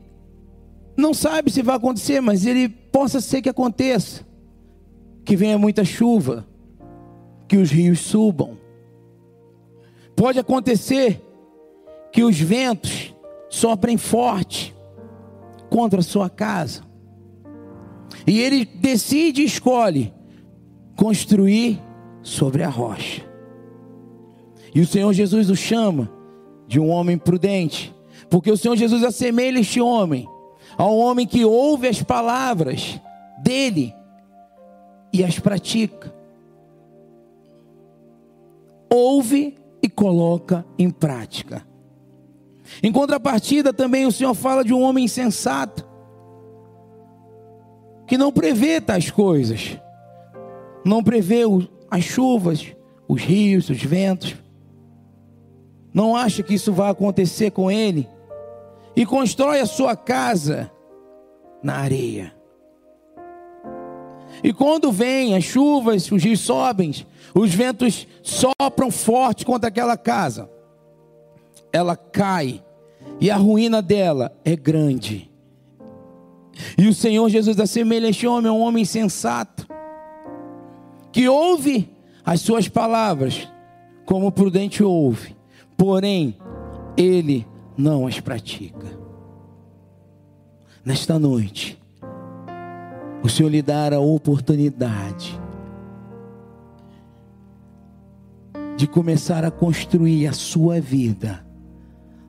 não 0.98 1.14
sabe 1.14 1.52
se 1.52 1.62
vai 1.62 1.76
acontecer, 1.76 2.22
mas 2.22 2.46
ele 2.46 2.70
possa 2.70 3.20
ser 3.20 3.42
que 3.42 3.50
aconteça. 3.50 4.26
Que 5.24 5.36
venha 5.36 5.58
muita 5.58 5.84
chuva, 5.84 6.46
que 7.48 7.58
os 7.58 7.72
rios 7.72 8.00
subam. 8.00 8.58
Pode 10.16 10.40
acontecer 10.40 11.22
que 12.16 12.24
os 12.24 12.40
ventos 12.40 13.14
soprem 13.50 13.98
forte 13.98 14.74
contra 15.70 16.00
a 16.00 16.04
sua 16.04 16.30
casa. 16.30 16.82
E 18.26 18.40
ele 18.40 18.64
decide 18.64 19.42
e 19.42 19.46
escolhe 19.46 20.14
construir 20.96 21.78
sobre 22.22 22.64
a 22.64 22.70
rocha. 22.70 23.22
E 24.74 24.80
o 24.80 24.88
Senhor 24.88 25.12
Jesus 25.12 25.50
o 25.50 25.58
chama 25.58 26.10
de 26.66 26.80
um 26.80 26.88
homem 26.88 27.18
prudente, 27.18 27.94
porque 28.30 28.50
o 28.50 28.56
Senhor 28.56 28.78
Jesus 28.78 29.04
assemelha 29.04 29.60
este 29.60 29.82
homem 29.82 30.26
a 30.78 30.86
um 30.86 30.98
homem 30.98 31.28
que 31.28 31.44
ouve 31.44 31.86
as 31.86 32.02
palavras 32.02 32.98
dele 33.44 33.94
e 35.12 35.22
as 35.22 35.38
pratica. 35.38 36.16
Ouve 38.90 39.58
e 39.84 39.90
coloca 39.90 40.66
em 40.80 40.90
prática. 40.90 41.75
Em 42.82 42.92
contrapartida, 42.92 43.74
também 43.74 44.06
o 44.06 44.12
Senhor 44.12 44.34
fala 44.34 44.64
de 44.64 44.74
um 44.74 44.82
homem 44.82 45.06
insensato, 45.06 45.86
que 48.08 48.18
não 48.18 48.32
prevê 48.32 48.80
tais 48.80 49.10
coisas, 49.10 49.80
não 50.86 51.04
prevê 51.04 51.42
as 51.90 52.04
chuvas, 52.04 52.66
os 53.08 53.22
rios, 53.22 53.70
os 53.70 53.82
ventos, 53.82 54.36
não 55.94 56.16
acha 56.16 56.44
que 56.44 56.54
isso 56.54 56.74
vai 56.74 56.92
acontecer 56.92 57.52
com 57.52 57.72
ele, 57.72 58.08
e 58.96 59.06
constrói 59.06 59.60
a 59.60 59.66
sua 59.66 59.96
casa 59.96 60.72
na 61.64 61.76
areia. 61.78 62.34
E 64.44 64.54
quando 64.54 64.92
vem 64.92 65.36
as 65.36 65.44
chuvas, 65.44 66.12
os 66.12 66.24
rios 66.24 66.42
sobem, 66.42 66.94
os 67.34 67.54
ventos 67.54 68.08
sopram 68.22 68.92
forte 68.92 69.46
contra 69.46 69.70
aquela 69.70 69.98
casa 69.98 70.50
ela 71.76 71.98
cai 71.98 72.64
e 73.20 73.30
a 73.30 73.36
ruína 73.36 73.82
dela 73.82 74.34
é 74.46 74.56
grande. 74.56 75.30
E 76.78 76.88
o 76.88 76.94
Senhor 76.94 77.28
Jesus 77.28 77.60
assemelha 77.60 78.08
este 78.08 78.26
homem 78.26 78.50
a 78.50 78.54
um 78.54 78.62
homem 78.62 78.86
sensato, 78.86 79.68
que 81.12 81.28
ouve 81.28 81.90
as 82.24 82.40
suas 82.40 82.70
palavras, 82.70 83.46
como 84.06 84.28
o 84.28 84.32
prudente 84.32 84.82
ouve, 84.82 85.36
porém, 85.76 86.38
ele 86.96 87.46
não 87.78 88.08
as 88.08 88.22
pratica. 88.22 88.98
Nesta 90.84 91.20
noite, 91.20 91.78
o 93.22 93.28
Senhor 93.28 93.50
lhe 93.50 93.62
dará 93.62 93.98
a 93.98 94.00
oportunidade 94.00 95.38
de 98.78 98.88
começar 98.88 99.44
a 99.44 99.52
construir 99.52 100.28
a 100.28 100.32
sua 100.32 100.80
vida 100.80 101.45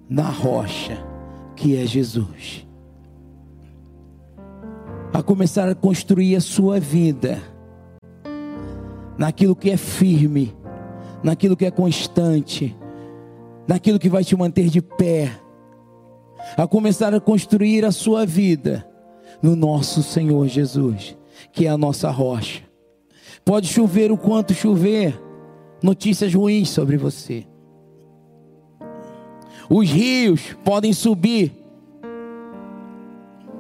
na 0.09 0.29
rocha 0.29 1.05
que 1.55 1.77
é 1.77 1.87
Jesus. 1.87 2.67
A 5.13 5.23
começar 5.23 5.69
a 5.69 5.75
construir 5.75 6.37
a 6.37 6.41
sua 6.41 6.79
vida 6.79 7.43
naquilo 9.17 9.57
que 9.57 9.71
é 9.71 9.77
firme, 9.77 10.55
naquilo 11.23 11.57
que 11.57 11.65
é 11.65 11.71
constante, 11.71 12.77
naquilo 13.67 13.99
que 13.99 14.09
vai 14.09 14.23
te 14.23 14.37
manter 14.37 14.69
de 14.69 14.83
pé. 14.83 15.31
A 16.57 16.67
começar 16.67 17.15
a 17.15 17.21
construir 17.21 17.85
a 17.85 17.91
sua 17.91 18.27
vida 18.27 18.87
no 19.43 19.57
nosso 19.57 20.03
Senhor 20.03 20.47
Jesus, 20.47 21.17
que 21.53 21.67
é 21.67 21.71
a 21.71 21.79
nossa 21.79 22.11
rocha. 22.11 22.63
Pode 23.45 23.69
chover 23.69 24.13
o 24.13 24.19
quanto 24.19 24.55
chover, 24.55 25.21
notícias 25.83 26.33
ruins 26.35 26.69
sobre 26.69 26.97
você. 26.97 27.47
Os 29.69 29.91
rios 29.91 30.57
podem 30.65 30.93
subir, 30.93 31.53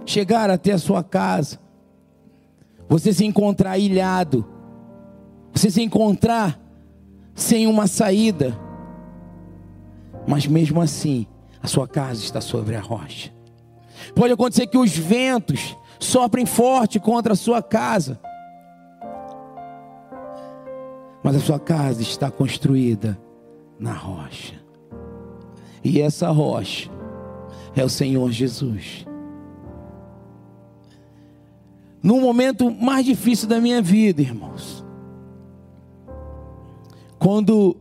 chegar 0.04 0.50
até 0.50 0.72
a 0.72 0.78
sua 0.78 1.02
casa. 1.02 1.59
Você 2.88 3.12
se 3.12 3.24
encontrar 3.24 3.78
ilhado, 3.78 4.46
você 5.52 5.70
se 5.70 5.82
encontrar 5.82 6.61
sem 7.34 7.66
uma 7.66 7.86
saída, 7.86 8.57
mas 10.26 10.46
mesmo 10.46 10.80
assim, 10.80 11.26
a 11.62 11.66
sua 11.66 11.88
casa 11.88 12.22
está 12.22 12.40
sobre 12.40 12.76
a 12.76 12.80
rocha. 12.80 13.32
Pode 14.14 14.32
acontecer 14.32 14.68
que 14.68 14.78
os 14.78 14.96
ventos 14.96 15.76
soprem 15.98 16.46
forte 16.46 17.00
contra 17.00 17.32
a 17.32 17.36
sua 17.36 17.61
casa, 17.61 18.20
mas 21.24 21.34
a 21.34 21.40
sua 21.40 21.59
casa 21.59 22.02
está 22.02 22.30
construída 22.30 23.18
na 23.80 23.92
rocha. 23.92 24.66
E 25.89 26.01
essa 26.03 26.30
rocha 26.30 26.91
é 27.76 27.84
o 27.84 27.89
Senhor 27.89 28.28
Jesus. 28.32 29.07
No 32.03 32.20
momento 32.20 32.72
mais 32.72 33.07
difícil 33.07 33.49
da 33.49 33.61
minha 33.61 33.80
vida, 33.80 34.20
irmãos, 34.20 34.84
quando 37.20 37.76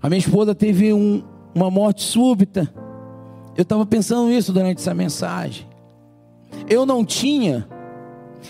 a 0.00 0.08
minha 0.08 0.20
esposa 0.20 0.54
teve 0.54 0.92
um, 0.92 1.24
uma 1.52 1.68
morte 1.68 2.04
súbita, 2.04 2.72
eu 3.56 3.62
estava 3.62 3.84
pensando 3.84 4.30
isso 4.30 4.52
durante 4.52 4.78
essa 4.78 4.94
mensagem. 4.94 5.66
Eu 6.68 6.86
não 6.86 7.04
tinha, 7.04 7.68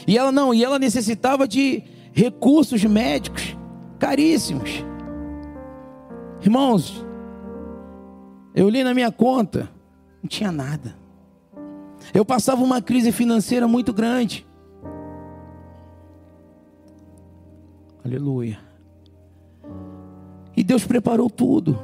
e 0.07 0.19
ela 0.19 0.31
não, 0.31 0.53
e 0.53 0.63
ela 0.63 0.79
necessitava 0.79 1.49
de 1.49 1.83
recursos 2.13 2.85
médicos 2.85 3.57
caríssimos. 3.99 4.85
Irmãos, 6.43 7.08
eu 8.59 8.69
li 8.69 8.83
na 8.83 8.93
minha 8.93 9.13
conta, 9.13 9.71
não 10.21 10.29
tinha 10.29 10.51
nada. 10.51 10.97
Eu 12.13 12.25
passava 12.25 12.61
uma 12.61 12.83
crise 12.83 13.13
financeira 13.13 13.69
muito 13.69 13.93
grande. 13.93 14.45
Aleluia. 18.05 18.59
E 20.57 20.65
Deus 20.65 20.85
preparou 20.85 21.31
tudo. 21.31 21.79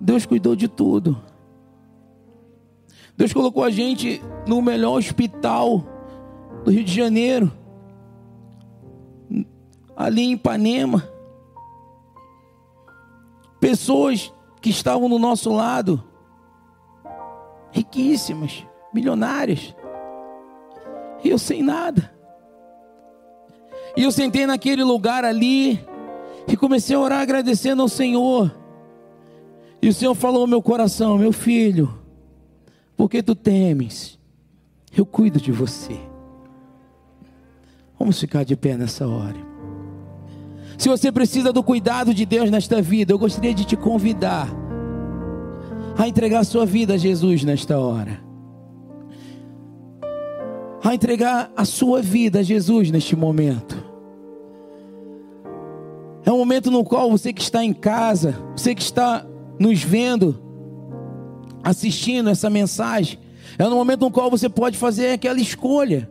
Deus 0.00 0.26
cuidou 0.26 0.56
de 0.56 0.66
tudo. 0.66 1.16
Deus 3.16 3.32
colocou 3.32 3.62
a 3.62 3.70
gente 3.70 4.20
no 4.44 4.60
melhor 4.60 4.98
hospital 4.98 5.84
do 6.64 6.72
Rio 6.72 6.82
de 6.82 6.92
Janeiro, 6.92 7.52
ali 9.94 10.22
em 10.22 10.32
Ipanema 10.32 11.19
pessoas 13.60 14.32
que 14.60 14.70
estavam 14.70 15.08
no 15.08 15.18
nosso 15.18 15.52
lado, 15.52 16.02
riquíssimas, 17.70 18.66
milionárias, 18.92 19.74
e 21.22 21.28
eu 21.28 21.38
sem 21.38 21.62
nada. 21.62 22.12
E 23.96 24.02
eu 24.02 24.10
sentei 24.10 24.46
naquele 24.46 24.82
lugar 24.82 25.24
ali 25.24 25.84
e 26.48 26.56
comecei 26.56 26.96
a 26.96 27.00
orar 27.00 27.20
agradecendo 27.20 27.82
ao 27.82 27.88
Senhor. 27.88 28.56
E 29.82 29.88
o 29.88 29.94
Senhor 29.94 30.14
falou 30.14 30.42
ao 30.42 30.46
meu 30.46 30.62
coração: 30.62 31.18
Meu 31.18 31.32
filho, 31.32 31.98
por 32.96 33.10
que 33.10 33.22
tu 33.22 33.34
temes? 33.34 34.18
Eu 34.96 35.04
cuido 35.04 35.40
de 35.40 35.52
você. 35.52 35.98
Vamos 37.98 38.18
ficar 38.18 38.44
de 38.44 38.56
pé 38.56 38.76
nessa 38.76 39.06
hora. 39.06 39.49
Se 40.80 40.88
você 40.88 41.12
precisa 41.12 41.52
do 41.52 41.62
cuidado 41.62 42.14
de 42.14 42.24
Deus 42.24 42.50
nesta 42.50 42.80
vida, 42.80 43.12
eu 43.12 43.18
gostaria 43.18 43.52
de 43.52 43.66
te 43.66 43.76
convidar 43.76 44.48
a 45.94 46.08
entregar 46.08 46.38
a 46.38 46.44
sua 46.44 46.64
vida 46.64 46.94
a 46.94 46.96
Jesus 46.96 47.44
nesta 47.44 47.78
hora. 47.78 48.18
A 50.82 50.94
entregar 50.94 51.52
a 51.54 51.66
sua 51.66 52.00
vida 52.00 52.38
a 52.38 52.42
Jesus 52.42 52.90
neste 52.90 53.14
momento. 53.14 53.76
É 56.24 56.32
um 56.32 56.38
momento 56.38 56.70
no 56.70 56.82
qual 56.82 57.10
você 57.10 57.30
que 57.30 57.42
está 57.42 57.62
em 57.62 57.74
casa, 57.74 58.42
você 58.56 58.74
que 58.74 58.80
está 58.80 59.26
nos 59.58 59.82
vendo, 59.82 60.40
assistindo 61.62 62.30
essa 62.30 62.48
mensagem, 62.48 63.18
é 63.58 63.66
um 63.66 63.74
momento 63.74 64.00
no 64.00 64.10
qual 64.10 64.30
você 64.30 64.48
pode 64.48 64.78
fazer 64.78 65.12
aquela 65.12 65.40
escolha 65.40 66.10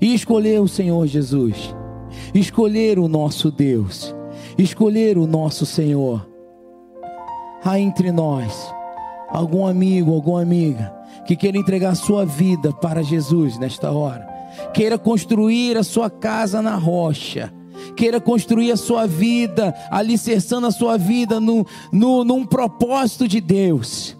e 0.00 0.14
escolher 0.14 0.62
o 0.62 0.66
Senhor 0.66 1.06
Jesus, 1.06 1.74
escolher 2.34 2.98
o 2.98 3.08
nosso 3.08 3.50
Deus, 3.50 4.14
escolher 4.58 5.18
o 5.18 5.26
nosso 5.26 5.66
Senhor. 5.66 6.26
Há 7.64 7.78
entre 7.78 8.12
nós 8.12 8.72
algum 9.28 9.66
amigo, 9.66 10.14
alguma 10.14 10.42
amiga 10.42 10.94
que 11.26 11.36
queira 11.36 11.58
entregar 11.58 11.94
sua 11.96 12.24
vida 12.24 12.72
para 12.72 13.02
Jesus 13.02 13.58
nesta 13.58 13.90
hora, 13.90 14.26
queira 14.72 14.96
construir 14.96 15.76
a 15.76 15.82
sua 15.82 16.08
casa 16.08 16.62
na 16.62 16.76
rocha, 16.76 17.52
queira 17.96 18.20
construir 18.20 18.70
a 18.70 18.76
sua 18.76 19.06
vida, 19.06 19.74
alicerçando 19.90 20.66
a 20.66 20.70
sua 20.70 20.96
vida 20.96 21.40
no, 21.40 21.66
no, 21.92 22.24
num 22.24 22.44
propósito 22.44 23.26
de 23.26 23.40
Deus. 23.40 24.15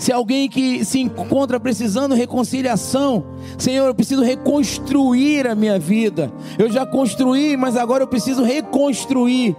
Se 0.00 0.10
alguém 0.10 0.48
que 0.48 0.82
se 0.82 0.98
encontra 0.98 1.60
precisando 1.60 2.14
de 2.14 2.20
reconciliação, 2.20 3.22
Senhor, 3.58 3.86
eu 3.86 3.94
preciso 3.94 4.22
reconstruir 4.22 5.46
a 5.46 5.54
minha 5.54 5.78
vida. 5.78 6.32
Eu 6.58 6.72
já 6.72 6.86
construí, 6.86 7.54
mas 7.54 7.76
agora 7.76 8.02
eu 8.02 8.06
preciso 8.06 8.42
reconstruir. 8.42 9.54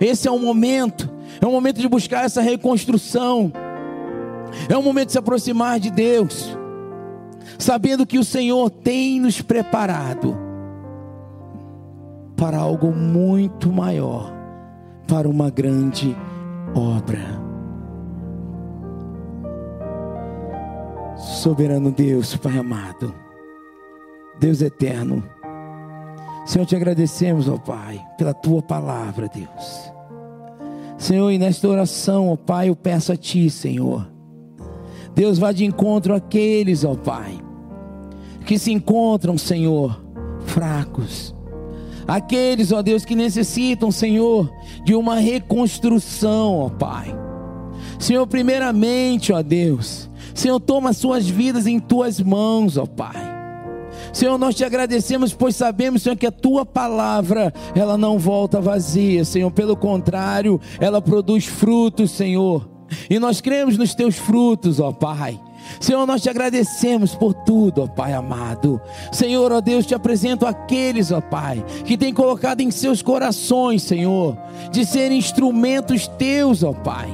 Esse 0.00 0.26
é 0.26 0.30
o 0.30 0.40
momento, 0.40 1.08
é 1.40 1.46
o 1.46 1.52
momento 1.52 1.80
de 1.80 1.86
buscar 1.86 2.24
essa 2.24 2.42
reconstrução. 2.42 3.52
É 4.68 4.76
o 4.76 4.82
momento 4.82 5.06
de 5.06 5.12
se 5.12 5.18
aproximar 5.18 5.78
de 5.78 5.92
Deus, 5.92 6.58
sabendo 7.56 8.04
que 8.04 8.18
o 8.18 8.24
Senhor 8.24 8.70
tem 8.70 9.20
nos 9.20 9.40
preparado 9.40 10.36
para 12.36 12.58
algo 12.58 12.90
muito 12.90 13.70
maior, 13.70 14.32
para 15.06 15.28
uma 15.28 15.48
grande 15.48 16.16
obra. 16.74 17.49
Soberano 21.20 21.90
Deus, 21.90 22.34
Pai 22.34 22.56
amado, 22.56 23.14
Deus 24.38 24.62
eterno, 24.62 25.22
Senhor, 26.46 26.64
te 26.64 26.74
agradecemos, 26.74 27.46
ó 27.46 27.58
Pai, 27.58 28.02
pela 28.16 28.32
tua 28.32 28.62
palavra, 28.62 29.28
Deus. 29.28 29.92
Senhor, 30.96 31.30
e 31.30 31.38
nesta 31.38 31.68
oração, 31.68 32.30
ó 32.30 32.36
Pai, 32.36 32.70
eu 32.70 32.76
peço 32.76 33.12
a 33.12 33.16
Ti, 33.16 33.50
Senhor, 33.50 34.10
Deus 35.14 35.38
vá 35.38 35.52
de 35.52 35.64
encontro 35.64 36.14
àqueles, 36.14 36.84
ó 36.84 36.94
Pai, 36.94 37.38
que 38.46 38.58
se 38.58 38.72
encontram, 38.72 39.36
Senhor, 39.36 40.02
fracos. 40.40 41.34
Aqueles, 42.08 42.72
ó 42.72 42.80
Deus, 42.80 43.04
que 43.04 43.14
necessitam, 43.14 43.92
Senhor, 43.92 44.50
de 44.84 44.94
uma 44.94 45.16
reconstrução, 45.16 46.60
ó 46.60 46.70
Pai. 46.70 47.14
Senhor, 47.98 48.26
primeiramente, 48.26 49.32
ó 49.32 49.42
Deus, 49.42 50.09
Senhor, 50.34 50.60
toma 50.60 50.92
suas 50.92 51.28
vidas 51.28 51.66
em 51.66 51.78
tuas 51.78 52.20
mãos, 52.20 52.76
ó 52.76 52.86
Pai. 52.86 53.30
Senhor, 54.12 54.36
nós 54.38 54.54
te 54.54 54.64
agradecemos, 54.64 55.32
pois 55.32 55.54
sabemos, 55.54 56.02
Senhor, 56.02 56.16
que 56.16 56.26
a 56.26 56.32
tua 56.32 56.66
palavra, 56.66 57.52
ela 57.74 57.96
não 57.96 58.18
volta 58.18 58.60
vazia, 58.60 59.24
Senhor, 59.24 59.50
pelo 59.50 59.76
contrário, 59.76 60.60
ela 60.80 61.00
produz 61.00 61.46
frutos, 61.46 62.10
Senhor. 62.10 62.68
E 63.08 63.18
nós 63.18 63.40
cremos 63.40 63.78
nos 63.78 63.94
teus 63.94 64.16
frutos, 64.16 64.80
ó 64.80 64.92
Pai. 64.92 65.40
Senhor, 65.78 66.04
nós 66.06 66.22
te 66.22 66.28
agradecemos 66.28 67.14
por 67.14 67.32
tudo, 67.32 67.82
ó 67.82 67.86
Pai 67.86 68.12
amado. 68.12 68.80
Senhor, 69.12 69.52
ó 69.52 69.60
Deus, 69.60 69.86
te 69.86 69.94
apresento 69.94 70.44
aqueles, 70.44 71.12
ó 71.12 71.20
Pai, 71.20 71.64
que 71.84 71.96
tem 71.96 72.12
colocado 72.12 72.60
em 72.60 72.70
seus 72.70 73.02
corações, 73.02 73.82
Senhor, 73.82 74.36
de 74.72 74.84
serem 74.84 75.18
instrumentos 75.18 76.08
teus, 76.08 76.64
ó 76.64 76.72
Pai. 76.72 77.08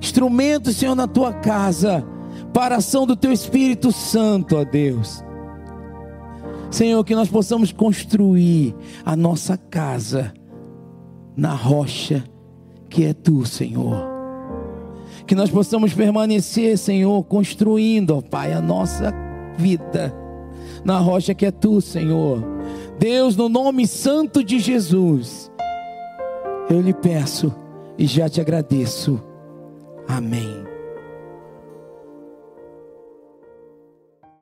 Instrumentos, 0.00 0.76
Senhor, 0.76 0.94
na 0.94 1.08
tua 1.08 1.32
casa 1.32 2.06
para 2.52 2.76
ação 2.76 3.06
do 3.06 3.16
Teu 3.16 3.32
Espírito 3.32 3.90
Santo, 3.92 4.56
ó 4.56 4.64
Deus. 4.64 5.24
Senhor, 6.70 7.04
que 7.04 7.14
nós 7.14 7.28
possamos 7.28 7.72
construir 7.72 8.74
a 9.04 9.14
nossa 9.14 9.56
casa 9.56 10.32
na 11.36 11.54
rocha 11.54 12.24
que 12.88 13.04
é 13.04 13.12
Tu, 13.12 13.44
Senhor. 13.44 14.10
Que 15.26 15.34
nós 15.34 15.50
possamos 15.50 15.92
permanecer, 15.92 16.76
Senhor, 16.78 17.22
construindo, 17.24 18.16
ó 18.16 18.20
Pai, 18.20 18.52
a 18.52 18.60
nossa 18.60 19.12
vida 19.56 20.14
na 20.84 20.98
rocha 20.98 21.34
que 21.34 21.46
é 21.46 21.50
Tu, 21.50 21.80
Senhor. 21.80 22.42
Deus, 22.98 23.36
no 23.36 23.48
nome 23.48 23.86
santo 23.86 24.42
de 24.44 24.58
Jesus, 24.58 25.50
eu 26.68 26.80
lhe 26.80 26.92
peço 26.92 27.52
e 27.98 28.06
já 28.06 28.28
te 28.28 28.40
agradeço. 28.40 29.20
Amém. 30.08 30.61